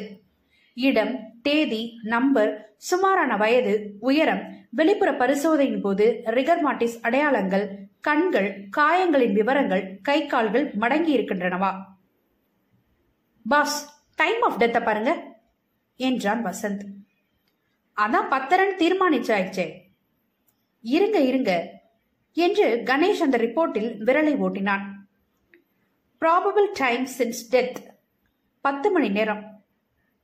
இடம் 0.74 1.16
தேதி 1.42 2.00
நம்பர் 2.04 2.76
சுமாரான 2.78 3.38
வயது 3.38 3.96
உயரம் 4.00 4.44
வெளிப்புற 4.70 5.12
பரிசோதனையின் 5.14 5.82
போது 5.82 6.22
ரிகர்மாட்டிஸ் 6.26 6.98
அடையாளங்கள் 7.02 7.66
கண்கள் 8.02 8.68
காயங்களின் 8.78 9.34
விவரங்கள் 9.34 10.00
கை 10.02 10.26
கால்கள் 10.26 10.72
மடங்கி 10.76 11.14
இருக்கின்றனவா? 11.18 11.72
பாஸ் 13.46 13.80
டைம் 14.16 14.42
ஆஃப் 14.42 14.62
டெத்தை 14.62 14.84
பாருங்க 14.84 15.12
என்றான் 15.96 16.46
வசந்த். 16.46 16.84
அதான் 18.02 18.30
பத்தரன் 18.30 18.76
தீர்மானிச்சாயிச்சே 18.78 19.74
இருங்க 20.82 21.20
இருங்க 21.20 21.72
என்று 22.34 22.82
கணேஷ் 22.86 23.22
அந்த 23.22 23.38
ரிப்போர்ட்டில் 23.38 23.98
விரலை 24.06 24.36
ஓட்டினான். 24.36 24.82
ப்ராபபிள் 26.22 26.66
டைம் 26.74 27.08
சின்ஸ் 27.18 27.42
டெத் 27.52 27.76
பத்து 28.62 28.92
மணி 28.92 29.10
நேரம். 29.10 29.64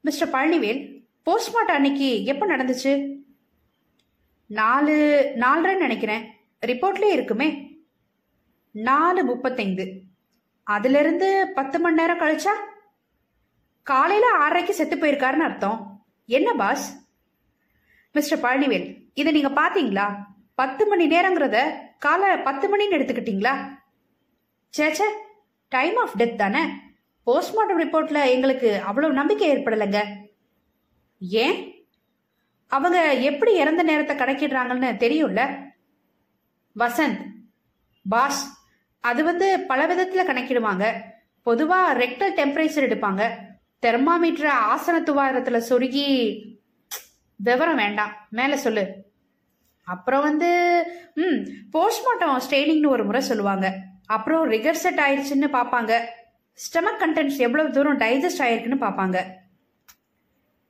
மிஸ்டர் 0.02 0.30
பழனிவேல் 0.30 1.02
போஸ்ட்மார்ட்டம் 1.26 1.74
அன்னைக்கு 1.74 2.26
எப்போ 2.26 2.48
நடந்துச்சு? 2.48 3.20
நாலு 4.46 5.32
நாலரைன்னு 5.36 5.78
நினைக்கிறேன். 5.78 6.32
ரிப்போர்ட்லேயே 6.66 7.12
இருக்குமே. 7.12 7.80
நாலு 8.72 9.24
முப்பத்தைந்து. 9.24 10.02
அதுலேருந்து 10.72 11.44
பத்து 11.44 11.80
மணி 11.80 11.96
நேரம் 11.96 12.20
கழிச்சா? 12.20 12.52
காலையில் 13.84 14.28
ஆறரைக்கு 14.40 14.70
செத்து 14.70 14.96
போயிருக்காருன்னு 14.96 15.48
அர்த்தம். 15.50 16.06
என்ன 16.26 16.54
பாஸ்? 16.54 17.01
மிஸ்டர் 18.14 18.40
பழனிவேல் 18.40 18.88
இதை 19.14 19.32
நீங்கள் 19.34 19.64
பார்த்தீங்களா 19.64 20.16
பத்து 20.56 20.88
மணி 20.88 21.08
நேரங்கிறத 21.08 21.58
காலை 22.00 22.38
பத்து 22.38 22.66
மணின்னு 22.68 22.96
எடுத்துக்கிட்டீங்களா? 22.96 23.54
சேச்சே 24.78 25.08
டைம் 25.68 25.96
ஆஃப் 25.96 26.16
டெத் 26.18 26.38
தானே? 26.38 26.60
போஸ்ட்மார்ட்டம் 27.26 27.80
ரிப்போர்ட்ல 27.80 28.26
எங்களுக்கு 28.26 28.82
அவ்வளவு 28.82 29.14
நம்பிக்கை 29.14 29.58
ஏற்படலைங்க. 29.58 30.00
ஏன்? 31.20 31.86
அவங்க 32.68 33.14
எப்படி 33.14 33.54
இறந்த 33.56 33.84
நேரத்தை 33.84 34.16
கணக்கிடுறாங்கன்னு 34.16 34.92
தெரியும்ல? 35.04 35.42
வசந்த் 36.80 37.22
பாஸ் 38.10 38.60
அது 39.00 39.24
வந்து 39.24 39.60
பல 39.60 39.88
விதத்துல 39.88 40.28
கணக்கிடுவாங்க. 40.28 40.94
பொதுவா 41.46 41.80
ரெக்டல் 41.94 42.38
டெம்பரேச்சர் 42.40 42.88
எடுப்பாங்க. 42.88 43.30
தெர்மாமீட்டரை 43.82 44.54
ஆசன 44.74 45.00
துவாரத்துல 45.06 45.62
சொருகி 45.70 46.10
விவரம் 47.44 47.82
வேண்டாம். 47.84 48.14
மேல 48.30 48.58
சொல்லு. 48.58 48.84
அப்புறம் 49.88 50.22
வந்து 50.22 50.50
ம் 51.16 51.40
போஸ்ட்மார்ட்டம் 51.76 52.42
ஸ்ட்ரெயினிங்னு 52.46 52.94
ஒரு 52.96 53.06
முறை 53.06 53.22
சொல்லுவாங்க. 53.22 53.68
அப்புறம் 54.06 54.50
ரிகர்செட் 54.52 55.00
ஆயிடுச்சுன்னு 55.06 55.50
பார்ப்பாங்க 55.58 55.94
ஸ்டமக் 56.60 57.02
கண்டென்ட்ஸ் 57.04 57.38
எவ்வளவு 57.38 57.72
தூரம் 57.72 58.00
டைஜஸ்ட் 58.00 58.44
ஆயிருக்குன்னு 58.46 58.84
பார்ப்பாங்க 58.86 59.20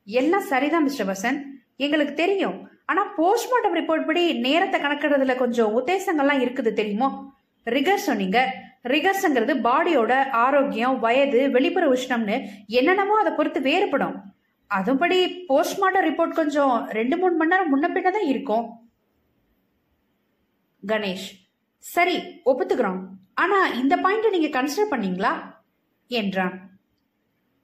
எல்லாம் 0.04 0.46
சரிதான் 0.52 0.84
மிஸ்டர் 0.84 1.08
வசந்த் 1.08 1.42
எங்களுக்கு 1.76 2.14
தெரியும். 2.14 2.58
ஆனா 2.86 3.02
போஸ்ட்மார்ட்டம் 3.18 3.78
ரிப்போர்ட் 3.80 4.06
படி 4.06 4.24
நேரத்தை 4.40 4.78
கணக்கிடுறதுல 4.82 5.36
கொஞ்சம் 5.36 5.74
உத்தேசங்கள்லாம் 5.78 6.44
இருக்குது 6.44 6.72
தெரியுமோ? 6.74 7.10
ரிகர்ஸ் 7.66 8.08
சொன்னீங்க. 8.10 8.40
ரிகர்ஸ்ங்கிறது 8.84 9.54
பாடியோட 9.68 10.14
ஆரோக்கியம் 10.46 11.00
வயது 11.00 11.52
வெளிப்புற 11.52 11.88
உஷ்ணம்னு 11.88 12.38
என்னென்னமோ 12.68 13.18
அதை 13.20 13.34
பொறுத்து 13.38 13.62
வேறுபடும். 13.62 14.16
அதுபடி 14.76 15.44
போஸ்ட்மார்ட்டம் 15.50 16.06
ரிப்போர்ட் 16.06 16.34
கொஞ்சம் 16.34 16.88
ரெண்டு 16.90 17.18
மூணு 17.18 17.36
மணி 17.36 17.50
நேரம் 17.50 17.82
முன்ன 17.82 17.98
பின்ன 17.98 18.12
தான் 18.12 18.26
இருக்கும். 18.26 18.70
கணேஷ் 20.88 21.30
சரி 21.78 22.42
ஒப்புத்துக்கிறோம். 22.46 23.00
ஆனா 23.34 23.68
இந்த 23.68 23.98
பாயிண்ட் 23.98 24.28
நீங்க 24.28 24.64
கன்சிடர் 24.64 24.94
பண்ணீங்களா? 24.94 25.32
என்றான். 26.08 26.70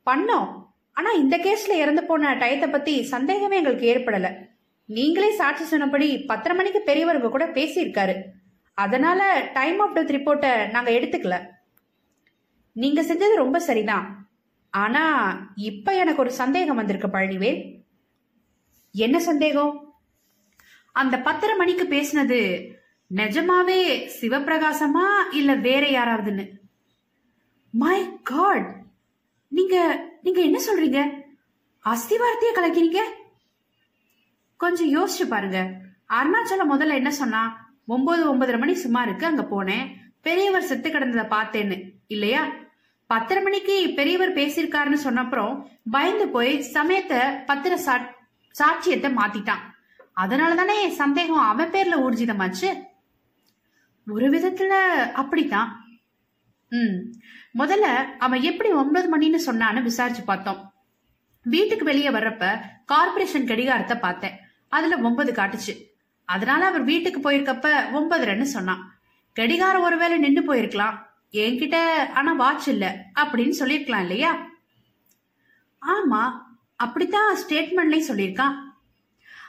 பண்ணோம். 0.06 0.66
ஆனா 0.94 1.12
இந்த 1.12 1.38
கேஸ்ல 1.38 1.70
இறந்து 1.70 2.04
போன 2.04 2.36
டயத்தை 2.36 2.72
பத்தி 2.72 3.04
சந்தேகமே 3.04 3.58
எங்களுக்கு 3.58 3.94
ஏற்படல. 3.94 4.36
நீங்களே 4.86 5.32
சாட்சி 5.32 5.64
சொன்னபடி 5.64 6.26
பத்தரை 6.26 6.58
மணிக்கு 6.58 6.82
பெரியவருங்க 6.86 7.30
கூட 7.30 7.46
பேசியிருக்காரு. 7.48 8.22
அதனால 8.74 9.50
டைம் 9.54 9.80
ஆஃப் 9.80 9.98
டெத் 9.98 10.16
ரிப்போர்ட்டை 10.16 10.70
நாங்க 10.70 10.92
எடுத்துக்கல. 10.92 11.46
நீங்க 12.72 13.02
செஞ்சது 13.02 13.36
ரொம்ப 13.36 13.60
சரிதான். 13.60 14.17
ஆனா 14.78 15.04
இப்ப 15.56 15.98
எனக்கு 15.98 16.22
ஒரு 16.22 16.32
சந்தேகம் 16.32 16.76
வந்திருக்கு 16.76 17.08
பழனிவேல். 17.08 17.82
என்ன 18.92 19.20
சந்தேகம்? 19.20 19.96
அந்த 20.92 21.18
பத்தரை 21.18 21.56
மணிக்கு 21.56 21.84
பேசினது 21.84 22.72
நிஜமாவே 23.16 24.10
சிவபிரகாசமா 24.22 25.08
இல்ல 25.32 25.56
வேற 25.56 25.88
யாராவதுன்னு? 25.88 26.50
மை 27.72 28.22
காட் 28.24 28.84
நீங்க 29.48 30.06
நீங்க 30.22 30.42
என்ன 30.42 30.60
சொல்றீங்க? 30.60 31.22
அஸ்திவாரத்தையே 31.90 32.54
கலக்கிறீங்க? 32.56 32.98
கொஞ்சம் 34.58 34.96
யோசிச்சு 34.96 35.30
பாருங்க. 35.30 35.72
அருணாச்சலம் 36.10 36.72
முதல்ல 36.72 36.94
என்ன 36.94 37.12
சொன்னா 37.12 37.72
ஒன்பது 37.88 38.36
ஒன்பதரை 38.36 38.60
மணி 38.60 38.74
சுமாருக்கு 38.74 39.24
அங்க 39.24 39.48
போனேன். 39.52 39.94
பெரியவர் 40.22 40.64
செத்து 40.64 40.90
கிடந்ததை 40.90 41.26
பார்த்தேன்னு. 41.28 41.92
இல்லையா? 42.08 42.66
பத்தரை 43.08 43.44
மணிக்கு 43.44 43.94
பெரியவர் 43.96 44.34
பேசியிருக்காருன்னு 44.34 44.98
சொன்னப்புறம் 45.04 45.66
பயந்து 45.92 46.28
போய் 46.28 46.62
சமயத்தை 46.62 47.18
பத்திர 47.18 47.80
சாட்சியத்தை 48.60 49.14
மாத்திட்டான். 49.14 49.76
அதனால 50.14 50.56
தானே 50.56 50.90
சந்தேகம் 50.90 51.38
அவன் 51.38 51.72
பேர்ல 51.72 51.98
ஊர்ஜிதமாச்சு? 51.98 52.84
ஒரு 54.08 54.30
விதத்துல 54.30 54.96
அப்படித்தான். 55.12 55.88
ம். 56.70 56.98
முதல்ல 57.58 58.18
அவன் 58.18 58.42
எப்படி 58.42 58.70
ஒன்பது 58.70 59.18
மணின்னு 59.18 59.40
சொன்னான்னு 59.46 59.82
விசாரிச்சு 59.82 60.24
பார்த்தோம். 60.24 60.74
வீட்டுக்கு 61.44 61.86
வெளியே 61.86 62.10
வர்றப்ப 62.10 62.60
கார்ப்பரேஷன் 62.86 63.48
கடிகாரத்தை 63.48 63.98
பார்த்தேன். 63.98 64.40
அதுல 64.68 64.98
ஒன்பது 64.98 65.32
காட்டுச்சு. 65.32 65.86
அதனால 66.26 66.66
அவர் 66.66 66.84
வீட்டுக்கு 66.84 67.32
போயிருக்கப்ப 67.32 67.86
ஒன்பதுன்னு 67.94 68.42
சொன்னான். 68.42 69.00
கடிகாரம் 69.34 69.82
ஒருவேளை 69.82 70.18
நின்று 70.18 70.54
போயிருக்கலாம். 70.54 71.06
என்கிட்ட 71.32 72.08
ஆனா 72.14 72.34
வாட்ச் 72.34 72.68
இல்ல 72.68 73.06
அப்படின்னு 73.16 73.54
சொல்லிருக்கலாம் 73.60 74.00
இல்லையா? 74.00 74.48
ஆமா 75.82 76.32
அப்படித்தான் 76.76 77.36
ஸ்டேட்மெண்ட்லயும் 77.36 78.10
சொல்லியிருக்கான். 78.10 78.56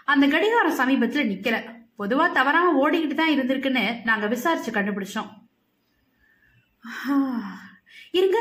அந்த 0.04 0.26
கடிகாரம் 0.26 0.78
சமீபத்துல 0.78 1.24
நிக்கல. 1.32 1.76
பொதுவா 1.98 2.32
தவறாம 2.32 2.72
ஓடிக்கிட்டு 2.82 3.14
தான் 3.14 3.30
இருந்திருக்குன்னு 3.30 4.04
நாங்க 4.04 4.26
விசாரிச்சு 4.26 4.70
கண்டுபிடிச்சோம். 4.70 5.30
இருங்க 8.10 8.38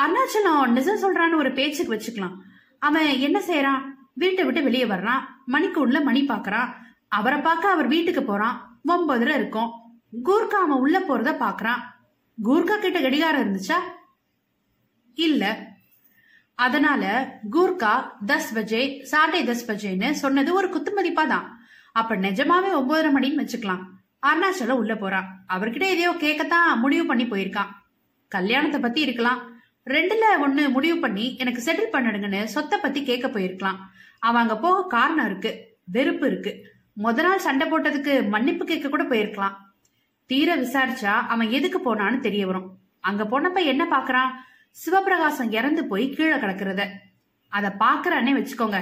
அருணாச்சலம் 0.00 0.66
நிஜம் 0.66 1.02
சொல்றான்னு 1.02 1.36
ஒரு 1.36 1.52
பேச்சுக்கு 1.52 1.94
வச்சுக்கலாம். 1.94 2.36
அவன் 2.78 3.06
என்ன 3.06 3.38
செய்யறான்? 3.38 3.82
வீட்டை 4.14 4.44
விட்டு 4.44 4.62
வெளியே 4.62 4.84
வர்றான். 4.84 5.20
மணிக்கு 5.46 5.80
உள்ள 5.80 6.00
மணி 6.00 6.26
பாக்குறான். 6.26 6.72
அவரை 7.08 7.40
பார்க்க 7.40 7.70
அவர் 7.70 7.86
வீட்டுக்கு 7.86 8.22
போறான். 8.22 8.80
ஒன்பதுல 8.88 9.34
இருக்கும். 9.34 9.72
கூர்க்கா 10.24 10.60
அவன் 10.64 10.78
உள்ள 10.78 10.98
போறத 10.98 11.32
பாக்குறான். 11.44 11.80
கூர்கா 12.42 12.78
கிட்ட 12.78 13.00
கடிகாரம் 13.00 13.42
இருந்துச்சா? 13.42 13.74
இல்ல. 15.14 15.72
அதனால 16.54 17.34
கூர்க்கா 17.52 18.10
தஸ் 18.26 18.50
பஜே 18.54 19.02
சாட்டை 19.02 19.48
தஸ் 19.48 19.66
பஜேன்னு 19.66 20.10
சொன்னது 20.10 20.54
ஒரு 20.54 20.68
குத்துமதிப்பா 20.68 21.26
தான். 21.26 21.60
அப்ப 21.92 22.16
நிஜமாவே 22.16 22.70
ஒன்பதரை 22.74 23.10
மணின்னு 23.10 23.42
வச்சுக்கலாம். 23.44 23.82
அருணாச்சலம் 24.26 24.80
உள்ள 24.82 24.96
போறான் 24.96 25.44
அவர்கிட்ட 25.48 25.86
எதையோ 25.86 26.10
கேட்கத்தான் 26.10 26.76
முடிவு 26.76 27.06
பண்ணி 27.06 27.24
போயிருக்கான். 27.24 27.72
கல்யாணத்தை 28.28 28.80
பத்தி 28.80 29.00
இருக்கலாம். 29.00 29.52
ரெண்டுல 29.84 30.24
ஒண்ணு 30.46 30.70
முடிவு 30.70 30.98
பண்ணி 30.98 31.36
எனக்கு 31.36 31.62
செட்டில் 31.62 31.94
பண்ணிடுங்கன்னு 31.94 32.44
சொத்தை 32.44 32.78
பத்தி 32.78 33.04
கேட்க 33.04 33.28
போயிருக்கலாம். 33.28 33.76
அவன் 34.18 34.42
அங்க 34.42 34.58
போக 34.58 34.86
காரணம் 34.86 35.26
இருக்கு. 35.26 35.78
வெறுப்பு 35.84 36.26
இருக்கு. 36.26 36.66
முத 37.02 37.22
நாள் 37.22 37.38
சண்டை 37.38 37.70
போட்டதுக்கு 37.70 38.28
மன்னிப்பு 38.28 38.64
கேட்க 38.64 38.88
கூட 38.88 39.02
போயிருக்கலாம். 39.02 39.56
தீர 40.26 40.56
விசாரிச்சா 40.56 41.14
அவன் 41.28 41.50
எதுக்கு 41.50 41.78
போனான்னு 41.78 42.18
தெரிய 42.20 42.46
வரும். 42.46 42.68
அங்க 43.00 43.24
போனப்ப 43.24 43.64
என்ன 43.64 43.84
பாக்குறான்? 43.90 44.30
சிவபிரகாசம் 44.76 45.52
இறந்து 45.52 45.84
போய் 45.84 46.10
கீழே 46.10 46.36
கிடக்குறத. 46.36 46.82
அத 47.48 47.74
பாக்குறானே 47.78 48.32
வச்சுக்கோங்க. 48.38 48.78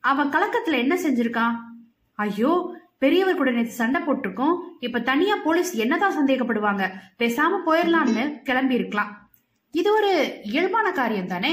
அவன் 0.00 0.28
கலக்கத்துல 0.28 0.78
என்ன 0.78 0.94
செஞ்சிருக்கான்? 0.94 1.54
ஐயோ 2.12 2.52
பெரியவர் 2.98 3.36
கூட 3.36 3.50
நேற்று 3.50 3.72
சண்டை 3.72 4.00
போட்டிருக்கோம். 4.02 4.56
இப்ப 4.80 5.00
தனியா 5.00 5.36
போலீஸ் 5.36 5.72
என்னதான் 5.74 6.18
சந்தேகப்படுவாங்க? 6.18 6.84
பேசாம 7.18 7.60
போயிடலாம்னு 7.66 8.42
கிளம்பி 8.42 8.74
இருக்கலாம் 8.74 9.12
இது 9.70 9.92
ஒரு 9.92 10.40
இயல்பான 10.44 10.92
காரியம் 10.92 11.26
தானே? 11.26 11.52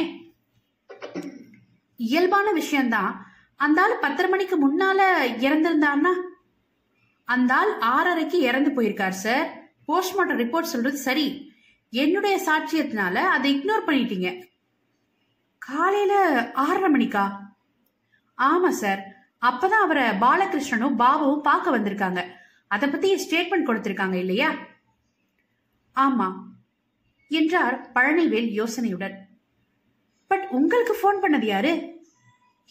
இயல்பான 1.96 2.52
விஷயம்தான். 2.52 3.12
அந்த 3.56 3.82
ஆள் 3.82 4.02
பத்தரை 4.02 4.32
மணிக்கு 4.32 4.56
முன்னால 4.64 5.00
இறந்திருந்தான்னா 5.46 6.12
அந்த 7.24 7.54
ஆள் 7.54 7.78
ஆறரைக்கு 7.80 8.34
இறந்து 8.34 8.70
போயிருக்கார் 8.70 9.10
சார் 9.10 9.72
போஸ்ட்மார்ட்டம் 9.88 10.40
ரிப்போர்ட் 10.40 10.72
சொல்றது 10.74 10.98
சரி. 10.98 11.52
என்னுடைய 11.90 12.36
சாட்சியத்தினால 12.46 13.16
அதை 13.16 13.56
இக்னோர் 13.56 13.88
பண்ணிட்டீங்க. 13.88 14.44
காலையில 15.58 16.14
ஆறரை 16.54 16.92
மணிக்கா? 16.92 17.40
ஆமா 18.38 18.70
சார் 18.70 19.02
அப்பதான் 19.42 19.84
அவரை 19.86 20.04
பாலகிருஷ்ணனும் 20.04 21.00
பாபாவும் 21.00 21.42
பார்க்க 21.42 21.78
வந்திருக்காங்க. 21.78 22.28
அதை 22.68 22.90
பத்தி 22.90 23.10
ஸ்டேட்மெண்ட் 23.16 23.68
கொடுத்திருக்காங்க 23.68 24.14
இல்லையா? 24.14 24.54
ஆமா 25.96 26.34
என்றார் 27.28 27.92
பழனிவேல் 27.94 28.50
யோசனையுடன். 28.52 29.16
பட் 30.28 30.48
உங்களுக்கு 30.52 30.94
ஃபோன் 31.02 31.24
பண்ணது 31.24 31.46
யாரு? 31.46 32.02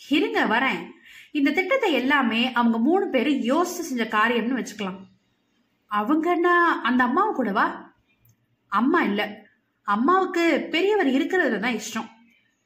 இருங்க 0.09 0.45
வரேன். 0.45 0.92
இந்த 1.33 1.51
திட்டத்தை 1.51 1.93
எல்லாமே 1.93 2.53
அவங்க 2.53 2.79
மூணு 2.79 3.09
பேரும் 3.09 3.41
யோசிச்சு 3.41 3.85
செஞ்ச 3.89 4.05
காரியம்னு 4.05 4.59
வச்சுக்கலாம். 4.59 4.99
அவங்கன்னா 5.91 6.57
அந்த 6.83 7.05
அம்மாவை 7.05 7.35
கூடவா? 7.35 7.95
அம்மா 8.69 9.03
இல்ல. 9.03 9.49
அம்மாவுக்கு 9.83 10.69
பெரியவர் 10.71 11.07
இருக்கிறதுல 11.07 11.59
தான் 11.59 11.73
இஷ்டம். 11.73 12.09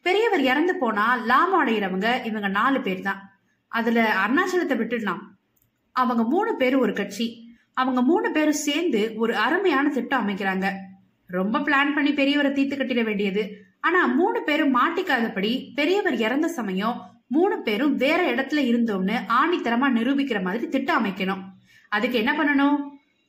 பெரியவர் 0.03 0.41
இறந்து 0.41 0.77
போனா 0.77 1.15
லாபம் 1.15 1.67
அடைகிறவங்க 1.67 2.25
இவங்க 2.25 2.49
நாலு 2.49 2.81
பேர் 2.81 3.03
தான். 3.03 3.41
அதுல 3.69 4.17
அருணாச்சலத்தை 4.27 4.77
விட்டுடலாம். 4.77 5.23
அவங்க 5.93 6.23
மூணு 6.23 6.57
பேர் 6.57 6.77
ஒரு 6.77 6.93
கட்சி. 6.93 7.57
அவங்க 7.75 8.03
மூணு 8.03 8.31
பேரும் 8.31 8.63
சேர்ந்து 8.67 9.13
ஒரு 9.17 9.37
அருமையான 9.37 9.89
திட்டம் 9.89 10.29
அமைக்கிறாங்க. 10.29 10.73
ரொம்ப 11.27 11.59
பிளான் 11.59 11.95
பண்ணி 11.95 12.11
பெரியவரை 12.11 12.53
தீர்த்து 12.53 12.77
கட்டிட 12.77 13.03
வேண்டியது. 13.03 13.65
ஆனா 13.81 14.07
மூணு 14.07 14.43
பேரும் 14.43 14.75
மாட்டிக்காதபடி 14.75 15.75
பெரியவர் 15.75 16.15
இறந்த 16.15 16.49
சமயம் 16.49 17.16
மூணு 17.35 17.57
பேரும் 17.67 17.95
வேற 18.03 18.21
இடத்துல 18.33 18.61
இருந்தோம்னு 18.71 19.17
ஆணித்தரமா 19.39 19.89
நிரூபிக்கிற 19.99 20.41
மாதிரி 20.43 20.67
திட்டம் 20.75 20.99
அமைக்கணும். 21.01 21.43
அதுக்கு 21.89 22.17
என்ன 22.23 22.33
பண்ணணும்? 22.39 22.79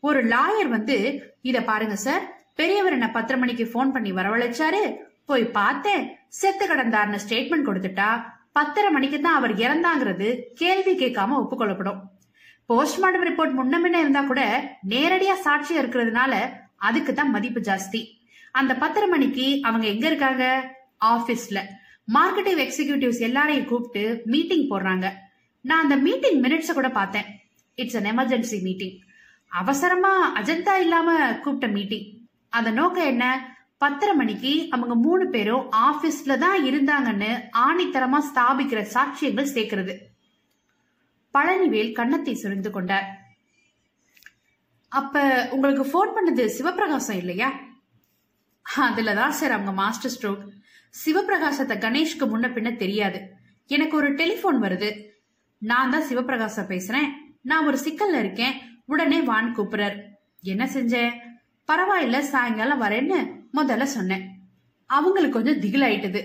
ஒரு 0.04 0.20
லாயர் 0.34 0.70
வந்து 0.76 0.96
இத 1.50 1.58
பாருங்க 1.70 1.96
சார் 2.06 2.24
பெரியவர் 2.60 2.96
என்ன 2.98 3.08
பத்தரை 3.16 3.38
மணிக்கு 3.42 3.66
ஃபோன் 3.72 3.94
பண்ணி 3.96 4.12
வரவழைச்சாரு? 4.20 4.82
போய் 5.30 5.46
பார்த்தேன். 5.60 6.04
செத்து 6.40 6.66
கடந்தார்னு 6.68 7.24
ஸ்டேட்மெண்ட் 7.24 7.68
கொடுத்துட்டா 7.70 8.10
பத்தரை 8.58 8.90
மணிக்கு 8.92 9.18
தான் 9.22 9.38
அவர் 9.40 9.54
இறந்தாங்கிறது 9.64 10.28
கேள்வி 10.62 10.94
கேட்காம 11.02 11.36
ஒப்புக்கொள்ளப்படும். 11.42 12.00
போஸ்ட்மார்டம் 12.70 13.26
ரிப்போர்ட் 13.28 13.58
முன்ன 13.60 13.76
முன்ன 13.84 14.00
இருந்தா 14.04 14.22
கூட 14.22 14.42
நேரடியா 14.94 15.36
சாட்சியா 15.46 15.82
இருக்கிறதுனால 15.82 16.34
அதுக்கு 16.88 17.12
தான் 17.14 17.34
மதிப்பு 17.36 17.60
ஜாஸ்தி. 17.68 18.02
அந்த 18.60 18.74
பத்தரை 18.84 19.08
மணிக்கு 19.10 19.46
அவங்க 19.68 19.86
எங்க 19.94 20.06
இருக்காங்க? 20.08 20.46
ஆபீஸ்ல 21.14 21.60
மார்க்கெட்டிவ் 22.14 22.60
எக்ஸிகியூட்டிவ்ஸ் 22.66 23.20
எல்லாரையும் 23.20 23.66
கூப்பிட்டு 23.66 24.22
மீட்டிங் 24.26 24.70
போடுறாங்க. 24.70 25.08
நான் 25.62 25.84
அந்த 25.84 25.96
மீட்டிங் 25.96 26.42
மினிட்ஸை 26.44 26.74
கூட 26.74 26.90
பார்த்தேன். 26.90 27.28
இட்ஸ் 27.76 27.98
அன் 27.98 28.10
எமர்ஜென்சி 28.14 28.62
மீட்டிங் 28.62 28.96
அவசரமா 29.48 30.14
அஜந்தா 30.40 30.76
இல்லாம 30.80 31.36
கூப்பிட்ட 31.36 31.68
மீட்டிங் 31.68 32.08
அந்த 32.50 32.70
நோக்கம் 32.72 33.06
என்ன? 33.06 33.56
பத்தரை 33.78 34.16
மணிக்கு 34.16 34.68
அவங்க 34.70 34.96
மூணு 34.96 35.30
பேரும் 35.30 35.72
ஆபீஸ்ல 35.72 36.38
தான் 36.38 36.64
இருந்தாங்கன்னு 36.64 37.32
ஆணித்தரமா 37.66 38.20
ஸ்தாபிக்கிற 38.30 38.80
சாட்சியங்கள் 38.94 39.54
சேர்க்கிறது. 39.56 39.96
பழனிவேல் 41.34 41.92
கன்னத்தை 41.92 42.34
சுரிந்து 42.34 42.70
கொண்டார். 42.72 43.08
அப்ப 44.88 45.48
உங்களுக்கு 45.52 45.84
ஃபோன் 45.92 46.14
பண்ணது 46.16 46.44
சிவபிரகாசம் 46.58 47.20
இல்லையா? 47.24 47.50
அதுலதான் 48.78 49.38
சார் 49.40 49.52
அவங்க 49.52 49.72
மாஸ்டர் 49.72 50.16
ஸ்ட்ரோக் 50.16 50.44
சிவபிரகாசத்தை 50.92 51.76
கணேஷ்க்கு 51.84 52.26
முன்ன 52.34 52.48
பின்ன 52.54 52.76
தெரியாது. 52.76 53.20
எனக்கு 53.66 53.98
ஒரு 53.98 54.16
டெலிபோன் 54.16 54.62
வருது. 54.62 54.90
நான் 55.58 55.90
தான் 55.90 56.08
சிவபிரகாச 56.10 56.60
பேசுறேன். 56.74 57.10
நான் 57.42 57.66
ஒரு 57.66 57.78
சிக்கல்ல 57.86 58.20
இருக்கேன். 58.20 58.56
உடனே 58.86 59.22
வான் 59.22 59.56
கூப்பிடுறார் 59.58 59.98
என்ன 60.42 60.66
செஞ்சேன் 60.66 61.14
பரவாயில்ல 61.68 62.20
சாயங்காலம் 62.20 62.82
வரேன்னு 62.82 63.18
முதல்ல 63.54 63.84
சொன்னேன். 63.84 64.26
அவங்களுக்கு 64.86 65.44
கொஞ்சம் 65.44 65.62
திகிலாயிட்டது. 65.62 66.22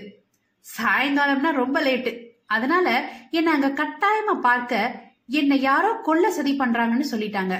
சாயங்காலம்னா 0.77 1.51
ரொம்ப 1.51 1.81
லேட்டு. 1.81 2.11
அதனால 2.45 2.87
என்ன 3.31 3.51
அங்க 3.51 3.69
கட்டாயமா 3.69 4.39
பார்க்க 4.39 5.01
என்னை 5.27 5.61
யாரோ 5.61 5.99
கொல்ல 6.03 6.31
சதி 6.31 6.57
பண்றாங்கன்னு 6.57 7.05
சொல்லிட்டாங்க. 7.11 7.55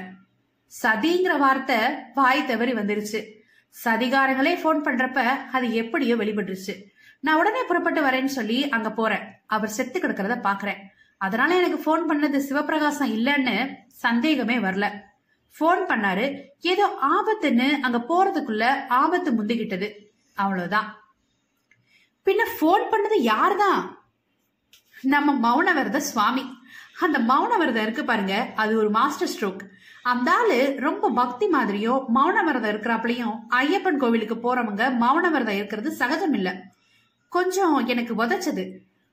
சதிங்கிற 0.81 1.37
வார்த்தை 1.37 1.77
வாய் 2.13 2.45
தவறி 2.45 2.73
வந்துருச்சு. 2.73 3.19
சதிகாரங்களே 3.83 4.53
ஃபோன் 4.63 4.81
பண்றப்ப 4.87 5.19
அது 5.51 5.73
எப்படியோ 5.73 6.15
வெளிப்பட்டுருச்சு. 6.15 6.73
நான் 7.23 7.39
உடனே 7.41 7.61
புறப்பட்டு 7.63 8.01
வரேன்னு 8.01 8.31
சொல்லி 8.37 8.69
அங்க 8.69 8.89
போறேன். 8.91 9.23
அவர் 9.45 9.75
செத்து 9.77 9.97
கிடக்கிறத 9.99 10.35
பாக்குறேன். 10.47 10.79
அதனால 11.17 11.55
எனக்கு 11.59 11.79
ஃபோன் 11.83 12.03
பண்ணது 12.09 12.37
சிவபிரகாசம் 12.47 13.11
இல்லைன்னு 13.17 13.55
சந்தேகமே 14.05 14.57
வரல. 14.57 14.87
ஃபோன் 15.55 15.81
பண்ணாரு 15.89 16.25
ஏதோ 16.71 16.85
ஆபத்துன்னு 17.15 17.67
அங்க 17.85 17.99
போறதுக்குள்ள 18.09 18.65
ஆபத்து 18.87 19.31
முந்திக்கிட்டது. 19.31 19.87
அவ்வளவுதான். 20.37 20.89
பின்ன 22.27 22.41
ஃபோன் 22.57 22.83
பண்ணது 22.91 23.17
யார்தான்? 23.31 23.81
நம்ம 25.13 25.35
மௌனவரத 25.45 25.97
சுவாமி. 25.97 26.43
அந்த 26.99 27.17
மௌனவரதம் 27.19 27.85
இருக்கு 27.85 28.03
பாருங்க 28.03 28.35
அது 28.55 28.77
ஒரு 28.77 28.89
மாஸ்டர் 28.89 29.31
ஸ்ட்ரோக் 29.33 29.63
அந்த 30.11 30.29
ஆளு 30.31 30.57
ரொம்ப 30.79 31.09
பக்தி 31.09 31.47
மாதிரியும் 31.47 32.05
மௌனவரதம் 32.15 32.71
இருக்கிறாப்லயும் 32.73 33.35
ஐயப்பன் 33.61 33.97
கோவிலுக்கு 33.97 34.35
போறவங்க 34.35 34.85
மௌனவரதம் 35.03 35.59
இருக்கிறது 35.59 35.91
சகஜம் 35.91 36.33
இல்லை 36.33 36.53
கொஞ்சம் 37.33 37.75
எனக்கு 37.93 38.13
உதச்சது. 38.23 38.63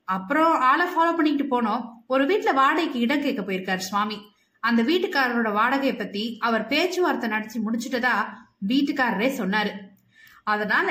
அப்புறம் 0.05 0.53
ஆளை 0.71 0.87
ஃபாலோ 0.87 1.17
பண்ணிட்டு 1.17 1.45
போனோம். 1.53 1.83
ஒரு 2.07 2.25
வீட்டுல 2.31 2.53
வாடகைக்கு 2.55 2.99
இடம் 2.99 3.23
கேட்க 3.23 3.43
போயிருக்காரு 3.43 3.89
சுவாமி. 3.89 4.19
அந்த 4.69 4.81
வீட்டுக்காரரோட 4.83 5.49
வாடகையை 5.59 5.95
பத்தி 5.99 6.25
அவர் 6.41 6.67
பேச்சுவார்த்தை 6.67 7.31
நடிச்சு 7.31 7.59
முடிச்சுட்டதா 7.67 8.15
வீட்டுக்காரரே 8.69 9.29
சொன்னாரு. 9.41 9.73
அதனால 10.53 10.89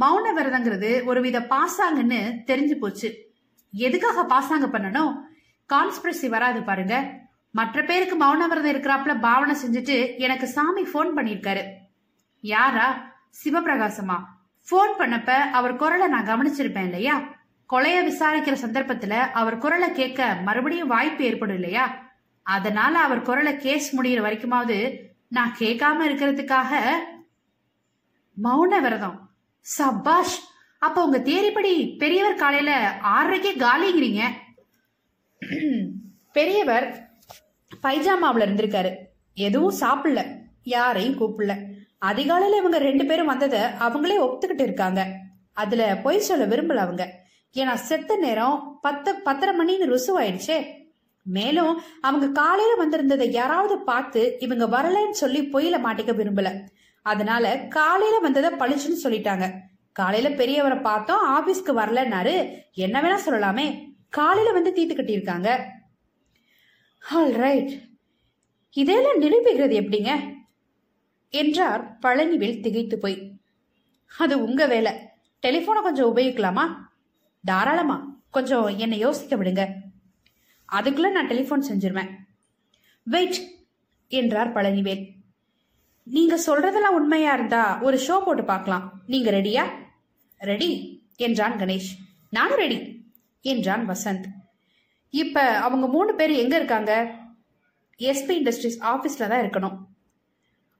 மௌன 0.00 0.26
விரதங்கிறது 0.36 0.90
ஒரு 1.04 1.20
வித 1.20 1.38
பாசாங்கன்னு 1.52 2.20
தெரிஞ்சு 2.46 2.74
போச்சு. 2.82 3.08
எதுக்காக 3.72 4.24
பாசாங்க 4.32 4.66
பண்ணணும்? 4.74 5.12
கான்ஸ்பிரசி 5.72 6.28
வராது 6.34 6.60
பாருங்க. 6.62 6.94
மற்ற 7.54 7.78
பேருக்கு 7.82 8.16
மௌன 8.16 8.48
விரதம் 8.48 8.74
இருக்கிறாப்புல 8.74 9.14
பாவனை 9.20 9.54
செஞ்சுட்டு 9.62 9.96
எனக்கு 10.18 10.46
சாமி 10.46 10.82
ஃபோன் 10.82 11.10
பண்ணிருக்காரு 11.16 11.62
யாரா? 12.40 12.88
சிவபிரகாசமா? 13.40 14.18
ஃபோன் 14.68 14.92
பண்ணப்ப 14.98 15.30
அவர் 15.30 15.76
குரலை 15.76 16.06
நான் 16.06 16.26
கவனிச்சிருப்பேன் 16.26 16.82
இல்லையா? 16.82 17.40
கொலைய 17.72 17.98
விசாரிக்கிற 18.08 18.54
சந்தர்ப்பத்துல 18.62 19.30
அவர் 19.30 19.58
குரலை 19.58 19.92
கேட்க 19.92 20.34
மறுபடியும் 20.34 20.88
வாய்ப்பு 20.88 21.24
ஏற்படும் 21.24 21.54
இல்லையா? 21.54 22.10
அதனால 22.42 22.98
அவர் 22.98 23.22
குரலை 23.22 23.56
கேஸ் 23.56 24.00
முடியிற 24.00 24.20
வரைக்குமாவது 24.26 24.98
நான் 25.28 25.56
கேட்காம 25.58 26.06
இருக்கிறதுக்காக 26.08 26.80
மௌன 28.44 28.80
விரதம். 28.80 29.30
சபாஷ் 29.60 30.40
அப்ப 30.78 31.04
உங்க 31.04 31.18
தேரிப்படி 31.18 31.96
பெரியவர் 31.98 32.34
காலையில 32.34 32.98
ஆறரைக்கே 33.04 33.52
காலிங்கிறீங்க. 33.64 34.22
பெரியவர் 36.32 37.10
பைஜாமாவுல 37.82 38.46
இருந்திருக்காரு. 38.46 38.94
எதுவும் 39.34 39.80
சாப்பிடல. 39.80 40.40
யாரையும் 40.62 41.18
கூப்பிடல. 41.20 41.71
அதிகாலையில 42.02 42.56
இவங்க 42.56 42.78
ரெண்டு 42.78 43.04
பேரும் 43.04 43.26
வந்ததை 43.26 43.60
அவங்களே 43.60 44.20
ஒத்துக்கிட்டு 44.20 44.60
இருக்காங்க. 44.60 45.06
அதுல 45.52 45.96
பொய் 46.02 46.18
சொல்ல 46.18 46.46
விரும்பல 46.46 46.76
அவங்க. 46.76 47.20
ஏன்னா 47.54 47.74
செத்த 47.74 48.16
நேரம் 48.16 48.78
பத்து 48.82 49.14
பத்தரை 49.14 49.56
மணின்னு 49.56 49.98
ருசுவாயிடுச்சே. 49.98 50.66
மேலும் 51.22 51.82
அவங்க 52.00 52.28
காலையில 52.28 52.86
வந்திருந்ததை 52.86 53.30
யாராவது 53.30 53.78
பார்த்து 53.78 54.36
இவங்க 54.38 54.66
வரலன்னு 54.66 55.10
சொல்லி 55.10 55.40
பொயில 55.40 55.78
மாட்டிக்க 55.78 56.12
விரும்பல. 56.12 56.60
அதனால 57.02 57.58
காலையில 57.58 58.18
வந்ததை 58.18 58.50
பழிச்சுன்னு 58.50 59.06
சொல்லிட்டாங்க. 59.06 59.50
காலையில 59.92 60.34
பெரியவரை 60.34 60.80
பார்த்தோம் 60.80 61.28
ஆபீஸ்க்கு 61.28 61.68
வரலன்னாரு. 61.68 62.58
என்ன 62.72 63.02
வேணா 63.02 63.18
சொல்லலாமே. 63.28 63.94
காலையில 64.08 64.52
வந்து 64.52 64.72
தீத்து 64.76 64.98
கட்டியிருக்காங்க. 64.98 65.60
ஆல் 67.10 67.32
ரைட் 67.32 67.80
இதெல்லாம் 68.70 69.20
நிரூபிக்கிறது 69.20 69.74
எப்படிங்க? 69.74 70.40
என்றார் 71.32 71.98
பழனிவேல் 72.02 72.60
திகைத்து 72.60 72.98
போய். 72.98 73.40
அது 74.18 74.42
உங்க 74.42 74.66
வேலை. 74.66 74.92
டெலிஃபோனை 75.42 75.82
கொஞ்சம் 75.82 76.16
உபயோகிக்கலாமா? 76.16 76.74
தாராளமா. 77.44 78.16
கொஞ்சம் 78.30 78.78
என்னை 78.78 78.98
யோசிக்க 78.98 79.36
விடுங்க. 79.36 79.68
அதுக்குள்ள 80.72 81.10
நான் 81.10 81.28
டெலிஃபோன் 81.28 81.64
செஞ்சிருவேன். 81.68 82.10
வெயிட் 83.02 83.54
என்றார் 84.08 84.52
பழனிவேல். 84.52 85.10
நீங்க 86.02 86.40
சொல்றதெல்லாம் 86.46 86.94
உண்மையா 86.94 87.34
இருந்தா 87.34 87.80
ஒரு 87.80 87.96
ஷோ 87.96 88.24
போட்டு 88.24 88.44
பார்க்கலாம். 88.44 89.02
நீங்க 89.06 89.30
ரெடியா 89.30 89.64
ரெடி 90.38 91.02
என்றான் 91.16 91.52
கணேஷ். 91.52 91.90
நானும் 92.30 92.56
ரெடி 92.56 93.08
என்றான் 93.40 93.88
வசந்த். 93.88 94.24
இப்ப 95.10 95.40
அவங்க 95.40 95.86
மூணு 95.86 96.14
பேர் 96.14 96.30
எங்க 96.30 96.56
இருக்காங்க? 96.56 97.14
எஸ்பி 97.98 98.30
இண்டஸ்ட்ரீஸ் 98.30 98.82
ஆபீஸ்ல 98.82 99.28
தான் 99.28 99.40
இருக்கணும். 99.40 99.90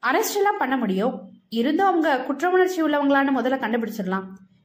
அரெஸ்ட் 0.03 0.37
எல்லாம் 0.37 0.59
பண்ண 0.59 0.77
முடியும். 0.77 1.33
இருந்தும் 1.49 1.87
அவங்க 1.87 2.23
குற்ற 2.23 2.51
உணர்ச்சி 2.51 2.83
உள்ளவங்களான்னு 2.83 3.31
முதல்ல 3.37 3.59
கண்டுபிடிச்சிடலாம். 3.59 4.25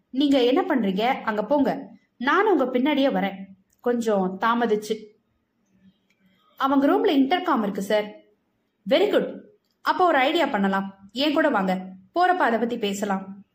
நீங்க 0.09 0.43
என்ன 0.43 0.61
பண்றீங்க? 0.61 1.21
அங்க 1.21 1.45
போங்க. 1.45 1.87
நானும் 2.17 2.59
உங்க 2.59 2.79
பின்னாடியே 2.79 3.07
வரேன். 3.11 3.35
கொஞ்சம் 3.79 4.37
தாமதிச்சு. 4.41 5.05
அவங்க 6.57 6.87
ரூம்ல 6.87 7.09
இன்டர்காம் 7.09 7.61
இருக்கு 7.61 7.81
சார் 7.81 8.15
வெரி 8.89 9.11
குட் 9.11 9.43
அப்போ 9.81 10.05
ஒரு 10.05 10.17
ஐடியா 10.17 10.45
பண்ணலாம். 10.45 11.09
ஏன் 11.11 11.33
கூட 11.33 11.49
வாங்க. 11.49 11.85
போறப்ப 12.15 12.45
அதை 12.47 12.59
பத்தி 12.59 12.77
பேசலாம். 12.77 13.45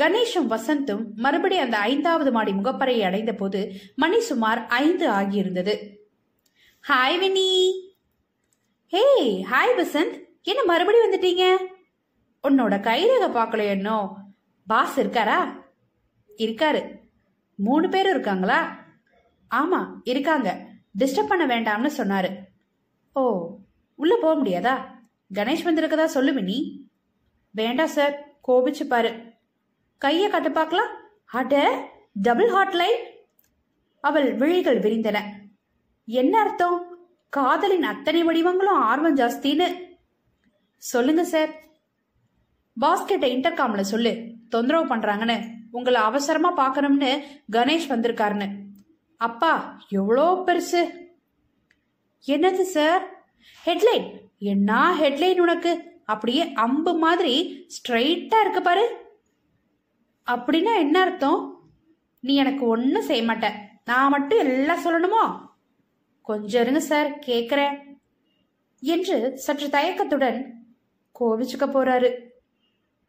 கணேஷும் 0.00 0.48
வசந்தும் 0.48 1.12
மறுபடியும் 1.14 1.64
அந்த 1.64 1.78
ஐந்தாவது 1.78 2.32
மாடி 2.32 2.52
முகப்பறையை 2.52 3.00
அடைந்த 3.00 3.32
போது 3.32 3.72
மணி 3.96 4.20
சுமார் 4.20 4.66
ஐந்து 4.66 5.10
ஆகியிருந்தது. 5.10 5.76
Hi 6.88 7.18
Vini 7.18 7.72
hey 8.86 9.02
hi 9.44 9.78
Vasanth. 9.78 10.28
என்ன 10.42 10.64
மறுபடி 10.64 10.98
வந்துட்டீங்க? 10.98 11.56
உன்னோட 12.48 12.76
கைரேக 12.80 13.24
பார்க்கல 13.24 13.64
என்னோ? 13.64 14.16
பாஸ் 14.66 15.00
இருக்காரா? 15.00 15.62
இருக்காரு. 16.36 16.96
மூணு 17.54 17.88
பேரும் 17.88 18.10
இருக்காங்களா? 18.10 18.84
ஆமா 19.54 19.88
இருக்காங்க. 20.02 20.66
டிஸ்டர்ப் 20.98 21.26
பண்ண 21.26 21.46
வேண்டாம்னு 21.46 21.90
சொன்னாரு. 21.96 22.36
ஓ 23.12 23.50
உள்ள 23.94 24.16
போக 24.20 24.42
முடியாதா? 24.42 24.84
கணேஷ் 25.34 25.64
வந்திருக்கதா 25.64 26.04
சொல்லு 26.04 26.32
வினி 26.32 26.90
வேண்டாம் 27.50 27.86
சார் 27.86 28.38
கோபிச்சு 28.48 28.84
பாரு. 28.84 29.22
கையை 29.98 30.30
கட்டு 30.30 30.52
பார்க்கலாம். 30.52 30.96
அட 31.26 31.84
டபுள் 32.12 32.50
ஹாட்லைன் 32.50 33.04
அவள் 34.00 34.34
விழிகள் 34.34 34.78
விரிந்தன. 34.78 35.18
என்ன 36.04 36.40
அர்த்தம்? 36.40 37.08
காதலின் 37.28 37.82
அத்தனை 37.82 38.24
வடிவங்களும் 38.24 38.78
ஆர்வம் 38.82 39.16
ஜாஸ்தின்னு. 39.16 39.89
சொல்லுங்க 40.80 41.24
சார் 41.24 41.50
பாஸ்கெட்டை 42.80 43.28
இன்டர்காம்ல 43.36 43.80
சொல்லு. 43.80 44.32
தொந்தரவு 44.48 44.96
பண்றாங்கன்னு. 44.96 45.44
உங்களை 45.70 46.00
அவசரமா 46.00 46.50
பார்க்கணும்னு 46.50 47.24
கணேஷ் 47.52 47.88
வந்திருக்காருன்னு. 47.88 48.48
அப்பா 49.16 49.78
எவ்வளோ 49.88 50.42
பெருசு. 50.46 50.80
என்னது 52.26 52.60
சார் 52.60 53.02
ஹெட்லைன் 53.66 54.06
என்ன 54.38 54.96
ஹெட்லைன் 55.00 55.38
உனக்கு? 55.38 56.00
அப்படியே 56.04 56.52
அம்பு 56.52 56.94
மாதிரி 56.94 57.66
ஸ்ட்ரைட்டா 57.76 58.40
இருக்கு 58.40 58.62
பாரு. 58.62 58.86
அப்படின்னா 60.26 60.76
என்ன 60.78 61.00
அர்த்தம்? 61.00 61.70
நீ 62.20 62.34
எனக்கு 62.34 62.66
ஒன்றும் 62.66 63.02
செய்ய 63.02 63.22
மாட்ட. 63.22 63.52
நான் 63.84 64.10
மட்டும் 64.10 64.38
எல்லாம் 64.38 64.84
சொல்லணுமோ? 64.84 65.48
கொஞ்சம் 66.22 66.62
இருங்க 66.62 66.80
சார் 66.80 67.18
கேட்குறேன் 67.18 67.76
என்று 68.80 69.36
சற்று 69.36 69.68
தயக்கத்துடன் 69.68 70.59
கோவிச்சுக்க 71.20 71.66
போறாரு 71.72 72.10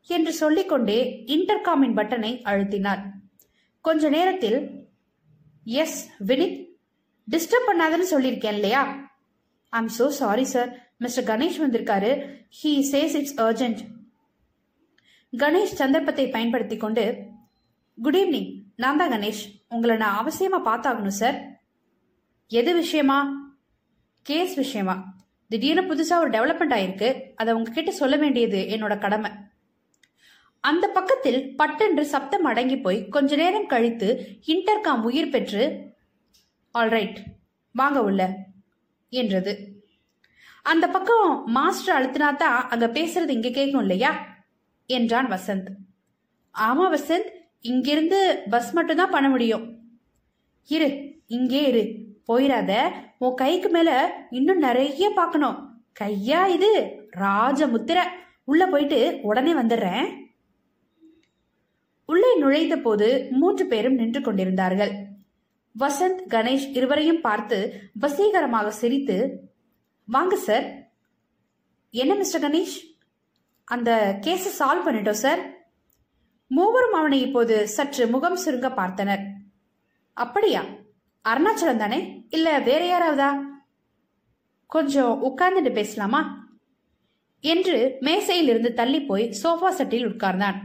என்று 0.09 0.33
சொல்லிக்கொண்டே 0.33 0.99
இன்டர்காமின் 1.27 1.97
பட்டனை 1.97 2.31
அழுத்தினார். 2.51 3.03
கொஞ்ச 3.81 4.09
நேரத்தில் 4.09 4.59
எஸ் 5.63 5.99
வினித் 6.27 6.59
டிஸ்டர்ப் 7.31 7.69
பண்ணாதன்னு 7.69 8.07
சொல்லியிருக்கேன் 8.11 8.53
இல்லையா? 8.53 8.83
I'm 9.69 9.89
so 9.97 10.07
sorry 10.07 10.43
sir 10.43 10.71
mister 10.97 11.27
Ganesh 11.31 11.61
வந்திருக்காரு. 11.63 12.11
He 12.63 12.71
says 12.91 13.15
it's 13.19 13.39
urgent 13.41 13.81
Ganesh 15.37 15.79
சந்தர்ப்பத்தை 15.81 16.27
பயன்படுத்தி 16.29 16.77
கொண்டு 16.77 17.05
குட் 17.97 18.15
ஈவினிங் 18.15 18.51
நான் 18.75 18.97
தான் 18.97 19.11
கணேஷ். 19.11 19.43
உங்களை 19.69 19.95
நான் 19.97 20.19
அவசியமா 20.21 20.59
பார்த்தாகணும் 20.65 21.19
சார் 21.21 21.37
எது 22.47 22.73
விஷயமா? 22.73 23.19
கேஸ் 24.21 24.55
விஷயமா. 24.55 24.95
திடீர்னு 25.51 25.95
புதுசா 25.95 26.17
ஒரு 26.17 26.29
டெவலப்மெண்ட் 26.29 26.75
ஆயிருக்கு. 26.77 27.21
அதை 27.35 27.53
உங்ககிட்ட 27.53 27.91
சொல்ல 27.91 28.15
வேண்டியது 28.15 28.59
என்னோட 28.69 28.99
கடமை. 28.99 29.31
அந்த 30.59 30.87
பக்கத்தில் 30.87 31.55
பட்டென்று 31.55 32.05
சப்தம் 32.05 32.43
அடங்கி 32.43 32.77
போய் 32.77 33.07
கொஞ்ச 33.07 33.35
நேரம் 33.35 33.65
கழித்து 33.65 34.39
இன்டர்காம் 34.47 35.01
உயிர் 35.01 35.29
பெற்று 35.29 35.63
ஆல்ரைட் 36.75 37.17
வாங்க 37.71 38.03
உள்ள 38.03 38.21
என்றது. 39.09 39.53
அந்த 40.63 40.87
பக்கம் 40.87 41.43
மாஸ்டர் 41.45 41.95
அழுத்தினா 41.97 42.35
தான் 42.35 42.69
அங்க 42.69 42.87
பேசுறது 42.87 43.29
இங்க 43.29 43.49
கேட்கும் 43.49 43.81
இல்லையா? 43.81 44.11
என்றான் 44.85 45.29
வசந்த். 45.31 45.69
ஆமா 46.55 46.85
வசந்த் 46.95 47.29
இங்கிருந்து 47.61 48.43
பஸ் 48.49 48.73
மட்டும்தான் 48.73 49.09
பண்ண 49.09 49.29
முடியும். 49.29 49.65
இரு 50.67 50.89
இங்கே 51.27 51.67
இரு. 51.67 52.00
போயிடாத 52.31 52.89
உன் 53.17 53.35
கைக்கு 53.35 53.69
மேல 53.69 54.13
இன்னும் 54.29 54.57
நிறைய 54.57 55.09
பார்க்கணும் 55.09 55.83
கையா 55.99 56.47
இது? 56.47 56.71
ராஜ 57.09 57.67
முத்திரை 57.67 58.03
உள்ள 58.43 58.67
போயிட்டு 58.67 59.19
உடனே 59.21 59.53
வந்துடுறேன். 59.53 60.19
உள்ளே 62.05 62.37
நுழைந்த 62.37 62.77
போது 62.77 63.27
மூன்று 63.31 63.65
பேரும் 63.65 63.93
நின்று 63.93 64.21
கொண்டிருந்தார்கள். 64.21 64.91
வசந்த் 65.79 66.21
கணேஷ் 66.29 66.75
இருவரையும் 66.75 67.21
பார்த்து 67.21 67.81
வசீகரமாக 68.01 68.71
சிரித்து 68.71 69.17
வாங்க 70.05 70.35
சார். 70.35 70.65
என்ன 71.89 72.15
மிஸ்டர் 72.15 72.41
கணேஷ்? 72.41 72.77
அந்த 73.63 74.17
கேஸை 74.21 74.51
சால்வ் 74.59 74.87
பண்ணிட்டோம் 74.87 75.21
சார். 75.25 75.39
மூவரும் 76.47 76.93
அவனை 76.93 77.21
இப்போது 77.21 77.67
சற்று 77.67 78.07
முகம் 78.07 78.39
சுருங்க 78.45 78.69
பார்த்தனர். 78.69 79.23
அப்படியா? 80.13 80.63
அருணாச்சலம் 81.29 81.77
தானே? 81.77 82.25
இல்ல 82.29 82.59
வேற 82.59 82.83
யாராவதா? 82.85 83.43
கொஞ்சம் 84.67 85.21
உட்கார்ந்துட்டு 85.23 85.73
பேசலாமா? 85.73 86.49
என்று 87.39 87.97
மேசையில் 87.99 88.47
இருந்து 88.47 88.73
தள்ளி 88.73 89.01
போய் 89.01 89.35
சோஃபா 89.43 89.71
செட்டில் 89.77 90.07
உட்கார்ந்தான். 90.07 90.55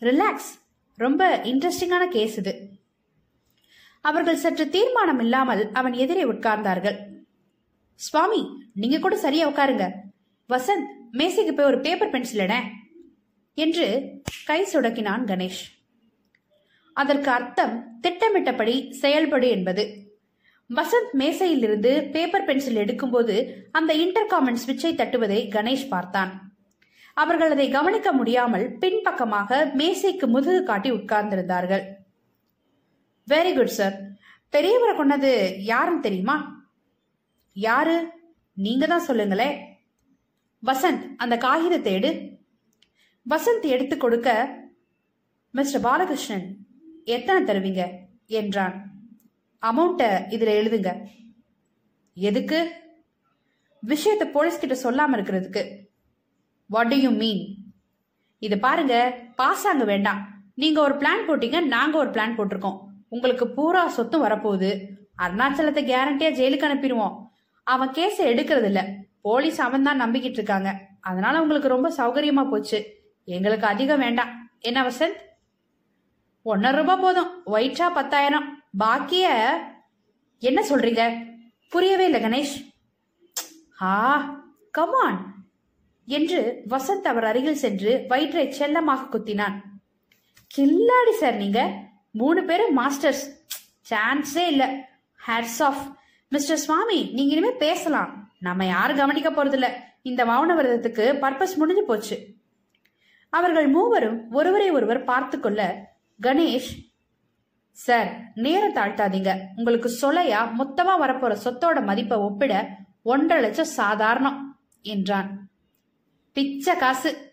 ரிலாக்ஸ் 0.00 0.50
ரொம்ப 0.94 1.36
இன்ட்ரெஸ்டிங்கான 1.36 2.08
கேஸ் 2.08 2.38
இது. 2.38 2.68
அவர்கள் 4.00 4.36
சற்று 4.36 4.68
தீர்மானம் 4.68 5.20
இல்லாமல் 5.20 5.72
அவன் 5.72 5.92
எதிரே 5.92 6.24
உட்கார்ந்தார்கள். 6.24 6.98
சுவாமி 7.94 8.70
நீங்க 8.74 8.98
கூட 8.98 9.16
சரியா 9.16 9.48
உட்காருங்க. 9.48 9.92
வசந்த் 10.48 10.86
மேசைக்கு 11.12 11.52
போய் 11.52 11.66
ஒரு 11.66 11.80
பேப்பர் 11.80 12.10
பென்சில் 12.10 12.46
எட 12.46 12.62
என்று 13.54 14.10
கை 14.44 14.64
சுடக்கினான் 14.64 15.24
கணேஷ். 15.24 15.79
அதற்கு 17.02 17.30
அர்த்தம் 17.30 18.00
திட்டமிட்டபடி 18.00 18.74
செயல்படு 18.92 19.48
என்பது. 19.48 19.82
வசந்த் 20.74 21.12
மேசையில் 21.12 21.62
இருந்து 21.62 22.08
பேப்பர் 22.12 22.44
பென்சில் 22.44 22.76
எடுக்கும்போது 22.76 23.36
அந்த 23.70 23.90
இன்டர்காமன் 23.94 24.58
சுவிட்சை 24.66 24.90
தட்டுவதை 24.94 25.38
கணேஷ் 25.48 25.88
பார்த்தான். 25.88 26.32
அவர்கள் 27.14 27.50
அதை 27.50 27.68
கவனிக்க 27.68 28.12
முடியாமல் 28.12 28.66
பின்பக்கமாக 28.78 29.70
மேசைக்கு 29.74 30.26
முதுகு 30.26 30.62
காட்டி 30.62 30.90
உட்கார்ந்திருந்தார்கள். 30.90 31.84
வெரி 33.28 33.54
குட் 33.54 33.76
சார் 33.78 33.96
பெரியவரை 34.52 34.96
கொண்டது 34.96 35.30
யாருன்னு 35.62 36.00
தெரியுமா? 36.00 36.36
யாரு? 37.52 37.96
நீங்க 38.54 38.86
தான் 38.86 39.06
சொல்லுங்களே. 39.06 39.50
வசந்த் 40.66 41.04
அந்த 41.16 41.36
காகிதத்தை 41.36 41.92
எடு. 41.92 42.10
வசந்த் 43.28 43.66
எடுத்து 43.68 43.96
கொடுக்க 43.96 44.58
மிஸ்டர் 45.50 45.82
பாலகிருஷ்ணன் 45.82 46.46
எத்தனை 47.04 47.56
தருவீங்க? 47.56 47.86
என்றான். 48.26 48.90
அமௌண்ட்டை 49.62 50.32
இதில் 50.32 50.48
எழுதுங்க. 50.48 51.06
எதுக்கு? 52.14 52.72
விஷயத்தை 53.80 54.28
போலீஸ் 54.28 54.58
கிட்ட 54.58 54.90
சொல்லாம 54.90 55.10
இருக்கிறதுக்கு. 55.10 55.76
வாட் 56.66 56.88
டு 56.88 56.96
யூ 56.96 57.10
மீன் 57.10 57.56
இது 58.38 58.58
பாருங்க. 58.58 59.18
பாஸ் 59.36 59.66
ஆக 59.66 59.84
வேண்டாம். 59.84 60.28
நீங்க 60.54 60.80
ஒரு 60.80 60.94
பிளான் 60.94 61.28
போட்டீங்க 61.28 61.66
நாங்க 61.66 61.98
ஒரு 61.98 62.10
பிளான் 62.10 62.38
போட்டிருக்கோம். 62.38 62.78
உங்களுக்கு 63.08 63.48
பூரா 63.48 63.88
சொத்தும் 63.88 64.24
வரப்போகுது. 64.24 64.86
அருணாச்சலத்தை 65.18 65.84
கேரண்டியா 65.84 66.32
ஜெயிலுக்கு 66.32 66.66
அனுப்பிடுவோம். 66.66 67.26
அவன் 67.62 67.88
கேஸை 67.88 68.22
எடுக்கிறது 68.24 68.64
இல்ல 68.64 68.94
போலீஸ் 69.20 69.60
அவன் 69.60 69.82
தான் 69.82 70.02
நம்பிக்கிட்டு 70.02 70.30
இருக்காங்க. 70.30 70.80
அதனால 71.00 71.40
உங்களுக்கு 71.40 71.68
ரொம்ப 71.68 71.94
சௌகரியமா 71.96 72.50
போச்சு. 72.50 72.94
எங்களுக்கு 73.24 73.66
அதிகம் 73.66 73.98
வேண்டாம். 73.98 74.50
என்ன 74.60 74.82
வசந்த்? 74.82 75.28
ஒன்னரை 76.50 76.76
ரூபாய் 76.76 77.00
போதும். 77.00 77.42
ஒயிட்டா 77.46 77.92
பத்தாயிரம். 77.92 78.62
பாக்கிய 78.78 79.58
என்ன 80.38 80.66
சொல்றீங்க? 80.68 81.26
புரியவே 81.68 82.04
இல்லை 82.04 82.22
கணேஷ். 82.22 82.72
ஆ 83.82 84.24
கமான் 84.70 85.34
என்று 86.06 86.62
வசந்த் 86.68 87.08
அவர் 87.12 87.24
அருகில் 87.24 87.54
சென்று 87.54 88.04
வயிற்றை 88.08 88.52
செல்லமாக 88.52 89.18
குத்தினான். 89.18 89.54
கில்லாடி 90.56 91.10
சார் 91.10 91.34
நீங்க. 91.34 91.74
மூணு 92.10 92.44
பேரும் 92.44 92.78
மாஸ்டர்ஸ் 92.78 93.38
சான்ஸே 93.90 94.46
இல்ல. 94.46 94.88
ஹேட்ஸ் 95.26 95.62
ஆஃப் 95.62 95.96
மிஸ்டர் 96.28 96.56
சுவாமி 96.56 97.10
நீங்க 97.12 97.34
இனிமே 97.34 97.56
பேசலாம். 97.56 98.32
நம்ம 98.38 98.66
யாரும் 98.66 98.96
கவனிக்க 98.96 99.30
போறதில்ல. 99.30 99.68
இந்த 100.02 100.24
மௌன 100.24 100.54
விரதத்துக்கு 100.58 101.18
பர்பஸ் 101.18 101.56
முடிஞ்சு 101.56 101.82
போச்சு. 101.82 102.26
அவர்கள் 103.30 103.66
மூவரும் 103.66 104.30
ஒருவரை 104.30 104.70
ஒருவர் 104.70 105.04
பார்த்து 105.04 105.40
கொள்ள 105.40 105.88
கணேஷ் 106.22 106.92
சார் 107.72 108.30
நேரம் 108.34 108.74
தாழ்த்தாதீங்க. 108.74 109.40
உங்களுக்கு 109.56 109.88
சொலையா 110.02 110.50
மொத்தமா 110.58 110.94
வரப்போற 111.00 111.36
சொத்தோட 111.44 111.84
மதிப்பை 111.84 112.18
ஒப்பிட 112.18 112.76
ஒன்றரை 113.02 113.44
லட்சம் 113.44 113.74
சாதாரணம் 113.76 114.58
என்றான். 114.82 115.50
பிச்சை 116.32 116.76
காசு. 116.76 117.32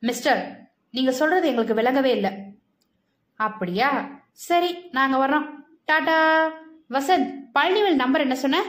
மிஸ்டர் 0.00 0.70
நீங்க 0.90 1.12
சொல்றது 1.12 1.48
எங்களுக்கு 1.48 1.74
விளங்கவே 1.74 2.10
இல்லை. 2.10 2.30
அப்படியா? 3.34 4.20
சரி 4.32 4.74
நாங்க 4.90 5.26
வர்றோம். 5.26 5.48
டாடா! 5.84 6.48
வசந்த் 6.90 7.34
பழனிவேல் 7.54 7.94
நம்பர் 7.94 8.20
என்ன 8.20 8.34
சொன்ன? 8.34 8.62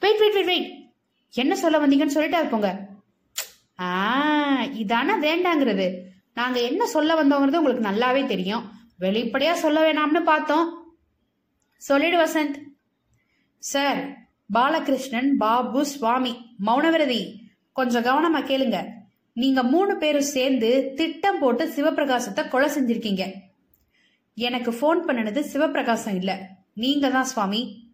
Wait 0.00 0.18
wait 0.18 0.32
wait 0.32 0.44
wait. 0.44 0.92
என்ன 1.32 1.54
சொல்ல 1.54 1.86
வந்தீங்கன்னு 1.86 2.16
சொல்லிட்டா 2.16 2.38
இருப்போங்க 2.40 2.76
ஆ 3.80 4.62
இதானா 4.62 5.12
வேண்டாங்கிறது. 5.20 6.08
நாங்க 6.34 6.60
என்ன 6.60 6.86
சொல்ல 6.86 7.24
வந்தோங்கிறது 7.24 7.56
உங்களுக்கு 7.56 7.88
நல்லாவே 7.88 8.26
தெரியும். 8.26 8.70
வெளிப்படையா 9.00 9.52
சொல்ல 9.52 9.92
வேணாம்னு 9.92 10.20
பார்த்தோம். 10.20 10.94
சொல்லிடு 11.76 12.18
வசந்த். 12.18 12.54
சார் 13.58 14.28
பாலகிருஷ்ணன் 14.52 15.36
பாபு 15.36 15.86
சுவாமி 15.86 16.56
மௌனவிரதி 16.66 17.34
கொஞ்சம் 17.72 18.04
கவனமா 18.04 18.38
கேளுங்க. 18.38 18.86
நீங்க 19.32 19.62
மூணு 19.62 19.96
பேரும் 19.96 20.22
சேர்ந்து 20.22 20.92
திட்டம் 20.96 21.38
போட்டு 21.38 21.66
சிவபிரகாசத்தை 21.66 22.48
கொலை 22.48 22.70
செஞ்சிருக்கீங்க. 22.70 23.32
எனக்கு 24.34 24.70
ஃபோன் 24.70 24.98
பண்ணினது 25.08 25.44
சிவபிரகாசம் 25.52 26.14
இல்ல. 26.14 26.48
நீங்க 26.74 27.10
தான் 27.10 27.24
சுவாமி. 27.24 27.88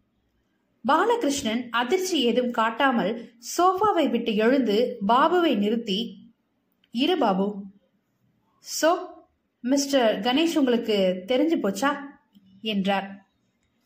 பாலகிருஷ்ணன் 0.85 1.69
அதிர்ச்சி 1.71 2.21
ஏதும் 2.21 2.51
காட்டாமல் 2.51 3.31
சோஃபாவை 3.59 4.11
விட்டு 4.11 4.37
எழுந்து 4.37 4.99
பாபுவை 5.09 5.57
நிறுத்தி 5.57 6.31
இரு 6.91 7.19
பாபு 7.19 7.66
சோ 8.83 8.97
மிஸ்டர் 9.61 10.21
கணேஷ் 10.21 10.59
உங்களுக்கு 10.59 11.25
தெரிஞ்சு 11.27 11.57
போச்சா? 11.63 11.97
என்றார். 12.63 13.27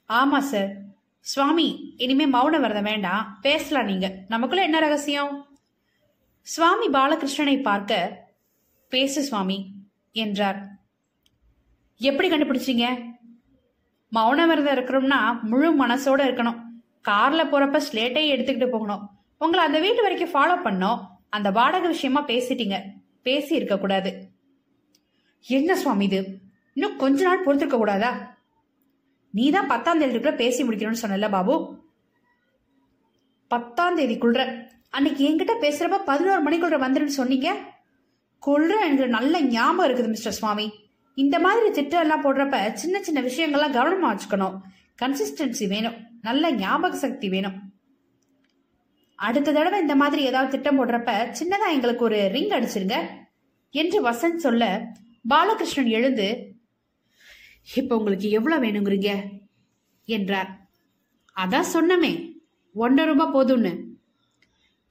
ஆமா 0.08 0.38
சார் 0.38 0.76
சுவாமி 1.18 1.94
இனிமே 1.96 2.26
மௌன 2.26 2.60
விரதம் 2.60 2.82
வேண்டாம். 2.82 3.38
பேசலாம் 3.40 3.84
நீங்க. 3.84 4.14
நமக்குள்ள 4.28 4.64
என்ன 4.64 4.78
ரகசியம்? 4.78 5.46
சுவாமி 6.40 6.88
பாலகிருஷ்ணனை 6.88 7.62
பார்க்க 7.62 8.28
பேசு 8.88 9.22
சுவாமி 9.22 9.72
என்றார். 10.12 10.68
எப்படி 11.98 12.30
கண்டுபிடிச்சீங்க? 12.30 13.04
மௌன 14.12 14.46
விரதம் 14.46 14.76
இருக்கிறோம்னா 14.76 15.42
முழு 15.42 15.86
மனசோட 15.86 16.20
இருக்கணும். 16.20 16.62
கார்ல 17.08 17.44
போறப்ப 17.48 17.80
ஸ்லேட்டே 17.92 18.22
எடுத்துக்கிட்டு 18.32 18.66
போகணும். 18.66 19.10
உங்களை 19.38 19.66
அந்த 19.66 19.80
வீட்டு 19.80 20.02
வரைக்கும் 20.02 20.32
ஃபாலோ 20.32 20.66
பண்ணோம். 20.66 21.06
அந்த 21.28 21.50
வாடகை 21.50 21.88
விஷயமா 21.88 22.24
பேசிட்டீங்க. 22.24 22.82
பேசி 23.22 23.54
இருக்க 23.54 23.78
கூடாது 23.78 24.29
என்ன 25.46 25.76
சுவாமி 25.76 26.04
இது? 26.04 26.38
இன்னும் 26.74 26.96
கொஞ்ச 26.96 27.24
நாள் 27.24 27.42
பொறுத்திருக்க 27.42 27.78
கூடாதா? 27.78 28.38
நீ 29.30 29.50
தான் 29.50 29.66
பத்தாம் 29.66 30.00
தேதிக்குள்ள 30.00 30.34
பேசி 30.34 30.64
முடிக்கணும்னு 30.64 30.96
சொன்னல 31.02 31.30
பாபு. 31.30 31.78
பத்தாம் 33.48 33.98
தேதிக்குள்ள 33.98 34.68
அன்னைக்கு 34.90 35.28
என்கிட்ட 35.28 35.64
பேசுறப்ப 35.64 35.98
பதினோரு 36.04 36.42
மணிக்குள்ள 36.42 36.80
வந்துருன்னு 36.82 37.06
சொன்னீங்க? 37.06 37.56
கொள்ற 38.46 38.70
எனக்கு 38.70 39.08
நல்ல 39.08 39.40
ஞாபகம் 39.42 39.92
இருக்குது 39.92 40.08
மிஸ்டர் 40.08 40.32
சுவாமி. 40.32 40.72
இந்த 41.14 41.38
மாதிரி 41.38 41.70
திட்டம் 41.70 42.00
எல்லாம் 42.00 42.24
போடுறப்ப 42.24 42.72
சின்ன 42.72 43.02
சின்ன 43.02 43.20
விஷயங்கள்லாம் 43.20 43.70
கவனமா 43.70 44.08
வச்சுக்கணும். 44.08 44.60
கன்சிஸ்டன்சி 45.02 45.68
வேணும். 45.68 45.94
நல்ல 46.22 46.52
ஞாபக 46.52 46.96
சக்தி 46.96 47.28
வேணும். 47.28 47.72
அடுத்த 49.14 49.52
தடவை 49.52 49.80
இந்த 49.80 49.94
மாதிரி 49.94 50.22
ஏதாவது 50.22 50.50
திட்டம் 50.50 50.78
போடுறப்ப 50.78 51.34
சின்னதா 51.38 51.70
எங்களுக்கு 51.70 52.04
ஒரு 52.04 52.28
ரிங் 52.28 52.48
அடிச்சிருங்க. 52.48 53.06
என்று 53.70 54.10
வசந்த் 54.10 54.36
சொல்ல 54.36 54.92
பாலகிருஷ்ணன் 55.24 55.90
எழுந்து 55.98 56.28
இப்போ 57.74 57.96
உங்களுக்கு 57.96 58.30
எவ்வளோ 58.30 58.56
வேணுங்கிறீங்க? 58.60 59.10
என்றார். 60.08 60.50
அதான் 61.36 61.72
சொன்னமே 61.72 62.12
ஒன்றரை 62.74 63.14
ரூபாய் 63.14 63.34
போதும்னு. 63.34 63.72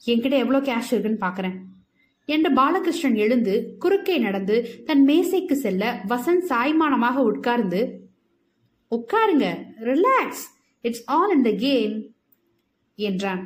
என்கிட்ட 0.01 0.37
எவ்வளோ 0.43 0.59
கேஷ் 0.59 0.91
இருக்குன்னு 0.91 1.23
பார்க்குறேன் 1.25 1.57
என்று 2.25 2.49
பாலகிருஷ்ணன் 2.53 3.15
எழுந்து 3.15 3.53
குறுக்கே 3.79 4.17
நடந்து 4.17 4.55
தன் 4.85 5.03
மேசைக்கு 5.07 5.51
செல்ல 5.51 6.03
வசந்த் 6.07 6.47
சாய்மானமாக 6.49 7.23
உட்கார்ந்து 7.31 7.81
உட்காருங்க 8.91 9.47
relax 9.89 10.43
it's 10.81 11.03
all 11.05 11.33
in 11.35 11.41
the 11.41 11.51
game 11.55 11.95
என்றான். 12.95 13.43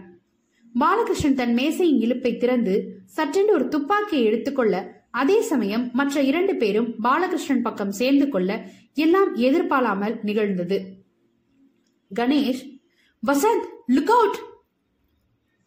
பாலகிருஷ்ணன் 0.79 1.39
தன் 1.41 1.53
மேசையின் 1.53 1.99
இழுப்பை 1.99 2.37
திறந்து 2.37 2.75
சற்றென்று 3.15 3.51
ஒரு 3.51 3.67
துப்பாக்கியை 3.67 4.25
எடுத்துக்கொள்ள 4.25 4.75
அதே 5.13 5.41
சமயம் 5.41 5.83
மற்ற 5.93 6.21
இரண்டு 6.21 6.55
பேரும் 6.61 6.89
பாலகிருஷ்ணன் 7.03 7.61
பக்கம் 7.61 7.91
சேர்ந்து 7.91 8.29
கொள்ள 8.29 8.49
எல்லாம் 8.93 9.35
எதிர்பாராமல் 9.47 10.19
நிகழ்ந்தது. 10.23 10.77
கணேஷ் 12.11 12.63
வசந்த் 13.23 13.67
லுக் 13.87 14.13
அவுட் 14.15 14.37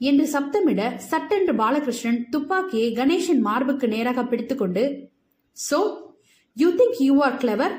என்று 0.01 0.25
சப்தமிட 0.33 0.97
சட்டென்று 0.97 1.53
பாலகிருஷ்ணன் 1.55 2.19
துப்பாக்கியை 2.31 2.89
கணேஷின் 2.95 3.41
மார்புக்கு 3.41 3.89
நேராக 3.89 4.25
பிடித்துக்கொண்டு 4.25 5.11
so 5.71 5.79
you 6.57 6.71
think 6.71 6.99
you 6.99 7.23
are 7.23 7.37
clever 7.37 7.77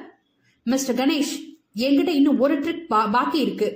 mister 0.64 0.96
Ganesh 0.96 1.36
என்கிட்ட 1.76 2.14
இன்னும் 2.20 2.40
ஒரு 2.40 2.60
ட்ரிக் 2.60 2.88
பாக்கி 3.16 3.40
இருக்கு. 3.40 3.70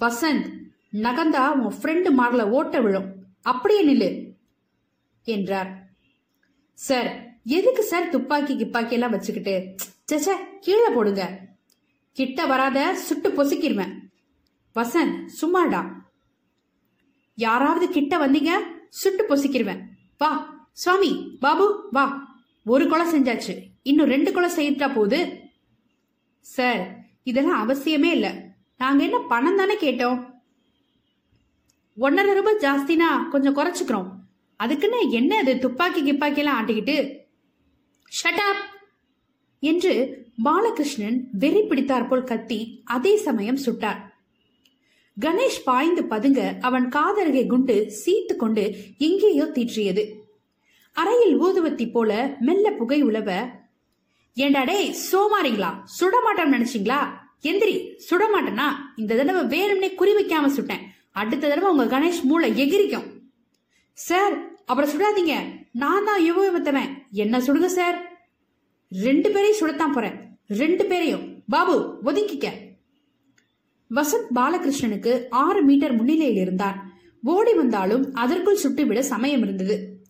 வசந்த் 0.00 0.48
நகந்தா 0.92 1.44
உன் 1.62 1.74
ஃப்ரெண்டு 1.78 2.10
மார்ல 2.20 2.42
ஓட்ட 2.58 2.80
விழும். 2.80 3.08
அப்படியே 3.42 3.82
நில்லு 3.88 4.10
என்றார். 5.26 5.81
சார் 6.82 7.34
எதுக்கு 7.44 7.82
சார் 7.82 8.08
துப்பாக்கி 8.08 8.54
கிப்பாக்கி 8.54 8.90
எல்லாம் 8.90 9.10
வச்சுக்கிட்டு? 9.10 9.74
சச்ச 10.12 10.30
கீழே 10.60 10.88
போடுங்க. 10.88 11.38
கிட்ட 12.12 12.46
வராத 12.46 12.94
சுட்டு 12.94 13.28
பொசுக்கிருவேன். 13.28 13.92
வசந்த் 14.74 15.28
சும்மாடா. 15.40 15.92
யாராவது 17.34 17.88
கிட்ட 17.88 18.28
வந்தீங்க 18.28 18.50
சுட்டு 18.88 19.26
பொசுக்கிருவேன். 19.28 19.80
வா 20.18 20.54
சுவாமி 20.72 21.36
பாபு 21.40 21.88
வா. 21.90 22.36
ஒரு 22.64 22.88
கொலை 22.88 23.14
செஞ்சாச்சு. 23.14 23.62
இன்னும் 23.82 24.06
ரெண்டு 24.06 24.32
கொலை 24.32 24.50
செய்யிட்டா 24.50 24.86
போகுது. 24.86 25.38
சார் 26.40 27.04
இதெல்லாம் 27.22 27.68
அவசியமே 27.68 28.04
இல்ல. 28.04 28.34
நாங்க 28.78 29.04
என்ன 29.04 29.18
பணம் 29.18 29.56
தானே 29.56 29.76
கேட்டோம்? 29.76 30.30
ஒன்னரை 31.98 32.34
ரூபாய் 32.34 32.60
ஜாஸ்தினா 32.60 33.28
கொஞ்சம் 33.28 33.56
குறைச்சுக்கிறோம். 33.56 34.20
அதுக்குன்னு 34.62 35.10
என்ன 35.10 35.36
அது? 35.36 35.58
துப்பாக்கி 35.58 36.00
கிப்பாக்கி 36.02 36.36
எல்லாம் 36.36 36.58
ஆட்டிக்கிட்டு 36.58 36.96
ஷட் 38.18 38.40
என்று 39.60 39.92
பாலகிருஷ்ணன் 40.44 41.18
வெறி 41.32 41.62
பிடித்தார் 41.62 42.08
போல் 42.08 42.24
கத்தி 42.24 42.82
அதே 42.84 43.16
சமயம் 43.16 43.58
சுட்டார். 43.58 44.00
கணேஷ் 45.20 45.62
பாய்ந்து 45.64 46.02
பதுங்க 46.02 46.60
அவன் 46.60 46.88
காதருகே 46.88 47.46
குண்டு 47.46 47.92
சீத்து 48.04 48.36
கொண்டு 48.36 48.64
எங்கேயோ 48.98 49.44
தீற்றியது. 49.44 50.04
அறையில் 50.92 51.40
ஊதுவத்தி 51.42 51.90
போல 51.90 52.36
மெல்ல 52.40 52.70
புகை 52.70 53.02
உலவ 53.02 53.30
ஏண்டாடே 54.36 54.64
டேய் 54.64 54.94
சோமாரிங்களா 55.12 55.70
சுடமாட்டம் 55.84 56.52
நினைச்சீங்களா? 56.52 57.00
எந்திரி 57.42 57.76
சுடமாட்டனா? 58.10 58.68
இந்த 58.96 59.16
தடவை 59.16 59.42
வேணும்னே 59.54 59.94
குறி 59.94 60.12
வைக்காம 60.14 60.46
சுட்டேன். 60.56 60.84
அடுத்த 61.12 61.48
தடவை 61.48 61.70
உங்க 61.70 61.86
கணேஷ் 61.94 62.22
மூளை 62.22 62.50
எகிரிக்கும். 62.56 63.11
சார் 63.92 64.54
அப்புறம் 64.64 64.90
சுடாதீங்க. 64.90 65.34
நான் 65.72 66.04
தான் 66.04 66.32
யுவத்தவன் 66.32 67.10
என்ன 67.10 67.38
சுடுங்க 67.38 67.66
சார் 67.66 68.26
ரெண்டு 68.90 69.30
பேரையும் 69.30 69.58
சுடத்தான் 69.58 69.92
போறேன். 69.92 70.38
ரெண்டு 70.48 70.86
பேரையும். 70.86 71.42
பாபு 71.48 71.98
ஒதுங்கிக்க. 72.04 72.48
வசந்த் 73.94 74.28
பாலகிருஷ்ணனுக்கு 74.34 75.26
ஆறு 75.30 75.62
மீட்டர் 75.62 75.92
முன்னிலையில் 75.92 76.36
இருந்தான். 76.36 76.92
ஓடி 77.22 77.54
வந்தாலும் 77.54 78.14
அதற்குள் 78.14 78.60
சுட்டுவிட 78.62 78.98
சமயம் 78.98 79.42
இருந்தது. 79.42 80.02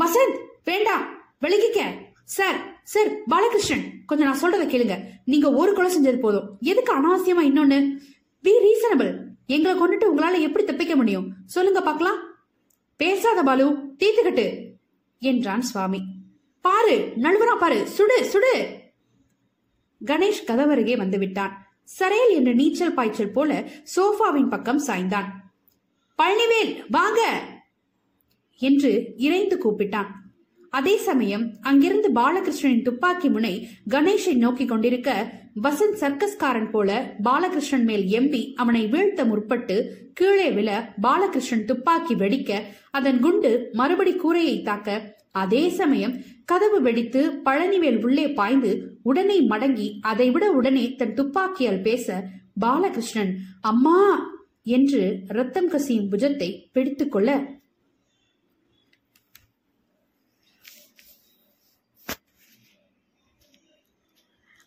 வசந்த் 0.00 0.38
வேண்டாம் 0.64 1.04
விலகிக்க. 1.40 1.80
சார் 2.24 2.80
சார் 2.82 3.22
பாலகிருஷ்ணன் 3.22 3.84
கொஞ்சம் 4.06 4.38
நான் 4.38 4.40
சொல்றத 4.40 4.56
கேளுங்க. 4.56 4.98
நீங்க 5.24 5.52
ஒரு 5.52 5.72
கொலை 5.72 5.98
செஞ்சது 5.98 6.18
போதும். 6.18 6.56
எதுக்கு 6.60 6.92
அனாவசியமா 6.92 7.46
இன்னொன்னு? 7.46 7.96
பி 8.42 8.50
ரீசனபிள் 8.50 9.16
எங்களை 9.46 9.80
கொண்டுட்டு 9.80 10.00
உங்களால 10.00 10.40
எப்படி 10.40 10.64
தப்பிக்க 10.64 10.96
முடியும்? 10.96 11.34
சொல்லுங்க 11.44 11.82
பார்க்கலாம். 11.82 12.29
பேசாத 13.00 13.42
பாலு 13.42 13.66
தீத்துக்கிட்டு 13.98 14.46
என்றான் 15.18 15.62
சுவாமி. 15.62 16.00
பாரு 16.60 17.12
நழுவரா 17.16 17.54
பாரு 17.58 17.86
சுடு 17.86 18.24
சுடு. 18.24 18.54
கணேஷ் 20.04 20.46
கதவருகே 20.46 20.94
வந்துவிட்டான். 21.02 21.54
சரையல் 21.98 22.34
என்ற 22.34 22.52
நீச்சல் 22.52 22.94
பாய்ச்சல் 22.94 23.30
போல 23.30 23.64
சோஃபாவின் 23.96 24.48
பக்கம் 24.48 24.82
சாய்ந்தான். 24.86 25.28
பழனிவேல் 26.18 26.72
வாங்க 26.90 27.20
என்று 28.58 28.92
இறைந்து 29.16 29.56
கூப்பிட்டான். 29.64 30.10
அதே 30.70 30.96
சமயம் 30.96 31.46
அங்கிருந்து 31.60 32.10
பாலகிருஷ்ணனின் 32.12 32.82
துப்பாக்கி 32.82 33.28
முனை 33.28 33.68
கணேஷை 33.90 34.34
நோக்கி 34.34 34.64
கொண்டிருக்க 34.64 35.39
வசந்த் 35.56 35.98
சர்க்கஸ்காரன் 36.00 36.70
போல 36.70 36.90
பாலகிருஷ்ணன் 37.22 37.84
மேல் 37.84 38.04
எம்பி 38.08 38.54
அவனை 38.54 38.86
வீழ்த்த 38.86 39.24
முற்பட்டு 39.24 39.76
கீழே 40.12 40.50
விழ 40.50 40.68
பாலகிருஷ்ணன் 41.00 41.64
துப்பாக்கி 41.64 42.14
வெடிக்க 42.14 42.50
அதன் 42.90 43.18
குண்டு 43.18 43.70
மறுபடி 43.72 44.16
கூரையை 44.16 44.62
தாக்க 44.62 44.88
அதே 45.32 45.70
சமயம் 45.70 46.14
கதவு 46.44 46.80
வெடித்து 46.80 47.42
பழனிவேல் 47.44 48.04
உள்ளே 48.04 48.32
பாய்ந்து 48.32 48.70
உடனே 49.02 49.40
மடங்கி 49.40 49.98
அதைவிட 50.00 50.50
உடனே 50.50 50.94
தன் 50.94 51.14
துப்பாக்கியால் 51.14 51.80
பேச 51.80 52.06
பாலகிருஷ்ணன் 52.60 53.32
அம்மா! 53.60 53.98
என்று 54.62 55.02
ரத்தம் 55.28 55.68
கசியும் 55.68 56.10
புஜத்தை 56.10 56.70
பிடித்துக்கொள்ள 56.72 57.30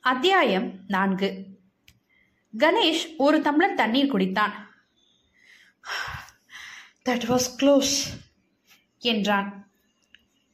அத்தியாயம் 0.05 0.65
நான்கு. 0.87 1.27
கணேஷ் 2.57 3.03
ஒரு 3.17 3.37
டம்ளர் 3.37 3.73
தண்ணீர் 3.73 4.09
குடித்தான். 4.13 4.53
தட் 7.09 7.25
வாஸ் 7.29 7.47
க்ளோஸ் 7.59 7.93
என்றான். 8.97 9.47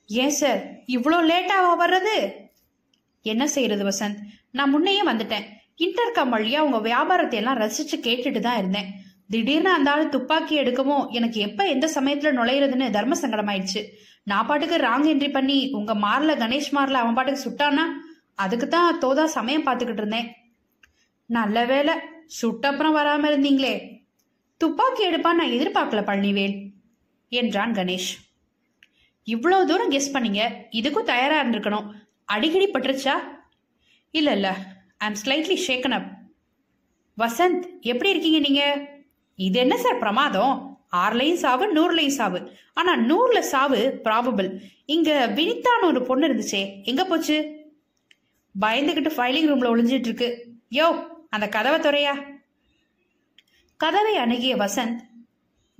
ஏன் 0.08 0.36
சார் 0.40 0.62
இவ்வளோ 0.88 1.20
லேட்டாவா 1.32 1.72
வர்றது? 1.80 2.32
என்ன 3.22 3.48
செய்யறது 3.48 3.86
வசந்த்? 3.90 4.20
நான் 4.52 4.72
முன்னையே 4.76 5.02
வந்துட்டேன். 5.06 5.48
இன்டர்காம் 5.78 6.34
வழியா 6.36 6.58
உங்க 6.58 6.80
வியாபாரத்தை 6.80 7.40
எல்லாம் 7.40 7.58
ரசிச்சு 7.58 7.98
கேட்டுட்டு 8.02 8.40
தான் 8.40 8.58
இருந்தேன். 8.58 8.92
திடீர்னு 9.28 9.70
அந்த 9.70 9.92
ஆள் 9.92 10.10
துப்பாக்கி 10.10 10.62
எடுக்கவும் 10.62 11.10
எனக்கு 11.10 11.40
எப்ப 11.40 11.68
எந்த 11.68 11.90
சமயத்துல 11.96 12.36
நுழையிறதுன்னு 12.40 12.90
தர்ம 12.90 13.16
சங்கடம் 13.16 13.48
ஆயிடுச்சு 13.48 13.84
நான் 14.24 14.46
பாட்டுக்கு 14.46 14.78
ராங் 14.78 15.10
என்ட்ரி 15.14 15.32
பண்ணி 15.32 15.72
உங்க 15.72 15.96
மார்ல 15.96 16.38
கணேஷ் 16.44 16.72
மார்ல 16.72 17.02
அவன் 17.02 17.14
பாட்டுக்கு 17.14 17.44
சுட்டானா 17.50 17.86
அதுக்கு 18.44 18.68
தான் 18.68 19.00
தோதா 19.04 19.26
சமயம் 19.38 19.66
பார்த்துக்கிட்டு 19.66 20.04
இருந்தேன். 20.04 20.28
நல்ல 21.30 21.66
வேலை 21.66 21.94
சுட்டப்புறம் 22.40 22.98
வராம 22.98 23.28
இருந்தீங்களே. 23.32 23.74
துப்பாக்கி 24.62 25.02
எடுப்பா 25.10 25.32
நான் 25.40 25.56
எதிர்பார்க்கல 25.58 26.02
பழனிவேல் 26.08 26.56
என்றான் 27.32 27.76
கணேஷ். 27.76 28.12
இவ்வளோ 29.28 29.58
தூரம் 29.66 29.92
கெஸ் 29.94 30.14
பண்ணீங்க 30.14 30.42
இதுக்கும் 30.80 31.10
தயாரா 31.12 31.36
இருந்திருக்கணும். 31.42 31.90
அடிக்கடி 32.26 32.68
பட்டுருச்சா? 32.72 33.16
இல்ல 34.14 34.30
இல்ல 34.32 34.50
I 35.02 35.08
am 35.10 35.20
slightly 35.24 35.58
shaken 35.68 35.96
up 35.98 36.10
Vasanth 37.18 37.64
எப்படி 37.92 38.10
இருக்கீங்க 38.10 38.40
நீங்க? 38.48 38.64
இது 39.40 39.58
என்ன 39.60 39.76
சார் 39.78 40.02
பிரமாதம்? 40.04 40.56
ஆறுலையும் 41.04 41.42
சாவு 41.44 41.66
நூறுலையும் 41.78 42.18
சாவு. 42.20 42.40
ஆனா 42.74 42.92
நூறுல 43.10 43.40
சாவு 43.54 43.80
ப்ராபபிள் 44.06 44.50
இங்க 44.86 45.10
வினிதான்னு 45.38 45.90
ஒரு 45.92 46.02
பொண்ணு 46.02 46.28
இருந்துச்சே 46.28 46.62
எங்க 46.84 47.04
போச்சு? 47.06 47.38
பயந்துகிட்டு 48.62 49.12
ஃபைலிங் 49.18 49.50
ரூம்ல 49.50 49.70
ஒளிஞ்சிட்டு 49.76 50.08
இருக்கு 50.10 50.48
யோ 50.72 51.08
அந்த 51.30 51.50
கதவை 51.50 51.80
துறையா 51.80 52.38
கதவை 53.78 54.16
அணுகிய 54.16 54.56
Vasanth 54.56 55.00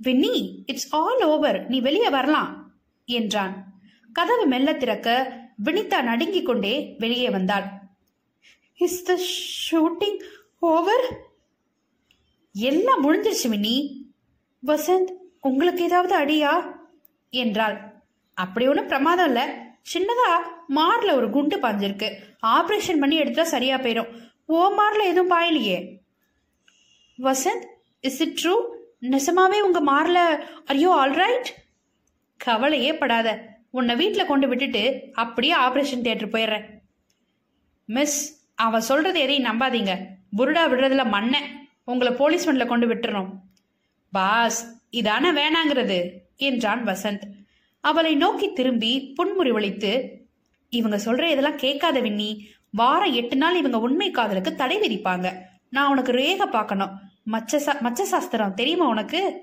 Winnie 0.04 0.62
it's 0.66 0.94
all 0.94 1.24
over 1.24 1.66
நீ 1.68 1.80
வெளியே 1.80 2.10
வரலாம் 2.10 2.72
என்றான். 3.04 3.72
கதவு 4.12 4.46
மெல்ல 4.46 4.74
திறக்க 4.74 5.08
வினிதா 5.64 6.02
நடுங்கிக் 6.02 6.46
கொண்டே 6.46 6.94
வெளியே 6.98 7.30
வந்தாள். 7.30 7.64
இஸ் 8.74 9.02
த 9.02 9.18
ஷூட்டிங் 9.70 10.20
ஓவர் 10.58 11.32
எல்லாம் 12.52 13.04
முடிஞ்சிருச்சு 13.04 13.48
வின்னி 13.48 14.02
வசந்த் 14.66 15.12
உங்களுக்கு 15.40 15.84
ஏதாவது 15.84 16.18
அடியா? 16.18 16.76
என்றாள். 17.30 18.02
அப்படி 18.34 18.68
ஒன்றும் 18.68 18.86
பிரமாதம் 18.86 19.26
இல்லை. 19.26 19.48
சின்னதா 19.94 20.40
மார்ல 20.76 21.10
ஒரு 21.12 21.28
குண்டு 21.30 21.56
பாஞ்சிருக்கு. 21.58 22.08
ஆப்ரேஷன் 22.56 23.00
பண்ணி 23.02 23.16
எடுத்தா 23.16 23.44
சரியா 23.44 23.76
போயிடும் 23.78 24.10
ஓ 24.46 24.60
மார்ல 24.78 25.02
எதுவும் 25.04 25.32
பாயலையே? 25.32 25.78
வசந்த் 27.18 27.64
இஸ் 28.00 28.20
இட் 28.20 28.38
ட்ரூ 28.40 28.54
நிசமாவே 29.10 29.58
உங்க 29.60 29.80
மார்ல 29.92 30.18
ஐயோ 30.64 30.90
ஆல்ரைட் 31.02 31.48
கவலையே 32.36 32.92
படாத. 32.94 33.28
உன்னை 33.70 33.94
வீட்டில் 33.96 34.30
கொண்டு 34.30 34.46
விட்டுட்டு 34.48 34.82
அப்படியே 35.12 35.54
ஆபரேஷன் 35.54 36.04
தியேட்டர் 36.06 36.32
போயிடுறேன். 36.34 36.66
மிஸ் 37.88 38.18
அவன் 38.54 38.88
சொல்றது 38.90 39.20
எதையும் 39.20 39.48
நம்பாதீங்க. 39.50 39.92
புருடா 40.36 40.64
விடுறதுல 40.70 41.04
மண்ணை 41.08 41.40
உங்களை 41.84 42.12
போலீஸ் 42.12 42.46
வண்டில் 42.48 42.72
கொண்டு 42.72 42.86
விட்டுறோம் 42.88 43.30
பாஸ் 44.12 44.60
இதான 44.90 45.32
வேணாங்கிறது 45.38 45.98
என்றான் 46.36 46.82
வசந்த். 46.86 47.24
அவளை 47.84 48.14
நோக்கி 48.14 48.48
திரும்பி 48.52 48.92
புன்முறிவளித்து 49.18 49.92
இவங்க 50.70 50.96
சொல்ற 50.96 51.22
இதெல்லாம் 51.22 51.56
கேட்காத 51.56 52.00
விண்ணி. 52.00 52.46
வாரம் 52.70 53.12
எட்டு 53.12 53.36
நாள் 53.36 53.56
இவங்க 53.56 53.78
உண்மை 53.78 54.10
காதலுக்கு 54.10 54.54
தடை 54.54 54.78
விதிப்பாங்க. 54.78 55.32
நான் 55.70 55.90
உனக்கு 55.90 56.12
ரேக 56.12 56.44
பார்க்கணும். 56.44 56.90
மச்ச 57.32 57.56
சா 57.56 57.76
மச்ச 57.80 58.02
சாஸ்திரம் 58.02 58.54
தெரியுமா 58.54 58.86
உனக்கு? 58.86 59.40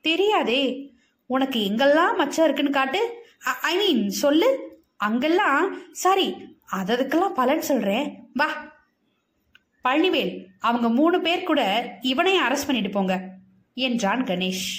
தெரியாதே. 0.00 0.90
உனக்கு 1.26 1.60
எங்கெல்லாம் 1.60 2.18
மச்சம் 2.18 2.44
இருக்குன்னு 2.44 2.70
காட்டு. 2.70 3.24
ஐ 3.62 3.76
மீன் 3.76 4.10
சொல்லு. 4.10 4.78
அங்கெல்லாம் 4.96 5.92
சாரி 5.92 6.34
அததுக்கெல்லாம் 6.72 7.34
பலன் 7.34 7.60
சொல்றேன். 7.60 8.30
வா. 8.34 8.74
பழனிவேல் 9.84 10.44
அவங்க 10.58 10.88
மூணு 10.88 11.20
பேர் 11.20 11.42
கூட 11.42 11.60
இவனையும் 12.00 12.46
அரெஸ்ட் 12.48 12.66
பண்ணிட்டு 12.66 12.90
போங்க 12.90 13.28
என்றான் 13.74 14.24
கணேஷ். 14.24 14.70